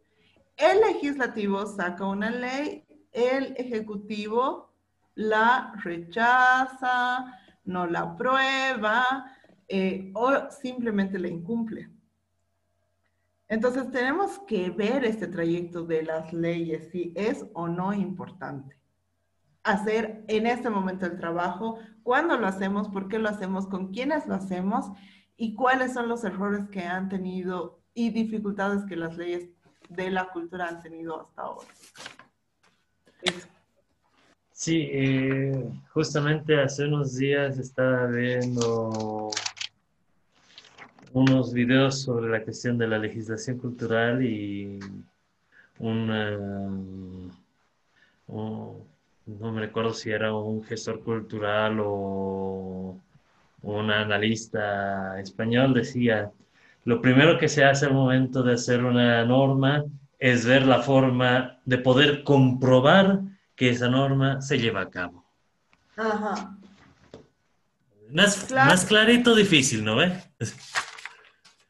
El 0.58 0.82
legislativo 0.82 1.65
saca 1.65 2.06
una 2.06 2.30
ley 2.30 2.86
el 3.12 3.54
Ejecutivo 3.58 4.74
la 5.15 5.74
rechaza, 5.84 7.38
no 7.65 7.86
la 7.86 8.00
aprueba 8.00 9.26
eh, 9.67 10.12
o 10.13 10.50
simplemente 10.50 11.19
la 11.19 11.28
incumple. 11.28 11.89
Entonces 13.52 13.92
tenemos 13.92 14.40
que 14.48 14.70
ver 14.70 15.04
este 15.04 15.28
trayecto 15.28 15.84
de 15.84 16.04
las 16.04 16.32
leyes, 16.32 16.88
si 16.90 17.12
es 17.18 17.46
o 17.52 17.68
no 17.68 17.92
importante. 17.92 18.78
Hacer 19.64 20.24
en 20.30 20.48
este 20.48 20.70
momento 20.70 21.06
el 21.06 21.18
trabajo, 21.18 21.78
cuándo 22.02 22.38
lo 22.38 22.47
hacemos, 22.47 22.88
por 22.88 23.10
qué 23.10 23.20
lo 23.20 23.28
hacemos, 23.28 23.68
con 23.68 23.91
quiénes 23.91 24.26
lo 24.26 24.36
hacemos 24.36 24.86
y 25.36 25.54
cuáles 25.54 25.91
son 25.91 26.08
los 26.08 26.24
errores 26.24 26.70
que 26.70 26.86
han 26.86 27.10
tenido 27.10 27.82
y 27.93 28.12
dificultades 28.12 28.86
que 28.86 28.95
las 28.95 29.18
leyes 29.18 29.49
de 29.89 30.10
la 30.12 30.30
cultura 30.30 30.70
han 30.70 30.82
tenido 30.82 31.20
hasta 31.20 31.41
ahora. 31.41 31.68
Sí, 34.54 34.88
eh, 34.93 35.70
justamente 35.93 36.58
hace 36.58 36.86
unos 36.86 37.18
días 37.18 37.58
estaba 37.58 38.06
viendo 38.06 39.30
unos 41.14 41.53
videos 41.53 42.01
sobre 42.01 42.30
la 42.30 42.43
cuestión 42.43 42.78
de 42.78 42.88
la 42.88 42.97
legislación 42.97 43.57
cultural 43.57 44.24
y 44.24 44.80
una, 45.80 46.32
no 48.28 48.86
me 49.26 49.62
recuerdo 49.62 49.93
si 49.93 50.12
era 50.12 50.34
un 50.34 50.64
gestor 50.64 51.01
cultural 51.03 51.78
o 51.84 52.97
un 53.64 53.91
analista 53.91 55.20
español, 55.20 55.74
decía, 55.74 56.32
lo 56.86 57.01
primero 57.01 57.38
que 57.38 57.47
se 57.47 57.64
hace 57.64 57.86
al 57.86 57.93
momento 57.93 58.41
de 58.41 58.53
hacer 58.53 58.84
una 58.84 59.24
norma 59.26 59.84
es 60.18 60.45
ver 60.45 60.66
la 60.66 60.82
forma 60.82 61.59
de 61.66 61.78
poder 61.78 62.24
comprobar 62.24 63.22
que 63.55 63.70
esa 63.70 63.89
norma 63.89 64.41
se 64.41 64.57
lleva 64.57 64.82
a 64.82 64.89
cabo. 64.89 65.26
Ajá. 65.95 66.57
Más, 68.12 68.51
más 68.51 68.86
clarito, 68.86 69.36
difícil, 69.36 69.84
¿no 69.84 69.95
ve? 69.95 70.12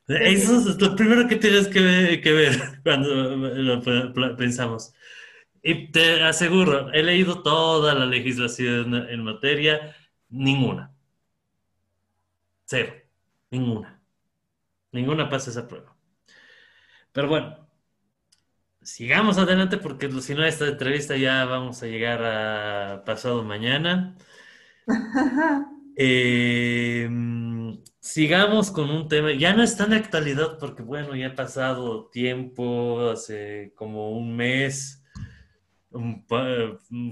Eso 0.07 0.57
es 0.57 0.81
lo 0.81 0.95
primero 0.95 1.27
que 1.27 1.35
tienes 1.37 1.67
que 1.67 1.79
ver, 1.81 2.81
cuando 2.83 3.35
lo 3.35 4.35
pensamos. 4.37 4.93
Y 5.63 5.91
te 5.91 6.23
aseguro, 6.23 6.91
he 6.91 7.03
leído 7.03 7.43
toda 7.43 7.93
la 7.93 8.05
legislación 8.05 8.95
en 8.95 9.23
materia, 9.23 9.95
ninguna. 10.29 10.91
Cero, 12.65 12.93
ninguna. 13.51 14.01
Ninguna 14.91 15.29
pasa 15.29 15.51
esa 15.51 15.67
prueba. 15.67 15.95
Pero 17.11 17.27
bueno, 17.27 17.67
sigamos 18.81 19.37
adelante 19.37 19.77
porque 19.77 20.09
si 20.21 20.33
no, 20.33 20.43
esta 20.45 20.67
entrevista 20.67 21.15
ya 21.17 21.45
vamos 21.45 21.83
a 21.83 21.87
llegar 21.87 22.23
a 22.23 23.03
pasado 23.05 23.43
mañana. 23.43 24.15
Eh, 25.97 27.07
sigamos 28.01 28.71
con 28.71 28.89
un 28.89 29.07
tema, 29.07 29.31
ya 29.33 29.53
no 29.53 29.63
está 29.63 29.85
en 29.85 29.93
actualidad 29.93 30.57
porque 30.59 30.83
bueno, 30.83 31.15
ya 31.15 31.27
ha 31.27 31.35
pasado 31.35 32.07
tiempo, 32.07 33.11
hace 33.11 33.73
como 33.75 34.11
un 34.11 34.35
mes, 34.35 35.03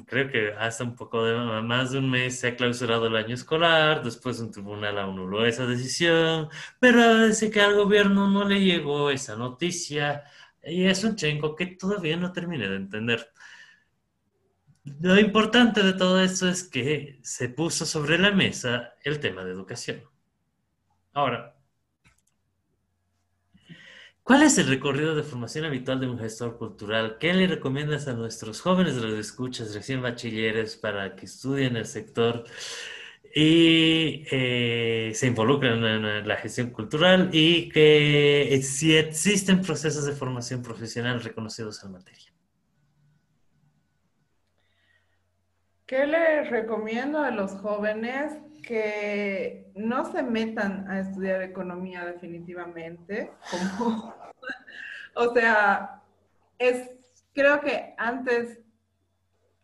creo 0.06 0.32
que 0.32 0.54
hasta 0.58 0.84
un 0.84 0.96
poco 0.96 1.24
de 1.26 1.62
más 1.62 1.92
de 1.92 2.00
un 2.00 2.10
mes 2.10 2.40
se 2.40 2.48
ha 2.50 2.56
clausurado 2.56 3.08
el 3.08 3.16
año 3.16 3.36
escolar, 3.36 4.04
después 4.04 4.40
un 4.40 4.52
tribunal 4.52 4.98
anuló 4.98 5.46
esa 5.46 5.66
decisión, 5.66 6.50
pero 6.80 7.00
parece 7.00 7.52
que 7.52 7.62
al 7.62 7.76
gobierno 7.76 8.28
no 8.30 8.46
le 8.46 8.62
llegó 8.62 9.12
esa 9.12 9.36
noticia 9.36 10.24
y 10.64 10.86
es 10.86 11.04
un 11.04 11.16
chenco 11.16 11.56
que 11.56 11.68
todavía 11.68 12.18
no 12.18 12.32
terminé 12.34 12.68
de 12.68 12.78
entender. 12.78 13.32
Lo 15.02 15.20
importante 15.20 15.84
de 15.84 15.94
todo 15.94 16.20
esto 16.22 16.50
es 16.50 16.64
que 16.64 17.20
se 17.22 17.50
puso 17.50 17.86
sobre 17.86 18.18
la 18.18 18.32
mesa 18.32 18.96
el 19.04 19.20
tema 19.20 19.44
de 19.44 19.52
educación. 19.52 20.02
Ahora, 21.20 21.54
¿cuál 24.24 24.44
es 24.44 24.58
el 24.58 24.68
recorrido 24.68 25.16
de 25.16 25.24
formación 25.24 25.66
habitual 25.66 26.00
de 26.00 26.08
un 26.08 26.18
gestor 26.20 26.58
cultural? 26.58 27.18
¿Qué 27.20 27.34
le 27.34 27.48
recomiendas 27.48 28.08
a 28.08 28.14
nuestros 28.14 28.62
jóvenes 28.62 28.96
de 28.96 29.02
los 29.02 29.20
escuchas, 29.20 29.74
recién 29.76 30.02
bachilleres, 30.02 30.78
para 30.78 31.16
que 31.16 31.26
estudien 31.26 31.76
el 31.76 31.86
sector 31.86 32.46
y 33.36 34.26
eh, 34.32 35.12
se 35.16 35.28
involucren 35.28 35.84
en 35.84 36.28
la 36.28 36.38
gestión 36.38 36.72
cultural 36.72 37.30
y 37.34 37.70
que 37.70 38.60
si 38.64 38.96
existen 38.98 39.62
procesos 39.62 40.06
de 40.06 40.14
formación 40.14 40.62
profesional 40.64 41.22
reconocidos 41.22 41.84
en 41.84 41.92
materia? 41.92 42.32
¿Qué 45.90 46.06
les 46.06 46.48
recomiendo 46.52 47.18
a 47.18 47.32
los 47.32 47.54
jóvenes? 47.54 48.38
Que 48.62 49.72
no 49.74 50.06
se 50.12 50.22
metan 50.22 50.88
a 50.88 51.00
estudiar 51.00 51.42
economía 51.42 52.06
definitivamente. 52.06 53.32
o 55.16 55.34
sea, 55.34 56.04
es, 56.60 56.92
creo 57.34 57.60
que 57.62 57.96
antes, 57.98 58.60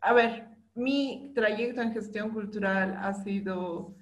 a 0.01 0.13
ver, 0.13 0.47
mi 0.73 1.31
trayecto 1.35 1.83
en 1.83 1.93
gestión 1.93 2.31
cultural 2.31 2.97
ha 2.99 3.13
sido 3.13 3.93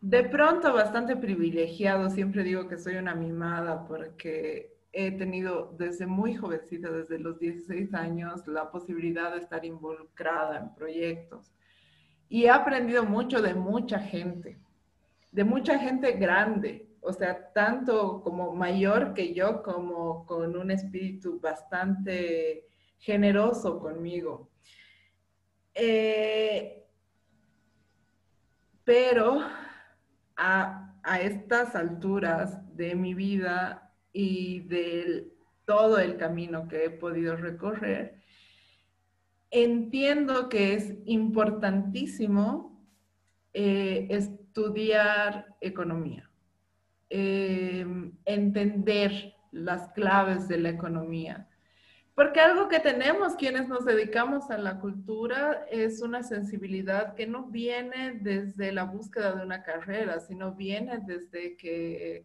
de 0.00 0.22
pronto 0.22 0.72
bastante 0.72 1.16
privilegiado. 1.16 2.10
Siempre 2.10 2.44
digo 2.44 2.68
que 2.68 2.78
soy 2.78 2.94
una 2.94 3.16
mimada 3.16 3.88
porque 3.88 4.75
he 4.98 5.10
tenido 5.10 5.74
desde 5.78 6.06
muy 6.06 6.34
jovencita, 6.34 6.90
desde 6.90 7.18
los 7.18 7.38
16 7.38 7.92
años, 7.92 8.46
la 8.46 8.70
posibilidad 8.70 9.30
de 9.32 9.40
estar 9.40 9.62
involucrada 9.62 10.58
en 10.58 10.74
proyectos. 10.74 11.52
Y 12.30 12.44
he 12.44 12.50
aprendido 12.50 13.04
mucho 13.04 13.42
de 13.42 13.52
mucha 13.52 13.98
gente, 13.98 14.58
de 15.30 15.44
mucha 15.44 15.78
gente 15.78 16.12
grande, 16.12 16.88
o 17.02 17.12
sea, 17.12 17.52
tanto 17.52 18.22
como 18.22 18.54
mayor 18.54 19.12
que 19.12 19.34
yo, 19.34 19.62
como 19.62 20.24
con 20.24 20.56
un 20.56 20.70
espíritu 20.70 21.38
bastante 21.40 22.66
generoso 22.96 23.78
conmigo. 23.78 24.50
Eh, 25.74 26.86
pero 28.82 29.42
a, 30.36 30.94
a 31.02 31.20
estas 31.20 31.76
alturas 31.76 32.74
de 32.74 32.94
mi 32.94 33.12
vida 33.12 33.85
y 34.18 34.60
de 34.60 35.28
todo 35.66 35.98
el 35.98 36.16
camino 36.16 36.68
que 36.68 36.86
he 36.86 36.90
podido 36.90 37.36
recorrer, 37.36 38.18
entiendo 39.50 40.48
que 40.48 40.72
es 40.72 40.94
importantísimo 41.04 42.82
eh, 43.52 44.06
estudiar 44.08 45.54
economía, 45.60 46.30
em, 47.10 48.12
entender 48.24 49.34
las 49.52 49.92
claves 49.92 50.48
de 50.48 50.58
la 50.60 50.70
economía. 50.70 51.46
Porque 52.14 52.40
algo 52.40 52.68
que 52.68 52.80
tenemos 52.80 53.36
quienes 53.36 53.68
nos 53.68 53.84
dedicamos 53.84 54.50
a 54.50 54.56
la 54.56 54.80
cultura 54.80 55.66
es 55.70 56.00
una 56.00 56.22
sensibilidad 56.22 57.14
que 57.14 57.26
no 57.26 57.48
viene 57.48 58.12
desde 58.22 58.72
la 58.72 58.84
búsqueda 58.84 59.34
de 59.34 59.44
una 59.44 59.62
carrera, 59.62 60.20
sino 60.20 60.54
viene 60.54 61.00
desde 61.04 61.58
que 61.58 62.24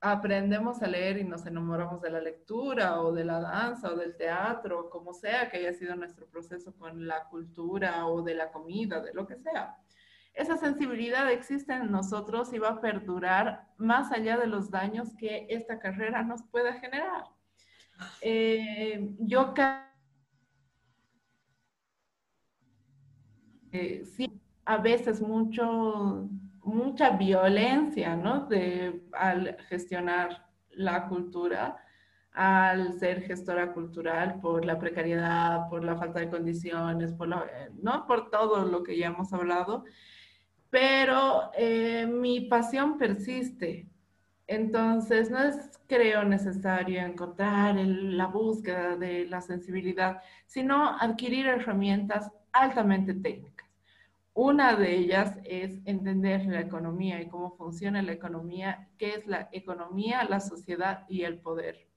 aprendemos 0.00 0.82
a 0.82 0.86
leer 0.86 1.18
y 1.18 1.24
nos 1.24 1.44
enamoramos 1.46 2.00
de 2.00 2.10
la 2.10 2.20
lectura 2.20 3.00
o 3.02 3.12
de 3.12 3.24
la 3.24 3.40
danza 3.40 3.92
o 3.92 3.96
del 3.96 4.16
teatro, 4.16 4.88
como 4.88 5.12
sea 5.12 5.50
que 5.50 5.58
haya 5.58 5.74
sido 5.74 5.94
nuestro 5.94 6.26
proceso 6.26 6.74
con 6.76 7.06
la 7.06 7.24
cultura 7.24 8.06
o 8.06 8.22
de 8.22 8.34
la 8.34 8.50
comida, 8.50 9.00
de 9.00 9.12
lo 9.12 9.26
que 9.26 9.36
sea. 9.36 9.76
Esa 10.32 10.56
sensibilidad 10.56 11.30
existe 11.30 11.74
en 11.74 11.90
nosotros 11.90 12.52
y 12.52 12.58
va 12.58 12.68
a 12.70 12.80
perdurar 12.80 13.68
más 13.76 14.10
allá 14.12 14.38
de 14.38 14.46
los 14.46 14.70
daños 14.70 15.14
que 15.16 15.46
esta 15.50 15.78
carrera 15.78 16.22
nos 16.22 16.42
pueda 16.44 16.72
generar. 16.74 17.24
Eh, 18.22 19.14
yo 19.18 19.52
eh, 23.72 24.04
sí, 24.04 24.40
a 24.64 24.78
veces 24.78 25.20
mucho 25.20 26.28
mucha 26.70 27.10
violencia, 27.10 28.16
¿no? 28.16 28.46
De, 28.46 29.02
al 29.12 29.56
gestionar 29.68 30.46
la 30.70 31.08
cultura, 31.08 31.76
al 32.32 32.98
ser 32.98 33.22
gestora 33.22 33.72
cultural 33.72 34.40
por 34.40 34.64
la 34.64 34.78
precariedad, 34.78 35.68
por 35.68 35.84
la 35.84 35.96
falta 35.96 36.20
de 36.20 36.30
condiciones, 36.30 37.12
por 37.12 37.28
¿no? 37.28 38.06
Por 38.06 38.30
todo 38.30 38.64
lo 38.64 38.82
que 38.82 38.96
ya 38.96 39.08
hemos 39.08 39.32
hablado. 39.32 39.84
Pero 40.70 41.50
eh, 41.54 42.06
mi 42.06 42.42
pasión 42.42 42.96
persiste. 42.98 43.88
Entonces, 44.46 45.30
no 45.30 45.38
es, 45.38 45.80
creo, 45.86 46.24
necesario 46.24 47.00
encontrar 47.00 47.76
la 47.76 48.26
búsqueda 48.26 48.96
de 48.96 49.26
la 49.26 49.40
sensibilidad, 49.40 50.20
sino 50.46 50.98
adquirir 50.98 51.46
herramientas 51.46 52.32
altamente 52.52 53.14
técnicas. 53.14 53.49
Una 54.32 54.76
de 54.76 54.96
ellas 54.96 55.36
es 55.44 55.80
entender 55.84 56.46
la 56.46 56.60
economía 56.60 57.20
y 57.20 57.28
cómo 57.28 57.50
funciona 57.56 58.00
la 58.00 58.12
economía, 58.12 58.88
qué 58.96 59.14
es 59.14 59.26
la 59.26 59.48
economía, 59.52 60.24
la 60.24 60.40
sociedad 60.40 61.04
y 61.08 61.22
el 61.22 61.40
poder. 61.40 61.88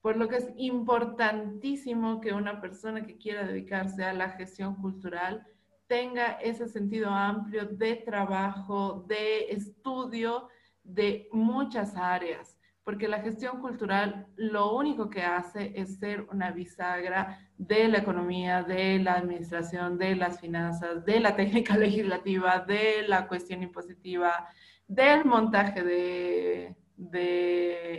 Por 0.00 0.16
lo 0.16 0.28
que 0.28 0.36
es 0.36 0.52
importantísimo 0.56 2.20
que 2.20 2.34
una 2.34 2.60
persona 2.60 3.06
que 3.06 3.16
quiera 3.16 3.46
dedicarse 3.46 4.04
a 4.04 4.12
la 4.12 4.30
gestión 4.30 4.74
cultural 4.76 5.46
tenga 5.86 6.32
ese 6.32 6.68
sentido 6.68 7.08
amplio 7.08 7.66
de 7.66 7.96
trabajo, 7.96 9.04
de 9.06 9.50
estudio 9.50 10.48
de 10.82 11.28
muchas 11.32 11.96
áreas 11.96 12.53
porque 12.84 13.08
la 13.08 13.20
gestión 13.20 13.60
cultural 13.60 14.26
lo 14.36 14.76
único 14.76 15.08
que 15.08 15.22
hace 15.22 15.72
es 15.74 15.98
ser 15.98 16.26
una 16.30 16.50
bisagra 16.50 17.40
de 17.56 17.88
la 17.88 17.98
economía, 17.98 18.62
de 18.62 18.98
la 18.98 19.14
administración, 19.14 19.96
de 19.96 20.14
las 20.14 20.38
finanzas, 20.38 21.04
de 21.06 21.18
la 21.18 21.34
técnica 21.36 21.76
legislativa, 21.76 22.60
de 22.60 23.08
la 23.08 23.26
cuestión 23.26 23.62
impositiva, 23.62 24.48
del 24.86 25.24
montaje 25.24 25.82
de, 25.82 26.76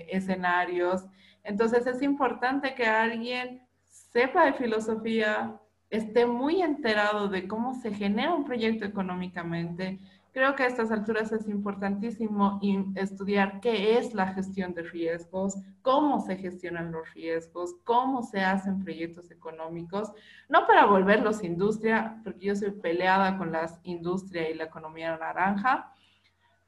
escenarios. 0.09 1.03
Entonces 1.43 1.85
es 1.87 2.01
importante 2.01 2.75
que 2.75 2.85
alguien 2.85 3.67
sepa 3.83 4.45
de 4.45 4.53
filosofía, 4.53 5.59
esté 5.89 6.25
muy 6.25 6.61
enterado 6.61 7.27
de 7.27 7.47
cómo 7.47 7.73
se 7.73 7.91
genera 7.93 8.33
un 8.33 8.45
proyecto 8.45 8.85
económicamente, 8.85 9.99
Creo 10.35 10.53
que 10.53 10.63
a 10.63 10.67
estas 10.67 10.91
alturas 10.91 11.31
es 11.31 11.47
importantísimo 11.47 12.59
estudiar 12.95 13.61
qué 13.61 13.97
es 13.97 14.13
la 14.13 14.33
gestión 14.33 14.73
de 14.73 14.83
riesgos, 14.83 15.55
cómo 15.81 16.19
se 16.19 16.35
gestionan 16.35 16.91
los 16.91 17.13
riesgos, 17.13 17.73
cómo 17.85 18.21
se 18.21 18.41
hacen 18.41 18.83
proyectos 18.83 19.31
económicos, 19.31 20.11
no 20.49 20.67
para 20.67 20.87
volverlos 20.87 21.41
industria, 21.41 22.19
porque 22.25 22.47
yo 22.47 22.55
soy 22.57 22.71
peleada 22.71 23.37
con 23.37 23.53
la 23.53 23.79
industria 23.83 24.49
y 24.49 24.55
la 24.55 24.65
economía 24.65 25.15
naranja, 25.15 25.93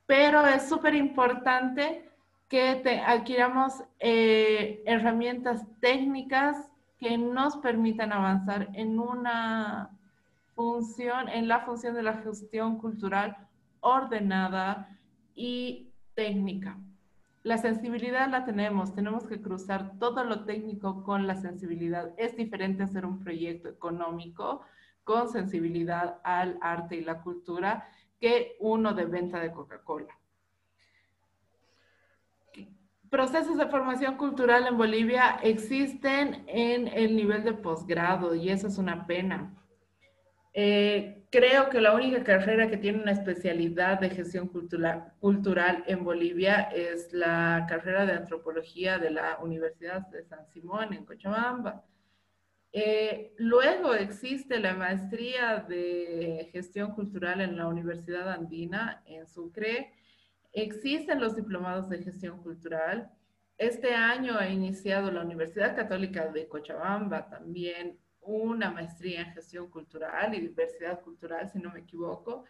pero 0.05 0.47
es 0.47 0.70
súper 0.70 0.95
importante 0.95 2.09
que 2.47 2.76
te, 2.76 3.01
adquiramos 3.01 3.84
eh, 3.99 4.82
herramientas 4.86 5.68
técnicas 5.82 6.72
que 6.99 7.18
nos 7.18 7.57
permitan 7.57 8.13
avanzar 8.13 8.70
en 8.72 8.97
una 8.97 9.89
función, 10.55 11.28
en 11.28 11.49
la 11.49 11.65
función 11.65 11.95
de 11.95 12.03
la 12.03 12.13
gestión 12.13 12.78
cultural 12.78 13.36
ordenada 13.82 14.98
y 15.36 15.92
técnica. 16.16 16.78
La 17.44 17.58
sensibilidad 17.58 18.30
la 18.30 18.44
tenemos, 18.44 18.94
tenemos 18.94 19.26
que 19.26 19.42
cruzar 19.42 19.98
todo 20.00 20.24
lo 20.26 20.44
técnico 20.44 21.04
con 21.04 21.28
la 21.28 21.36
sensibilidad. 21.36 22.14
Es 22.18 22.36
diferente 22.36 22.84
hacer 22.84 23.06
un 23.06 23.20
proyecto 23.20 23.70
económico 23.70 24.62
con 25.04 25.30
sensibilidad 25.30 26.20
al 26.24 26.58
arte 26.62 26.98
y 26.98 27.04
la 27.06 27.22
cultura 27.22 27.88
que 28.20 28.58
uno 28.60 28.94
de 28.94 29.06
venta 29.06 29.40
de 29.40 29.52
Coca-Cola. 29.52 30.18
Procesos 33.10 33.58
de 33.58 33.68
formación 33.68 34.18
cultural 34.18 34.68
en 34.68 34.78
Bolivia 34.78 35.40
existen 35.42 36.44
en 36.48 36.90
el 36.90 37.16
nivel 37.16 37.46
de 37.46 37.54
posgrado 37.54 38.36
y 38.36 38.50
eso 38.50 38.68
es 38.68 38.78
una 38.78 39.08
pena. 39.08 39.54
Eh, 40.60 41.28
creo 41.30 41.70
que 41.70 41.80
la 41.80 41.93
única 41.93 42.24
carrera 42.24 42.68
que 42.68 42.78
tiene 42.78 43.03
una 43.03 43.12
especialidad 43.12 43.99
de 43.99 44.10
gestión 44.10 44.47
cultural, 44.47 45.14
cultural 45.20 45.84
en 45.86 46.03
Bolivia 46.03 46.62
es 46.74 47.14
la 47.14 47.68
carrera 47.70 48.08
de 48.08 48.14
antropología 48.14 48.97
de 48.97 49.12
la 49.12 49.38
Universidad 49.38 50.08
de 50.08 50.24
San 50.24 50.47
Simón 50.47 50.93
en 50.93 51.05
Cochabamba. 51.05 51.86
Eh, 52.72 53.36
luego 53.38 53.93
existe 53.93 54.58
la 54.58 54.74
maestría 54.74 55.58
de 55.70 56.49
gestión 56.51 56.95
cultural 56.95 57.41
en 57.41 57.55
la 57.55 57.68
Universidad 57.68 58.28
Andina 58.28 59.03
en 59.05 59.28
Sucre. 59.28 59.93
Existen 60.53 61.22
los 61.22 61.36
diplomados 61.36 61.88
de 61.88 62.01
gestión 62.01 62.41
cultural. 62.41 63.12
Este 63.60 63.93
año 63.93 64.36
ha 64.39 64.49
iniciado 64.49 65.12
la 65.12 65.22
Universidad 65.22 65.76
Católica 65.76 66.30
de 66.30 66.47
Cochabamba 66.47 67.30
también 67.30 67.99
una 68.28 68.70
maestría 68.70 69.22
en 69.22 69.34
gestión 69.34 69.70
cultural 69.70 70.36
y 70.36 70.42
diversidad 70.42 71.02
cultural, 71.02 71.50
si 71.50 71.60
no 71.60 71.72
me 71.72 71.80
equivoco. 71.80 72.44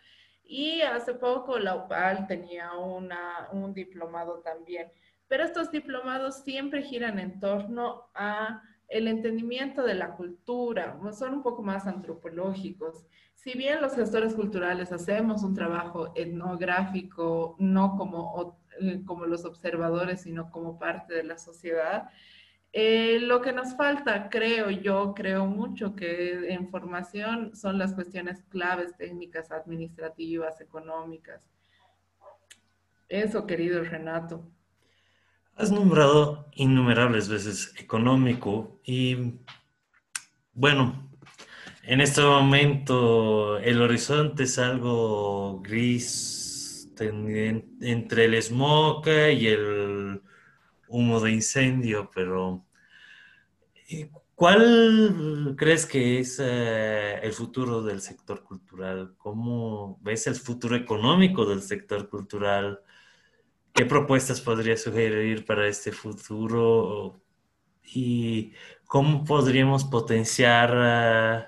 Y 0.44 0.82
hace 0.82 1.14
poco 1.14 1.60
la 1.60 1.76
UPAL 1.76 2.26
tenía 2.28 2.74
una, 2.74 3.50
un 3.52 3.74
diplomado 3.74 4.40
también. 4.40 4.92
Pero 5.28 5.44
estos 5.44 5.72
diplomados 5.72 6.44
siempre 6.44 6.82
giran 6.82 7.20
en 7.20 7.40
torno 7.40 8.10
a 8.16 8.64
el 8.88 9.08
entendimiento 9.08 9.84
de 9.84 9.96
la 9.96 10.16
cultura, 10.16 10.98
son 11.12 11.34
un 11.34 11.44
poco 11.44 11.62
más 11.62 11.86
antropológicos. 11.86 13.06
Si 13.36 13.58
bien 13.58 13.82
los 13.82 13.96
gestores 13.96 14.34
culturales 14.34 14.92
hacemos 14.92 15.44
un 15.44 15.54
trabajo 15.54 16.14
etnográfico, 16.16 17.58
no 17.60 17.98
como, 17.98 18.58
eh, 18.80 19.04
como 19.06 19.26
los 19.26 19.44
observadores, 19.44 20.22
sino 20.22 20.50
como 20.52 20.80
parte 20.80 21.14
de 21.14 21.24
la 21.24 21.38
sociedad, 21.38 22.10
eh, 22.74 23.20
lo 23.22 23.42
que 23.42 23.54
nos 23.54 23.76
falta, 23.76 24.30
creo 24.30 24.70
yo, 24.70 25.14
creo 25.16 25.46
mucho 25.46 25.96
que 25.96 26.54
en 26.54 26.70
formación 26.70 27.56
son 27.56 27.78
las 27.78 27.94
cuestiones 27.94 28.44
claves 28.50 28.96
técnicas, 28.98 29.52
administrativas, 29.52 30.62
económicas. 30.62 31.50
Eso, 33.10 33.48
querido 33.48 33.84
Renato. 33.84 34.52
Has 35.56 35.72
nombrado 35.72 36.48
innumerables 36.54 37.30
veces 37.30 37.74
económico 37.80 38.80
y 38.84 39.40
bueno, 40.54 41.10
en 41.84 42.02
este 42.02 42.22
momento 42.22 43.58
el 43.60 43.82
horizonte 43.82 44.44
es 44.44 44.60
algo 44.60 45.62
gris 45.62 46.92
entre 47.00 48.26
el 48.26 48.42
smog 48.42 49.08
y 49.08 49.48
el 49.48 50.22
humo 50.90 51.20
de 51.20 51.32
incendio, 51.32 52.10
pero 52.14 52.66
¿cuál 54.36 55.56
crees 55.58 55.86
que 55.86 56.20
es 56.20 56.40
eh, 56.42 57.20
el 57.22 57.34
futuro 57.34 57.82
del 57.82 58.02
sector 58.02 58.44
cultural? 58.44 59.16
¿Cómo 59.18 60.00
ves 60.02 60.28
el 60.28 60.36
futuro 60.36 60.76
económico 60.76 61.46
del 61.46 61.62
sector 61.62 62.10
cultural? 62.10 62.82
¿Qué 63.74 63.86
propuestas 63.86 64.42
podría 64.42 64.78
sugerir 64.78 65.46
para 65.46 65.68
este 65.68 65.92
futuro? 65.92 67.22
¿Y 67.84 68.54
cómo 68.86 69.24
podríamos 69.24 69.86
potenciar 69.86 70.74
eh, 70.76 71.46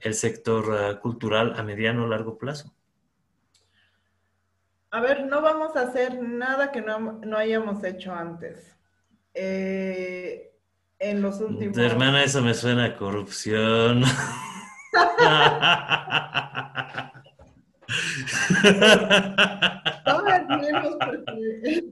el 0.00 0.14
sector 0.14 0.64
eh, 0.78 0.98
cultural 1.00 1.54
a 1.56 1.62
mediano 1.62 2.04
o 2.04 2.08
largo 2.08 2.38
plazo? 2.38 2.74
A 4.94 5.00
ver, 5.00 5.24
no 5.24 5.40
vamos 5.40 5.74
a 5.74 5.84
hacer 5.84 6.22
nada 6.22 6.70
que 6.70 6.82
no, 6.82 7.18
hayamos 7.34 7.82
hecho 7.82 8.14
antes. 8.14 8.76
Eh, 9.32 10.52
en 10.98 11.22
los 11.22 11.40
últimos... 11.40 11.78
hermana, 11.78 12.22
eso 12.22 12.42
me 12.42 12.52
suena 12.52 12.84
a 12.84 12.96
corrupción. 12.96 14.02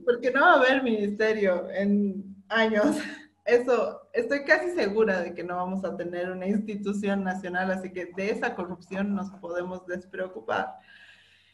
porque, 0.05 0.31
no 0.31 0.41
va 0.41 0.53
a 0.53 0.59
haber 0.59 0.83
ministerio 0.83 1.67
en 1.71 2.35
años. 2.49 2.97
Eso, 3.45 3.99
estoy 4.13 4.45
casi 4.45 4.75
segura 4.75 5.21
de 5.21 5.33
que 5.33 5.43
no 5.43 5.55
vamos 5.55 5.83
a 5.85 5.97
tener 5.97 6.29
una 6.29 6.45
institución 6.45 7.23
nacional, 7.23 7.71
así 7.71 7.91
que 7.91 8.11
de 8.15 8.29
esa 8.29 8.53
corrupción 8.53 9.15
nos 9.15 9.31
podemos 9.31 9.87
despreocupar. 9.87 10.75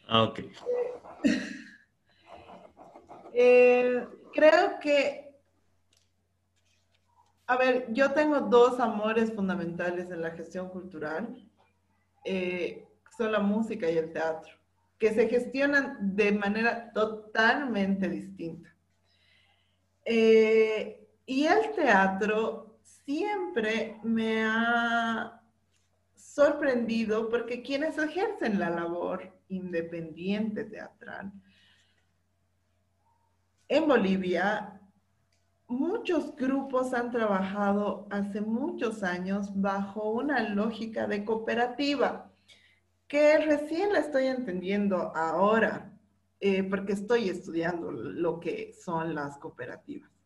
Ah, 0.08 0.24
ok. 0.24 0.40
Eh, 3.34 4.08
creo 4.34 4.80
que, 4.80 5.36
a 7.46 7.58
ver, 7.58 7.88
yo 7.92 8.12
tengo 8.12 8.40
dos 8.42 8.80
amores 8.80 9.34
fundamentales 9.34 10.10
en 10.10 10.22
la 10.22 10.32
gestión 10.32 10.70
cultural, 10.70 11.48
eh, 12.26 12.88
son 13.16 13.32
la 13.32 13.40
música 13.40 13.90
y 13.90 13.98
el 13.98 14.12
teatro 14.12 14.58
que 14.98 15.14
se 15.14 15.28
gestionan 15.28 16.16
de 16.16 16.32
manera 16.32 16.92
totalmente 16.92 18.10
distinta. 18.10 18.74
Eh, 20.04 21.08
y 21.26 21.46
el 21.46 21.72
teatro 21.76 22.80
siempre 22.82 24.00
me 24.04 24.44
ha 24.44 25.42
sorprendido 26.16 27.30
porque 27.30 27.62
quienes 27.62 27.98
ejercen 27.98 28.60
la 28.60 28.70
labor 28.70 29.37
independiente 29.50 30.64
teatral 30.64 31.32
en 33.70 33.86
Bolivia, 33.86 34.80
muchos 35.68 36.34
grupos 36.38 36.94
han 36.94 37.12
trabajado 37.12 38.08
hace 38.10 38.40
muchos 38.40 39.04
años 39.04 39.50
bajo 39.54 40.10
una 40.10 40.42
lógica 40.50 41.06
de 41.06 41.26
cooperativa 41.26 42.32
que 43.08 43.38
recién 43.40 43.92
la 43.92 44.00
estoy 44.00 44.28
entendiendo 44.28 45.14
ahora, 45.16 45.94
eh, 46.40 46.64
porque 46.64 46.94
estoy 46.94 47.30
estudiando 47.30 47.92
lo 47.92 48.40
que 48.40 48.74
son 48.74 49.14
las 49.14 49.38
cooperativas. 49.38 50.17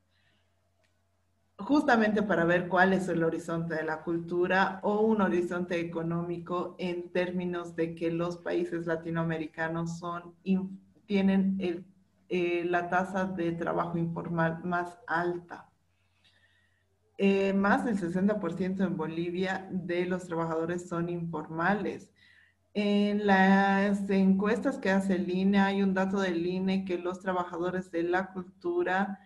Justamente 1.66 2.24
para 2.24 2.46
ver 2.46 2.68
cuál 2.68 2.94
es 2.94 3.08
el 3.08 3.24
horizonte 3.24 3.76
de 3.76 3.84
la 3.84 4.02
cultura 4.02 4.80
o 4.84 5.02
un 5.02 5.22
horizonte 5.22 5.80
económico 5.80 6.76
en 6.80 7.12
términos 7.12 7.76
de 7.76 7.96
que 7.96 8.12
los 8.12 8.38
países 8.38 8.88
latinoamericanos 8.88 10.00
son, 10.00 10.36
tienen 11.06 11.58
eh, 12.30 12.64
la 12.66 12.90
tasa 12.90 13.26
de 13.26 13.52
trabajo 13.52 13.98
informal 13.98 14.64
más 14.64 14.98
alta. 15.08 15.70
Eh, 17.18 17.54
más 17.54 17.86
del 17.86 18.00
60% 18.00 18.84
en 18.84 18.98
Bolivia 18.98 19.68
de 19.70 20.06
los 20.06 20.26
trabajadores 20.26 20.90
son 20.90 21.10
informales. 21.10 22.10
En 22.74 23.28
las 23.28 24.10
encuestas 24.10 24.78
que 24.78 24.90
hace 24.90 25.16
el 25.16 25.30
INE, 25.30 25.60
hay 25.60 25.84
un 25.84 25.94
dato 25.94 26.20
del 26.20 26.46
INE 26.46 26.86
que 26.86 26.98
los 26.98 27.20
trabajadores 27.20 27.92
de 27.92 28.04
la 28.04 28.32
cultura 28.32 29.20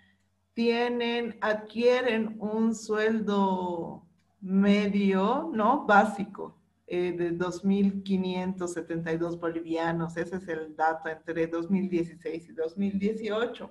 tienen, 0.56 1.38
adquieren 1.42 2.38
un 2.40 2.74
sueldo 2.74 4.04
medio, 4.42 5.52
¿no? 5.54 5.86
Básico, 5.86 6.58
eh, 6.88 7.12
de 7.12 7.38
2.572 7.38 9.40
bolivianos. 9.40 10.18
Ese 10.18 10.38
es 10.38 10.48
el 10.48 10.76
dato 10.76 11.10
entre 11.10 11.46
2016 11.48 12.50
y 12.50 12.54
2018. 12.54 13.70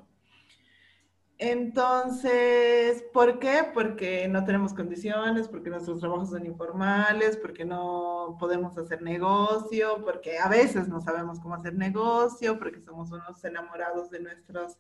Entonces, 1.39 3.03
¿por 3.12 3.41
qué? 3.41 3.68
Porque 3.72 4.28
no 4.28 4.45
tenemos 4.45 4.72
condiciones, 4.72 5.49
porque 5.49 5.70
nuestros 5.70 6.01
trabajos 6.01 6.30
son 6.30 6.47
informales, 6.47 7.37
porque 7.39 7.64
no 7.64 8.37
podemos 8.39 8.78
hacer 8.78 9.03
negocio, 9.03 10.05
porque 10.05 10.39
a 10.39 10.49
veces 10.49 10.87
no 10.87 11.01
sabemos 11.01 11.41
cómo 11.41 11.55
hacer 11.55 11.74
negocio, 11.74 12.59
porque 12.59 12.80
somos 12.80 13.11
unos 13.11 13.43
enamorados 13.43 14.11
de 14.11 14.20
nuestros 14.20 14.78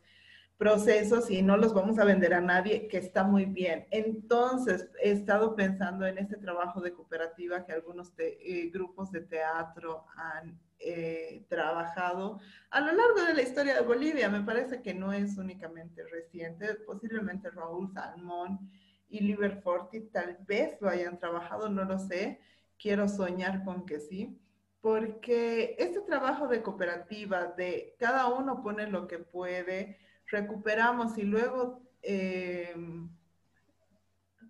procesos 0.56 1.30
y 1.30 1.42
no 1.42 1.56
los 1.56 1.74
vamos 1.74 1.98
a 1.98 2.04
vender 2.04 2.34
a 2.34 2.40
nadie, 2.40 2.86
que 2.88 2.98
está 2.98 3.24
muy 3.24 3.44
bien. 3.44 3.86
Entonces, 3.90 4.88
he 5.02 5.10
estado 5.10 5.56
pensando 5.56 6.06
en 6.06 6.18
este 6.18 6.36
trabajo 6.36 6.80
de 6.80 6.92
cooperativa 6.92 7.64
que 7.64 7.72
algunos 7.72 8.12
eh, 8.18 8.70
grupos 8.72 9.10
de 9.10 9.22
teatro 9.22 10.06
han 10.16 10.58
eh, 10.78 11.44
trabajado 11.48 12.40
a 12.70 12.80
lo 12.80 12.92
largo 12.92 13.24
de 13.26 13.34
la 13.34 13.42
historia 13.42 13.74
de 13.74 13.80
Bolivia. 13.80 14.28
Me 14.28 14.42
parece 14.42 14.82
que 14.82 14.94
no 14.94 15.12
es 15.12 15.36
únicamente 15.38 16.04
reciente, 16.04 16.74
posiblemente 16.86 17.50
Raúl 17.50 17.92
Salmón 17.92 18.70
y 19.08 19.20
Liber 19.20 19.60
Forti 19.62 20.02
tal 20.02 20.38
vez 20.46 20.76
lo 20.80 20.88
hayan 20.88 21.18
trabajado, 21.18 21.68
no 21.68 21.84
lo 21.84 21.98
sé, 21.98 22.40
quiero 22.78 23.08
soñar 23.08 23.64
con 23.64 23.86
que 23.86 24.00
sí, 24.00 24.38
porque 24.80 25.76
este 25.78 26.00
trabajo 26.00 26.48
de 26.48 26.62
cooperativa, 26.62 27.46
de 27.46 27.96
cada 27.98 28.26
uno 28.28 28.62
pone 28.62 28.86
lo 28.86 29.06
que 29.06 29.18
puede, 29.18 29.98
recuperamos 30.34 31.16
y 31.16 31.22
luego 31.22 31.82
eh, 32.02 32.74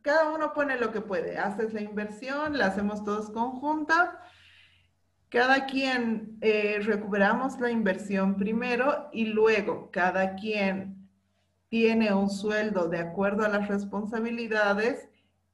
cada 0.00 0.30
uno 0.30 0.52
pone 0.52 0.78
lo 0.78 0.92
que 0.92 1.00
puede. 1.00 1.38
Haces 1.38 1.72
la 1.72 1.82
inversión, 1.82 2.58
la 2.58 2.66
hacemos 2.66 3.04
todos 3.04 3.30
conjunta. 3.30 4.20
Cada 5.28 5.66
quien 5.66 6.38
eh, 6.40 6.78
recuperamos 6.82 7.58
la 7.60 7.70
inversión 7.70 8.36
primero 8.36 9.08
y 9.12 9.26
luego 9.26 9.90
cada 9.90 10.36
quien 10.36 11.08
tiene 11.68 12.14
un 12.14 12.30
sueldo 12.30 12.88
de 12.88 12.98
acuerdo 12.98 13.44
a 13.44 13.48
las 13.48 13.66
responsabilidades 13.68 15.08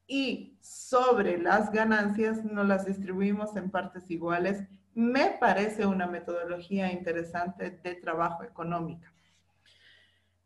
y 0.06 0.58
sobre 0.60 1.38
las 1.38 1.72
ganancias 1.72 2.44
nos 2.44 2.66
las 2.66 2.84
distribuimos 2.84 3.56
en 3.56 3.70
partes 3.70 4.10
iguales. 4.10 4.64
Me 4.94 5.36
parece 5.40 5.86
una 5.86 6.06
metodología 6.06 6.92
interesante 6.92 7.70
de 7.70 7.94
trabajo 7.94 8.42
económica. 8.42 9.09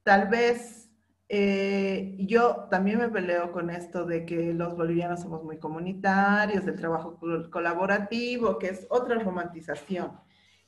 Tal 0.04 0.28
vez 0.28 0.90
eh, 1.30 2.16
yo 2.20 2.68
también 2.70 2.98
me 2.98 3.08
peleo 3.08 3.50
con 3.50 3.70
esto 3.70 4.04
de 4.04 4.26
que 4.26 4.52
los 4.52 4.76
bolivianos 4.76 5.22
somos 5.22 5.42
muy 5.42 5.58
comunitarios, 5.58 6.66
del 6.66 6.76
trabajo 6.76 7.18
colaborativo, 7.50 8.58
que 8.58 8.68
es 8.68 8.86
otra 8.90 9.18
romantización. 9.18 10.12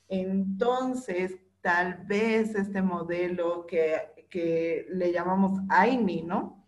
Entonces, 0.08 1.36
tal 1.60 2.04
vez 2.06 2.54
este 2.54 2.80
modelo 2.80 3.66
que, 3.66 4.26
que 4.30 4.86
le 4.88 5.12
llamamos 5.12 5.60
AINI, 5.68 6.22
¿no? 6.22 6.64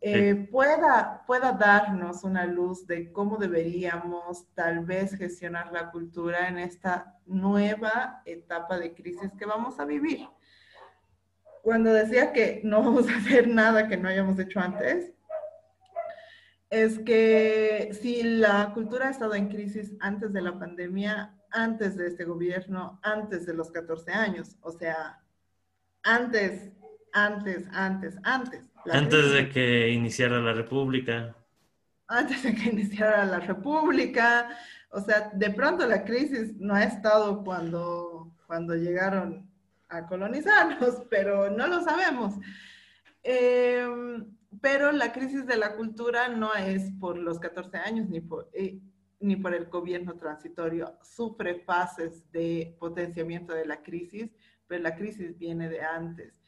Eh, 0.00 0.48
pueda, 0.52 1.24
pueda 1.26 1.52
darnos 1.52 2.24
una 2.24 2.44
luz 2.44 2.86
de 2.86 3.10
cómo 3.10 3.38
deberíamos 3.38 4.46
tal 4.54 4.84
vez 4.84 5.16
gestionar 5.16 5.72
la 5.72 5.90
cultura 5.90 6.46
en 6.46 6.58
esta 6.58 7.18
nueva 7.24 8.20
etapa 8.26 8.78
de 8.78 8.94
crisis 8.94 9.32
que 9.38 9.46
vamos 9.46 9.80
a 9.80 9.86
vivir 9.86 10.28
cuando 11.64 11.94
decía 11.94 12.32
que 12.32 12.60
no 12.62 12.82
vamos 12.82 13.08
a 13.08 13.16
hacer 13.16 13.48
nada 13.48 13.88
que 13.88 13.96
no 13.96 14.08
hayamos 14.08 14.38
hecho 14.38 14.60
antes, 14.60 15.12
es 16.68 16.98
que 16.98 17.96
si 18.00 18.22
la 18.22 18.70
cultura 18.74 19.08
ha 19.08 19.10
estado 19.10 19.34
en 19.34 19.48
crisis 19.48 19.94
antes 20.00 20.32
de 20.34 20.42
la 20.42 20.58
pandemia, 20.58 21.34
antes 21.50 21.96
de 21.96 22.08
este 22.08 22.24
gobierno, 22.24 23.00
antes 23.02 23.46
de 23.46 23.54
los 23.54 23.70
14 23.70 24.12
años, 24.12 24.56
o 24.60 24.72
sea, 24.72 25.22
antes, 26.02 26.70
antes, 27.14 27.66
antes, 27.72 28.18
antes. 28.24 28.70
Antes 28.90 29.32
de 29.32 29.48
que 29.48 29.88
iniciara 29.88 30.40
la 30.40 30.52
República. 30.52 31.34
Antes 32.08 32.42
de 32.42 32.54
que 32.54 32.68
iniciara 32.68 33.24
la 33.24 33.40
República. 33.40 34.50
O 34.90 35.00
sea, 35.00 35.30
de 35.32 35.48
pronto 35.48 35.86
la 35.86 36.04
crisis 36.04 36.54
no 36.58 36.74
ha 36.74 36.84
estado 36.84 37.42
cuando, 37.42 38.34
cuando 38.46 38.74
llegaron 38.74 39.48
colonizarnos, 40.06 41.02
pero 41.10 41.50
no 41.50 41.66
lo 41.66 41.82
sabemos. 41.82 42.34
Em, 43.22 44.36
pero 44.60 44.92
la 44.92 45.12
crisis 45.12 45.46
de 45.46 45.56
la 45.56 45.74
cultura 45.76 46.28
no 46.28 46.54
es 46.54 46.90
por 47.00 47.16
los 47.16 47.40
14 47.40 47.78
años 47.78 48.08
ni 48.08 48.20
por, 48.20 48.50
eh, 48.52 48.80
ni 49.20 49.36
por 49.36 49.54
el 49.54 49.66
gobierno 49.66 50.14
transitorio. 50.16 50.98
Sufre 51.02 51.60
fases 51.60 52.30
de 52.30 52.76
potenciamiento 52.78 53.54
de 53.54 53.66
la 53.66 53.82
crisis, 53.82 54.30
pero 54.66 54.82
la 54.82 54.94
crisis 54.94 55.36
viene 55.38 55.68
de 55.68 55.80
antes. 55.80 56.40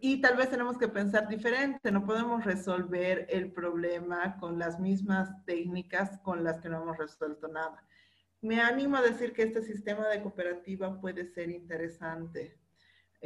Y 0.00 0.20
tal 0.20 0.36
vez 0.36 0.48
tenemos 0.50 0.78
que 0.78 0.88
pensar 0.88 1.28
diferente, 1.28 1.92
no 1.92 2.06
podemos 2.06 2.44
resolver 2.44 3.26
el 3.28 3.52
problema 3.52 4.38
con 4.38 4.58
las 4.58 4.80
mismas 4.80 5.28
técnicas 5.44 6.18
con 6.20 6.42
las 6.42 6.60
que 6.60 6.70
no 6.70 6.82
hemos 6.82 6.96
resuelto 6.96 7.48
nada. 7.48 7.84
Me 8.40 8.60
animo 8.60 8.96
a 8.96 9.02
decir 9.02 9.32
que 9.32 9.42
este 9.42 9.62
sistema 9.62 10.08
de 10.08 10.22
cooperativa 10.22 11.00
puede 11.00 11.26
ser 11.26 11.50
interesante 11.50 12.58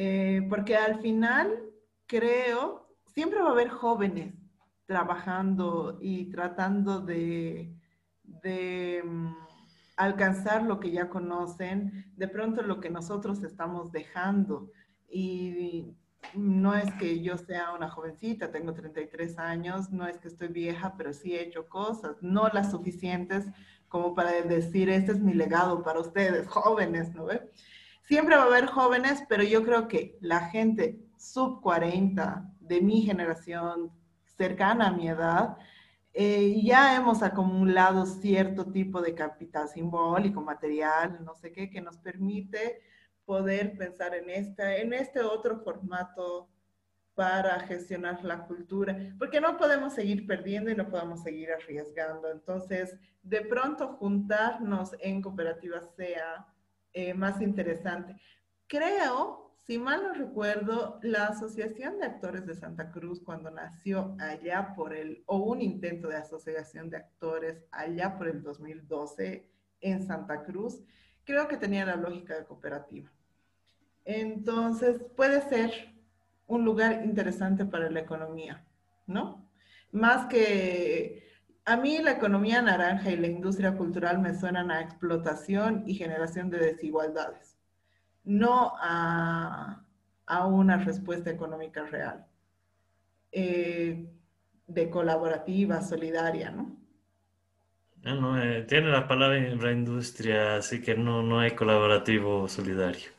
eh, 0.00 0.46
porque 0.48 0.76
al 0.76 1.00
final 1.00 1.60
creo, 2.06 2.88
siempre 3.04 3.40
va 3.40 3.48
a 3.48 3.50
haber 3.50 3.68
jóvenes 3.68 4.32
trabajando 4.86 5.98
y 6.00 6.30
tratando 6.30 7.00
de, 7.00 7.74
mm, 9.04 9.34
alcanzar 9.96 10.62
lo 10.62 10.78
que 10.78 10.92
ya 10.92 11.08
conocen, 11.08 12.12
de 12.16 12.28
pronto 12.28 12.62
lo 12.62 12.78
que 12.78 12.90
nosotros 12.90 13.42
estamos 13.42 13.90
dejando. 13.90 14.70
Y 15.10 15.96
no 16.32 16.76
es 16.76 16.92
que 16.94 17.20
yo 17.20 17.36
sea 17.36 17.72
una 17.72 17.90
jovencita, 17.90 18.52
tengo 18.52 18.74
33 18.74 19.36
años, 19.40 19.90
no 19.90 20.06
es 20.06 20.18
que 20.18 20.28
estoy 20.28 20.48
vieja, 20.48 20.94
pero 20.96 21.12
sí 21.12 21.34
he 21.34 21.42
hecho 21.42 21.68
cosas, 21.68 22.22
no 22.22 22.46
las 22.50 22.70
suficientes 22.70 23.46
como 23.88 24.14
para 24.14 24.30
decir, 24.42 24.90
este 24.90 25.10
es 25.12 25.20
mi 25.20 25.34
legado 25.34 25.82
para 25.82 25.98
ustedes, 25.98 26.46
jóvenes, 26.46 27.12
¿no 27.16 27.24
ve? 27.24 27.50
Siempre 28.08 28.36
va 28.36 28.44
a 28.44 28.46
haber 28.46 28.64
jóvenes, 28.64 29.22
pero 29.28 29.42
yo 29.42 29.62
creo 29.62 29.86
que 29.86 30.16
la 30.22 30.48
gente 30.48 30.98
sub 31.18 31.60
40 31.60 32.50
de 32.58 32.80
mi 32.80 33.02
generación, 33.02 33.92
cercana 34.24 34.86
a 34.86 34.92
mi 34.92 35.08
edad, 35.08 35.58
eh, 36.14 36.58
ya 36.64 36.96
hemos 36.96 37.22
acumulado 37.22 38.06
cierto 38.06 38.72
tipo 38.72 39.02
de 39.02 39.14
capital 39.14 39.68
simbólico, 39.68 40.40
material, 40.40 41.22
no 41.22 41.34
sé 41.34 41.52
qué, 41.52 41.68
que 41.68 41.82
nos 41.82 41.98
permite 41.98 42.80
poder 43.26 43.76
pensar 43.76 44.14
en, 44.14 44.30
esta, 44.30 44.74
en 44.78 44.94
este 44.94 45.20
otro 45.20 45.58
formato 45.58 46.48
para 47.14 47.60
gestionar 47.60 48.24
la 48.24 48.46
cultura, 48.46 48.96
porque 49.18 49.38
no 49.38 49.58
podemos 49.58 49.92
seguir 49.92 50.26
perdiendo 50.26 50.70
y 50.70 50.76
no 50.76 50.88
podemos 50.88 51.22
seguir 51.22 51.50
arriesgando. 51.52 52.30
Entonces, 52.30 52.96
de 53.22 53.42
pronto 53.42 53.98
juntarnos 53.98 54.96
en 55.00 55.20
cooperativas 55.20 55.94
sea 55.94 56.46
eh, 56.92 57.14
más 57.14 57.40
interesante. 57.40 58.20
Creo, 58.66 59.52
si 59.66 59.78
mal 59.78 60.02
no 60.02 60.14
recuerdo, 60.14 60.98
la 61.02 61.26
Asociación 61.26 61.98
de 61.98 62.06
Actores 62.06 62.46
de 62.46 62.54
Santa 62.54 62.90
Cruz, 62.90 63.20
cuando 63.22 63.50
nació 63.50 64.16
allá 64.18 64.74
por 64.74 64.94
el, 64.94 65.22
o 65.26 65.38
un 65.38 65.60
intento 65.60 66.08
de 66.08 66.16
asociación 66.16 66.90
de 66.90 66.98
actores 66.98 67.64
allá 67.70 68.16
por 68.16 68.28
el 68.28 68.42
2012 68.42 69.48
en 69.80 70.06
Santa 70.06 70.42
Cruz, 70.42 70.82
creo 71.24 71.46
que 71.48 71.56
tenía 71.56 71.84
la 71.84 71.96
lógica 71.96 72.36
de 72.36 72.44
cooperativa. 72.44 73.10
Entonces, 74.04 75.02
puede 75.14 75.42
ser 75.42 75.94
un 76.46 76.64
lugar 76.64 77.04
interesante 77.04 77.66
para 77.66 77.90
la 77.90 78.00
economía, 78.00 78.64
¿no? 79.06 79.46
Más 79.92 80.26
que 80.26 81.27
a 81.68 81.76
mí 81.76 81.98
la 81.98 82.12
economía 82.12 82.62
naranja 82.62 83.10
y 83.10 83.18
la 83.18 83.26
industria 83.26 83.76
cultural 83.76 84.20
me 84.20 84.34
suenan 84.34 84.70
a 84.70 84.80
explotación 84.80 85.84
y 85.86 85.94
generación 85.94 86.48
de 86.48 86.58
desigualdades, 86.58 87.58
no 88.24 88.72
a, 88.80 89.84
una 90.46 90.78
respuesta 90.78 91.30
económica 91.30 91.84
real, 91.84 92.26
eh, 93.32 94.06
de 94.66 94.90
colaborativa, 94.90 95.82
solidaria, 95.82 96.50
¿no? 96.50 96.74
Ah, 98.04 98.40
eh, 98.42 98.64
tiene 98.66 98.88
la 98.88 99.06
palabra 99.06 99.70
industria, 99.70 100.56
así 100.56 100.80
que 100.80 100.94
no, 100.94 101.22
no 101.22 101.40
hay 101.40 101.50
colaborativo 101.50 102.48
solidario. 102.48 103.10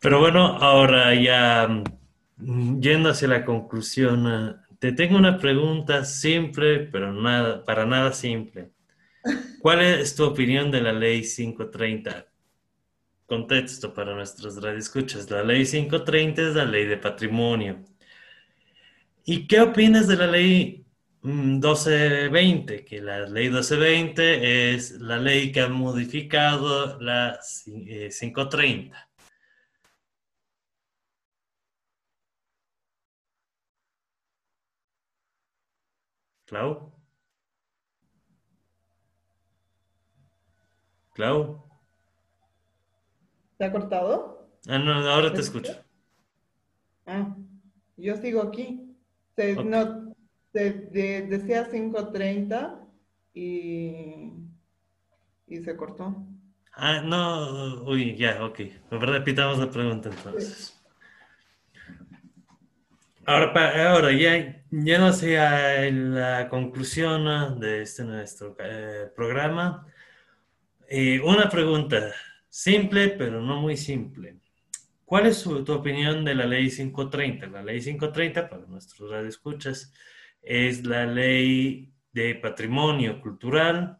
Pero 0.00 0.18
bueno, 0.18 0.56
ahora 0.56 1.14
ya 1.14 1.68
mm, 2.38 2.80
yendo 2.80 3.10
hacia 3.10 3.28
la 3.28 3.44
conclusión, 3.44 4.61
te 4.82 4.90
tengo 4.90 5.16
una 5.16 5.38
pregunta 5.38 6.04
simple, 6.04 6.80
pero 6.80 7.12
nada, 7.12 7.64
para 7.64 7.86
nada 7.86 8.12
simple. 8.12 8.72
¿Cuál 9.60 9.80
es 9.80 10.16
tu 10.16 10.24
opinión 10.24 10.72
de 10.72 10.80
la 10.80 10.92
ley 10.92 11.22
530? 11.22 12.26
Contexto 13.24 13.94
para 13.94 14.12
nuestros 14.12 14.60
radioescuchas. 14.60 15.30
La 15.30 15.44
ley 15.44 15.64
530 15.64 16.42
es 16.42 16.56
la 16.56 16.64
ley 16.64 16.86
de 16.86 16.96
patrimonio. 16.96 17.84
¿Y 19.24 19.46
qué 19.46 19.60
opinas 19.60 20.08
de 20.08 20.16
la 20.16 20.26
ley 20.26 20.84
1220? 21.20 22.80
Mm, 22.80 22.84
que 22.84 23.00
la 23.00 23.20
ley 23.28 23.50
1220 23.50 24.74
es 24.74 24.90
la 25.00 25.16
ley 25.16 25.52
que 25.52 25.60
ha 25.60 25.68
modificado 25.68 27.00
la 27.00 27.38
530. 27.64 29.11
Clau. 36.52 36.92
Clau. 41.14 41.64
¿Te 43.56 43.64
ha 43.64 43.72
cortado? 43.72 44.50
Ah, 44.68 44.78
no, 44.78 44.92
ahora 44.92 45.32
te 45.32 45.40
escucho. 45.40 45.72
Ah, 47.06 47.34
yo 47.96 48.16
sigo 48.18 48.42
aquí. 48.42 48.94
Se, 49.34 49.54
no, 49.64 50.14
decía 50.52 51.70
5.30 51.70 52.86
y, 53.32 54.30
y 55.46 55.56
se 55.62 55.74
cortó. 55.74 56.22
Ah, 56.74 57.00
no, 57.00 57.82
uy, 57.84 58.14
ya, 58.14 58.44
ok. 58.44 58.60
Repitamos 58.90 59.58
la 59.58 59.70
pregunta 59.70 60.10
entonces. 60.10 60.81
Ahora, 63.24 63.88
ahora 63.88 64.12
ya, 64.12 64.64
ya 64.70 64.98
no 64.98 65.12
sea 65.12 65.88
la 65.92 66.48
conclusión 66.48 67.60
de 67.60 67.82
este 67.82 68.02
nuestro 68.04 68.56
eh, 68.58 69.12
programa. 69.14 69.86
Eh, 70.88 71.20
una 71.20 71.48
pregunta 71.48 72.12
simple, 72.48 73.10
pero 73.10 73.40
no 73.40 73.60
muy 73.60 73.76
simple. 73.76 74.38
¿Cuál 75.04 75.26
es 75.26 75.44
tu 75.44 75.72
opinión 75.72 76.24
de 76.24 76.34
la 76.34 76.46
ley 76.46 76.68
530? 76.68 77.46
La 77.46 77.62
ley 77.62 77.80
530, 77.80 78.48
para 78.48 78.66
nuestros 78.66 79.10
radioescuchas, 79.10 79.92
es 80.42 80.84
la 80.84 81.06
ley 81.06 81.92
de 82.12 82.34
patrimonio 82.34 83.20
cultural 83.20 83.98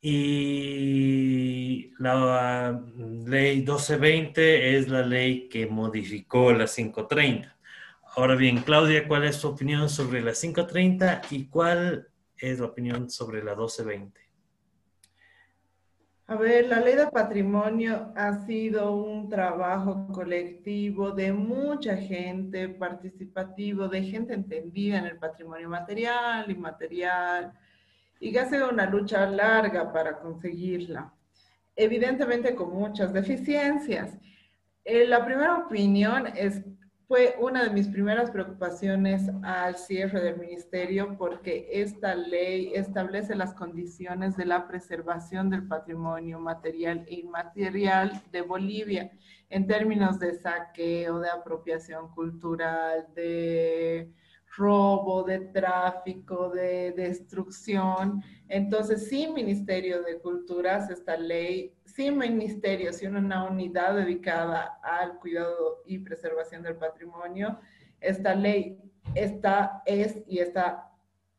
y 0.00 1.92
la 1.98 2.82
ley 2.96 3.58
1220 3.58 4.76
es 4.76 4.88
la 4.88 5.02
ley 5.02 5.48
que 5.48 5.66
modificó 5.66 6.52
la 6.52 6.66
530. 6.66 7.51
Ahora 8.14 8.34
bien, 8.34 8.58
Claudia, 8.58 9.08
¿cuál 9.08 9.24
es 9.24 9.40
tu 9.40 9.48
opinión 9.48 9.88
sobre 9.88 10.20
la 10.20 10.32
530 10.32 11.22
y 11.30 11.46
cuál 11.46 12.08
es 12.36 12.60
la 12.60 12.66
opinión 12.66 13.08
sobre 13.08 13.42
la 13.42 13.52
1220? 13.52 14.20
A 16.26 16.36
ver, 16.36 16.66
la 16.66 16.80
ley 16.80 16.94
de 16.94 17.06
patrimonio 17.06 18.12
ha 18.14 18.44
sido 18.44 18.94
un 18.94 19.30
trabajo 19.30 20.08
colectivo 20.08 21.12
de 21.12 21.32
mucha 21.32 21.96
gente, 21.96 22.68
participativo, 22.68 23.88
de 23.88 24.02
gente 24.02 24.34
entendida 24.34 24.98
en 24.98 25.06
el 25.06 25.18
patrimonio 25.18 25.70
material, 25.70 26.50
inmaterial, 26.50 27.54
y 28.20 28.30
que 28.30 28.40
ha 28.40 28.48
sido 28.48 28.68
una 28.68 28.84
lucha 28.84 29.24
larga 29.24 29.90
para 29.90 30.18
conseguirla. 30.18 31.10
Evidentemente 31.74 32.54
con 32.54 32.74
muchas 32.74 33.10
deficiencias. 33.10 34.18
Eh, 34.84 35.06
la 35.06 35.24
primera 35.24 35.56
opinión 35.56 36.26
es 36.36 36.62
fue 37.12 37.36
una 37.38 37.64
de 37.64 37.68
mis 37.68 37.88
primeras 37.88 38.30
preocupaciones 38.30 39.30
al 39.42 39.76
cierre 39.76 40.22
del 40.22 40.38
ministerio 40.38 41.14
porque 41.18 41.68
esta 41.70 42.14
ley 42.14 42.72
establece 42.74 43.34
las 43.34 43.52
condiciones 43.52 44.34
de 44.34 44.46
la 44.46 44.66
preservación 44.66 45.50
del 45.50 45.68
patrimonio 45.68 46.40
material 46.40 47.04
e 47.06 47.16
inmaterial 47.16 48.22
de 48.32 48.40
Bolivia 48.40 49.12
en 49.50 49.66
términos 49.66 50.18
de 50.20 50.40
saqueo, 50.40 51.18
de 51.18 51.28
apropiación 51.28 52.08
cultural, 52.14 53.06
de 53.14 54.10
robo, 54.56 55.22
de 55.22 55.40
tráfico, 55.40 56.48
de 56.48 56.92
destrucción. 56.92 58.22
Entonces, 58.48 59.08
sin 59.08 59.34
Ministerio 59.34 60.02
de 60.02 60.18
Culturas, 60.18 60.88
esta 60.88 61.18
ley 61.18 61.74
sin 61.94 62.18
ministerio, 62.18 62.92
sin 62.92 63.16
una 63.16 63.44
unidad 63.44 63.96
dedicada 63.96 64.78
al 64.82 65.18
cuidado 65.18 65.82
y 65.86 65.98
preservación 65.98 66.62
del 66.62 66.76
patrimonio, 66.76 67.58
esta 68.00 68.34
ley 68.34 68.78
está, 69.14 69.82
es 69.86 70.18
y 70.26 70.38
está 70.38 70.90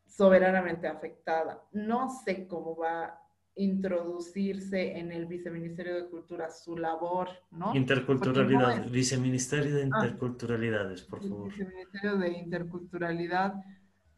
soberanamente 0.06 0.86
afectada. 0.86 1.62
No 1.72 2.08
sé 2.08 2.46
cómo 2.46 2.76
va 2.76 3.04
a 3.04 3.20
introducirse 3.56 4.98
en 4.98 5.12
el 5.12 5.26
Viceministerio 5.26 5.94
de 5.94 6.08
Cultura 6.08 6.50
su 6.50 6.76
labor, 6.76 7.28
¿no? 7.50 7.74
Interculturalidad, 7.74 8.88
Viceministerio 8.90 9.74
de 9.76 9.82
ah. 9.82 9.86
Interculturalidades, 9.86 11.02
por 11.02 11.20
favor. 11.20 11.48
Viceministerio 11.48 12.16
de 12.16 12.28
Interculturalidad 12.30 13.54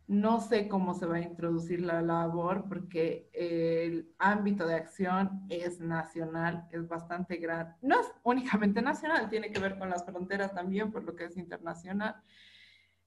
no 0.09 0.40
sé 0.40 0.68
cómo 0.68 0.94
se 0.94 1.07
va 1.07 1.16
a 1.16 1.20
introducir 1.20 1.80
la 1.80 2.00
labor 2.00 2.66
porque 2.68 3.28
el 3.32 4.14
ámbito 4.18 4.64
de 4.66 4.76
acción 4.76 5.44
es 5.48 5.80
nacional, 5.80 6.68
es 6.70 6.86
bastante 6.86 7.38
grande. 7.38 7.74
No 7.82 8.00
es 8.00 8.07
únicamente 8.22 8.80
nacional, 8.80 9.28
tiene 9.28 9.50
que 9.50 9.59
ver 9.59 9.76
con 9.78 9.90
las 9.90 10.04
fronteras 10.04 10.54
también, 10.54 10.92
por 10.92 11.02
lo 11.02 11.16
que 11.16 11.24
es 11.24 11.36
internacional. 11.36 12.14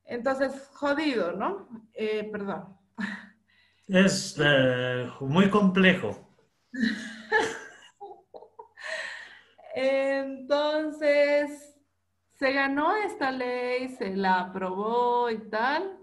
Entonces, 0.04 0.70
jodido, 0.74 1.32
¿no? 1.34 1.70
Eh, 1.94 2.28
perdón. 2.32 2.78
Es 3.88 4.36
eh, 4.44 5.10
muy 5.22 5.50
complejo. 5.50 6.28
Entonces, 9.74 11.78
se 12.34 12.52
ganó 12.52 12.94
esta 12.98 13.32
ley, 13.32 13.88
se 13.90 14.18
la 14.18 14.42
aprobó 14.42 15.30
y 15.30 15.38
tal 15.50 15.99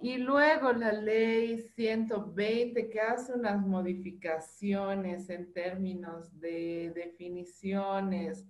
y 0.00 0.18
luego 0.18 0.72
la 0.72 0.92
ley 0.92 1.58
120 1.58 2.90
que 2.90 3.00
hace 3.00 3.32
unas 3.32 3.66
modificaciones 3.66 5.30
en 5.30 5.52
términos 5.52 6.38
de 6.38 6.92
definiciones, 6.94 8.46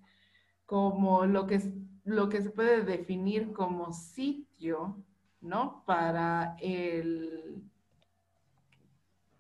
como 0.65 1.25
lo 1.25 1.47
que, 1.47 1.61
lo 2.05 2.29
que 2.29 2.43
se 2.43 2.51
puede 2.51 2.83
definir 2.83 3.53
como 3.53 3.93
sitio, 3.93 5.05
¿no? 5.41 5.85
Para 5.87 6.57
el, 6.61 7.63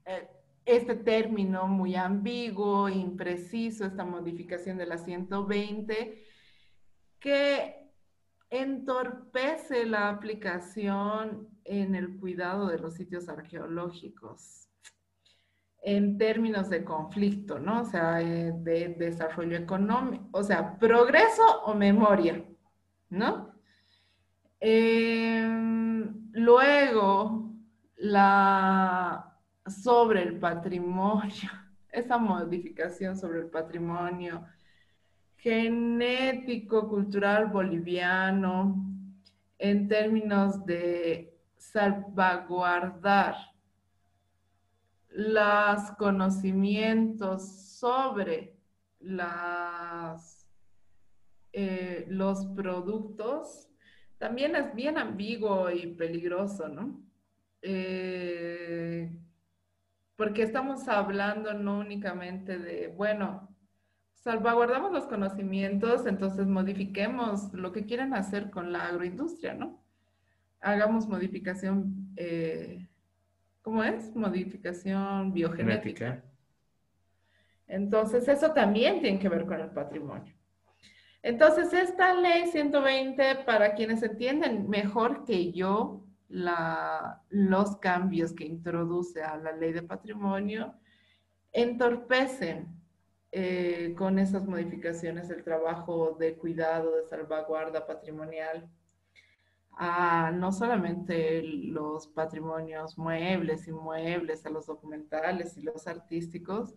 eh, 0.04 0.28
este 0.64 0.94
término 0.94 1.66
muy 1.66 1.96
ambiguo, 1.96 2.88
impreciso, 2.88 3.84
esta 3.84 4.04
modificación 4.04 4.78
de 4.78 4.86
la 4.86 4.98
120, 4.98 6.24
que 7.18 7.90
entorpece 8.48 9.86
la 9.86 10.08
aplicación 10.08 11.55
en 11.66 11.94
el 11.94 12.18
cuidado 12.18 12.68
de 12.68 12.78
los 12.78 12.94
sitios 12.94 13.28
arqueológicos 13.28 14.66
en 15.82 16.18
términos 16.18 16.68
de 16.68 16.84
conflicto, 16.84 17.60
¿no? 17.60 17.82
O 17.82 17.84
sea, 17.84 18.20
eh, 18.20 18.52
de 18.52 18.88
desarrollo 18.98 19.56
económico, 19.56 20.26
o 20.32 20.42
sea, 20.42 20.76
progreso 20.78 21.44
o 21.64 21.74
memoria, 21.74 22.44
¿no? 23.08 23.54
Em, 24.58 26.28
luego, 26.32 27.54
la 27.96 29.38
sobre 29.64 30.22
el 30.22 30.38
patrimonio, 30.40 31.50
esa 31.90 32.18
modificación 32.18 33.16
sobre 33.16 33.40
el 33.40 33.46
patrimonio 33.46 34.44
genético, 35.36 36.88
cultural 36.88 37.46
boliviano, 37.46 38.84
en 39.58 39.86
términos 39.86 40.66
de 40.66 41.35
salvaguardar 41.72 43.36
los 45.10 45.90
conocimientos 45.98 47.48
sobre 47.78 48.56
las, 49.00 50.46
eh, 51.52 52.06
los 52.08 52.46
productos, 52.46 53.68
también 54.18 54.56
es 54.56 54.74
bien 54.74 54.98
ambiguo 54.98 55.70
y 55.70 55.86
peligroso, 55.94 56.68
¿no? 56.68 57.02
Eh, 57.62 59.10
porque 60.16 60.42
estamos 60.42 60.88
hablando 60.88 61.52
no 61.54 61.78
únicamente 61.78 62.58
de, 62.58 62.88
bueno, 62.88 63.54
salvaguardamos 64.14 64.92
los 64.92 65.06
conocimientos, 65.06 66.06
entonces 66.06 66.46
modifiquemos 66.46 67.52
lo 67.52 67.72
que 67.72 67.84
quieran 67.86 68.14
hacer 68.14 68.50
con 68.50 68.72
la 68.72 68.86
agroindustria, 68.88 69.54
¿no? 69.54 69.85
Hagamos 70.66 71.06
modificación, 71.06 72.12
eh, 72.16 72.88
¿cómo 73.62 73.84
es? 73.84 74.12
Modificación 74.16 75.32
biogenética. 75.32 76.24
Entonces, 77.68 78.26
eso 78.26 78.50
también 78.50 79.00
tiene 79.00 79.20
que 79.20 79.28
ver 79.28 79.46
con 79.46 79.60
el 79.60 79.70
patrimonio. 79.70 80.34
Entonces, 81.22 81.72
esta 81.72 82.14
ley 82.14 82.48
120, 82.48 83.44
para 83.46 83.76
quienes 83.76 84.02
entienden 84.02 84.68
mejor 84.68 85.24
que 85.24 85.52
yo 85.52 86.04
la, 86.28 87.22
los 87.28 87.76
cambios 87.76 88.32
que 88.32 88.44
introduce 88.44 89.22
a 89.22 89.36
la 89.36 89.52
ley 89.52 89.72
de 89.72 89.84
patrimonio, 89.84 90.74
entorpecen 91.52 92.66
eh, 93.30 93.94
con 93.96 94.18
esas 94.18 94.44
modificaciones 94.46 95.30
el 95.30 95.44
trabajo 95.44 96.16
de 96.18 96.34
cuidado, 96.34 96.96
de 96.96 97.06
salvaguarda 97.06 97.86
patrimonial, 97.86 98.68
a 99.76 100.30
no 100.32 100.52
solamente 100.52 101.42
los 101.42 102.08
patrimonios 102.08 102.98
muebles, 102.98 103.68
inmuebles, 103.68 104.44
a 104.46 104.50
los 104.50 104.66
documentales 104.66 105.56
y 105.56 105.62
los 105.62 105.86
artísticos, 105.86 106.74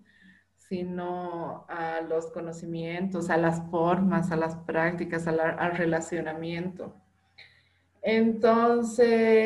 sino 0.55 1.65
a 1.69 2.01
los 2.01 2.29
conocimientos, 2.31 3.29
a 3.29 3.37
las 3.37 3.61
formas, 3.71 4.31
a 4.31 4.35
las 4.35 4.55
prácticas, 4.57 5.25
al 5.27 5.77
relacionamiento. 5.77 6.93
Entonces, 8.01 9.39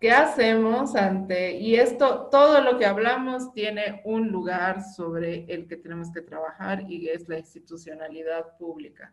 ¿Qué 0.00 0.12
hacemos 0.12 0.94
ante, 0.94 1.58
y 1.58 1.74
esto, 1.74 2.28
todo 2.30 2.60
lo 2.60 2.78
que 2.78 2.86
hablamos 2.86 3.52
tiene 3.52 4.00
un 4.04 4.28
lugar 4.28 4.80
sobre 4.80 5.44
el 5.52 5.66
que 5.66 5.76
tenemos 5.76 6.12
que 6.12 6.20
trabajar 6.20 6.88
y 6.88 7.08
es 7.08 7.28
la 7.28 7.36
institucionalidad 7.36 8.56
pública. 8.58 9.12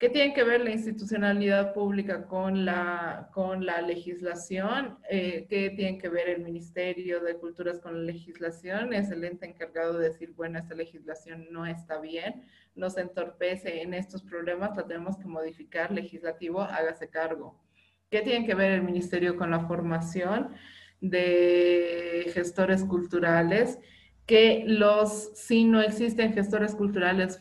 ¿Qué 0.00 0.08
tiene 0.08 0.32
que 0.32 0.44
ver 0.44 0.62
la 0.62 0.70
institucionalidad 0.70 1.74
pública 1.74 2.26
con 2.26 2.64
la, 2.64 3.28
con 3.34 3.66
la 3.66 3.82
legislación? 3.82 4.98
Eh, 5.10 5.44
¿Qué 5.50 5.68
tiene 5.76 5.98
que 5.98 6.08
ver 6.08 6.30
el 6.30 6.42
Ministerio 6.42 7.20
de 7.20 7.34
Culturas 7.34 7.80
con 7.80 7.98
la 7.98 8.04
legislación? 8.04 8.94
Es 8.94 9.10
el 9.10 9.22
ente 9.24 9.44
encargado 9.44 9.98
de 9.98 10.08
decir, 10.08 10.32
bueno, 10.34 10.58
esta 10.58 10.74
legislación 10.74 11.48
no 11.50 11.66
está 11.66 12.00
bien, 12.00 12.46
nos 12.74 12.96
entorpece 12.96 13.82
en 13.82 13.92
estos 13.92 14.22
problemas, 14.22 14.74
la 14.74 14.86
tenemos 14.86 15.18
que 15.18 15.26
modificar, 15.26 15.92
legislativo, 15.92 16.62
hágase 16.62 17.10
cargo. 17.10 17.60
¿Qué 18.08 18.22
tiene 18.22 18.46
que 18.46 18.54
ver 18.54 18.72
el 18.72 18.82
ministerio 18.82 19.36
con 19.36 19.50
la 19.50 19.66
formación 19.68 20.54
de 21.02 22.30
gestores 22.32 22.84
culturales? 22.84 23.78
Que 24.24 24.64
los, 24.66 25.32
si 25.34 25.64
no 25.64 25.82
existen 25.82 26.32
gestores 26.32 26.74
culturales 26.74 27.36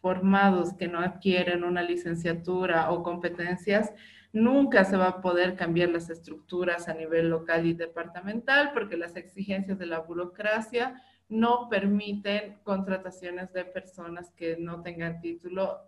formados 0.00 0.74
que 0.74 0.88
no 0.88 1.00
adquieren 1.00 1.64
una 1.64 1.82
licenciatura 1.82 2.90
o 2.90 3.02
competencias, 3.02 3.92
nunca 4.32 4.84
se 4.84 4.96
va 4.96 5.08
a 5.08 5.20
poder 5.20 5.56
cambiar 5.56 5.90
las 5.90 6.10
estructuras 6.10 6.88
a 6.88 6.94
nivel 6.94 7.30
local 7.30 7.66
y 7.66 7.74
departamental 7.74 8.70
porque 8.72 8.96
las 8.96 9.16
exigencias 9.16 9.78
de 9.78 9.86
la 9.86 10.00
burocracia 10.00 11.02
no 11.28 11.68
permiten 11.68 12.58
contrataciones 12.64 13.52
de 13.52 13.64
personas 13.64 14.30
que 14.36 14.56
no 14.56 14.82
tengan 14.82 15.20
título 15.20 15.78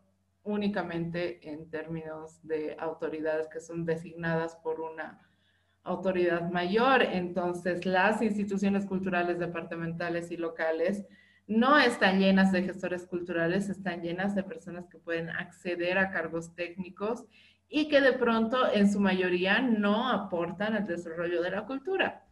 únicamente 0.45 1.49
en 1.51 1.71
términos 1.71 2.41
de 2.43 2.77
autoridades 2.79 3.49
que 3.49 3.61
son 3.61 3.85
designadas 3.85 4.57
por 4.57 4.81
una 4.81 5.21
autoridad 5.85 6.51
mayor. 6.51 7.03
Entonces, 7.03 7.87
las 7.87 8.23
instituciones 8.23 8.87
culturales 8.87 9.39
departamentales 9.39 10.31
y 10.31 10.37
locales 10.37 11.05
no 11.57 11.79
están 11.79 12.19
llenas 12.19 12.53
de 12.53 12.63
gestores 12.63 13.07
culturales, 13.07 13.69
están 13.69 14.03
llenas 14.03 14.35
de 14.35 14.43
personas 14.43 14.87
que 14.89 14.99
pueden 14.99 15.31
acceder 15.31 15.99
a 15.99 16.11
cargos 16.11 16.55
técnicos 16.55 17.25
y 17.69 17.89
que 17.89 18.01
de 18.01 18.13
pronto 18.13 18.73
en 18.73 18.93
su 18.93 19.01
mayoría 19.01 19.61
no 19.61 20.09
aportan 20.09 20.75
al 20.75 20.87
desarrollo 20.87 21.43
de 21.43 21.51
la 21.51 21.65
cultura. 21.65 22.27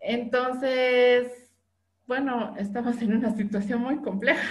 Entonces, 0.00 1.50
bueno, 2.06 2.54
estamos 2.56 3.00
en 3.02 3.14
una 3.14 3.34
situación 3.36 3.80
muy 3.80 4.00
compleja. 4.00 4.48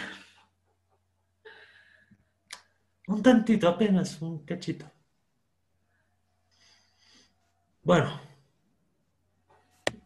Un 3.07 3.23
tantito, 3.23 3.67
apenas, 3.67 4.21
un 4.21 4.45
cachito. 4.45 4.85
Bueno, 7.83 8.28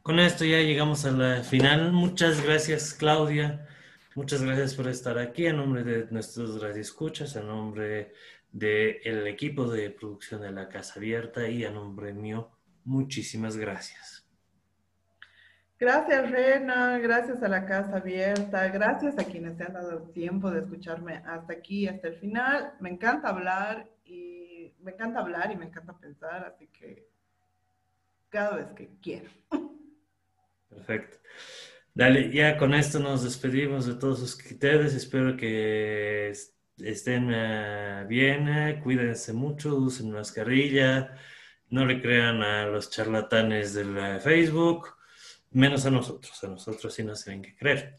con 0.03 0.19
esto 0.19 0.43
ya 0.43 0.59
llegamos 0.59 1.05
a 1.05 1.11
la 1.11 1.43
final. 1.43 1.93
Muchas 1.93 2.43
gracias, 2.43 2.93
Claudia. 2.93 3.65
Muchas 4.15 4.43
gracias 4.43 4.75
por 4.75 4.87
estar 4.89 5.17
aquí 5.17 5.47
en 5.47 5.57
nombre 5.57 5.83
de 5.83 6.07
nuestros 6.11 6.61
radioescuchas, 6.61 7.35
en 7.37 7.47
nombre 7.47 8.13
del 8.51 9.25
equipo 9.27 9.65
de 9.65 9.89
producción 9.89 10.41
de 10.41 10.51
la 10.51 10.69
Casa 10.69 10.95
Abierta 10.97 11.47
y 11.47 11.65
a 11.65 11.71
nombre 11.71 12.13
mío, 12.13 12.51
muchísimas 12.83 13.57
gracias. 13.57 14.27
Gracias, 15.79 16.29
Rena. 16.29 16.99
Gracias 16.99 17.41
a 17.41 17.47
la 17.47 17.65
Casa 17.65 17.97
Abierta. 17.97 18.67
Gracias 18.67 19.17
a 19.17 19.23
quienes 19.23 19.57
se 19.57 19.63
han 19.63 19.73
dado 19.73 20.03
tiempo 20.11 20.51
de 20.51 20.59
escucharme 20.59 21.23
hasta 21.25 21.53
aquí, 21.53 21.87
hasta 21.87 22.09
el 22.09 22.15
final. 22.15 22.73
Me 22.79 22.89
encanta 22.89 23.29
hablar 23.29 23.89
y 24.05 24.73
me 24.81 24.91
encanta 24.91 25.19
hablar 25.19 25.51
y 25.51 25.55
me 25.55 25.65
encanta 25.65 25.97
pensar, 25.97 26.45
así 26.45 26.67
que 26.67 27.07
cada 28.29 28.57
vez 28.57 28.67
que 28.75 28.89
quiero. 29.01 29.29
Perfecto. 30.73 31.17
Dale, 31.93 32.31
ya 32.31 32.57
con 32.57 32.73
esto 32.73 32.99
nos 32.99 33.23
despedimos 33.23 33.85
de 33.85 33.95
todos 33.95 34.21
ustedes. 34.21 34.93
Espero 34.95 35.37
que 35.37 36.33
estén 36.77 37.29
eh, 37.31 38.05
bien, 38.07 38.47
eh, 38.47 38.79
cuídense 38.81 39.31
mucho, 39.33 39.75
usen 39.75 40.11
mascarilla, 40.11 41.15
no 41.69 41.85
le 41.85 42.01
crean 42.01 42.41
a 42.41 42.65
los 42.65 42.89
charlatanes 42.89 43.75
del 43.75 43.97
eh, 43.97 44.19
Facebook, 44.19 44.95
menos 45.51 45.85
a 45.85 45.91
nosotros. 45.91 46.43
A 46.43 46.47
nosotros 46.47 46.93
sí 46.93 47.03
nos 47.03 47.23
tienen 47.23 47.43
que 47.43 47.55
creer, 47.55 47.97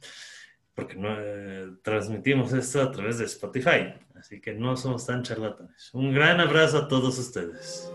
porque 0.75 0.97
no 0.97 1.79
transmitimos 1.83 2.53
esto 2.53 2.83
a 2.83 2.91
través 2.91 3.19
de 3.19 3.27
Spotify, 3.27 3.95
así 4.17 4.41
que 4.41 4.55
no 4.55 4.77
somos 4.77 5.07
tan 5.07 5.23
charlatanes. 5.23 5.91
Un 5.95 6.13
gran 6.13 6.41
abrazo 6.41 6.79
a 6.79 6.89
todos 6.89 7.17
ustedes. 7.19 7.89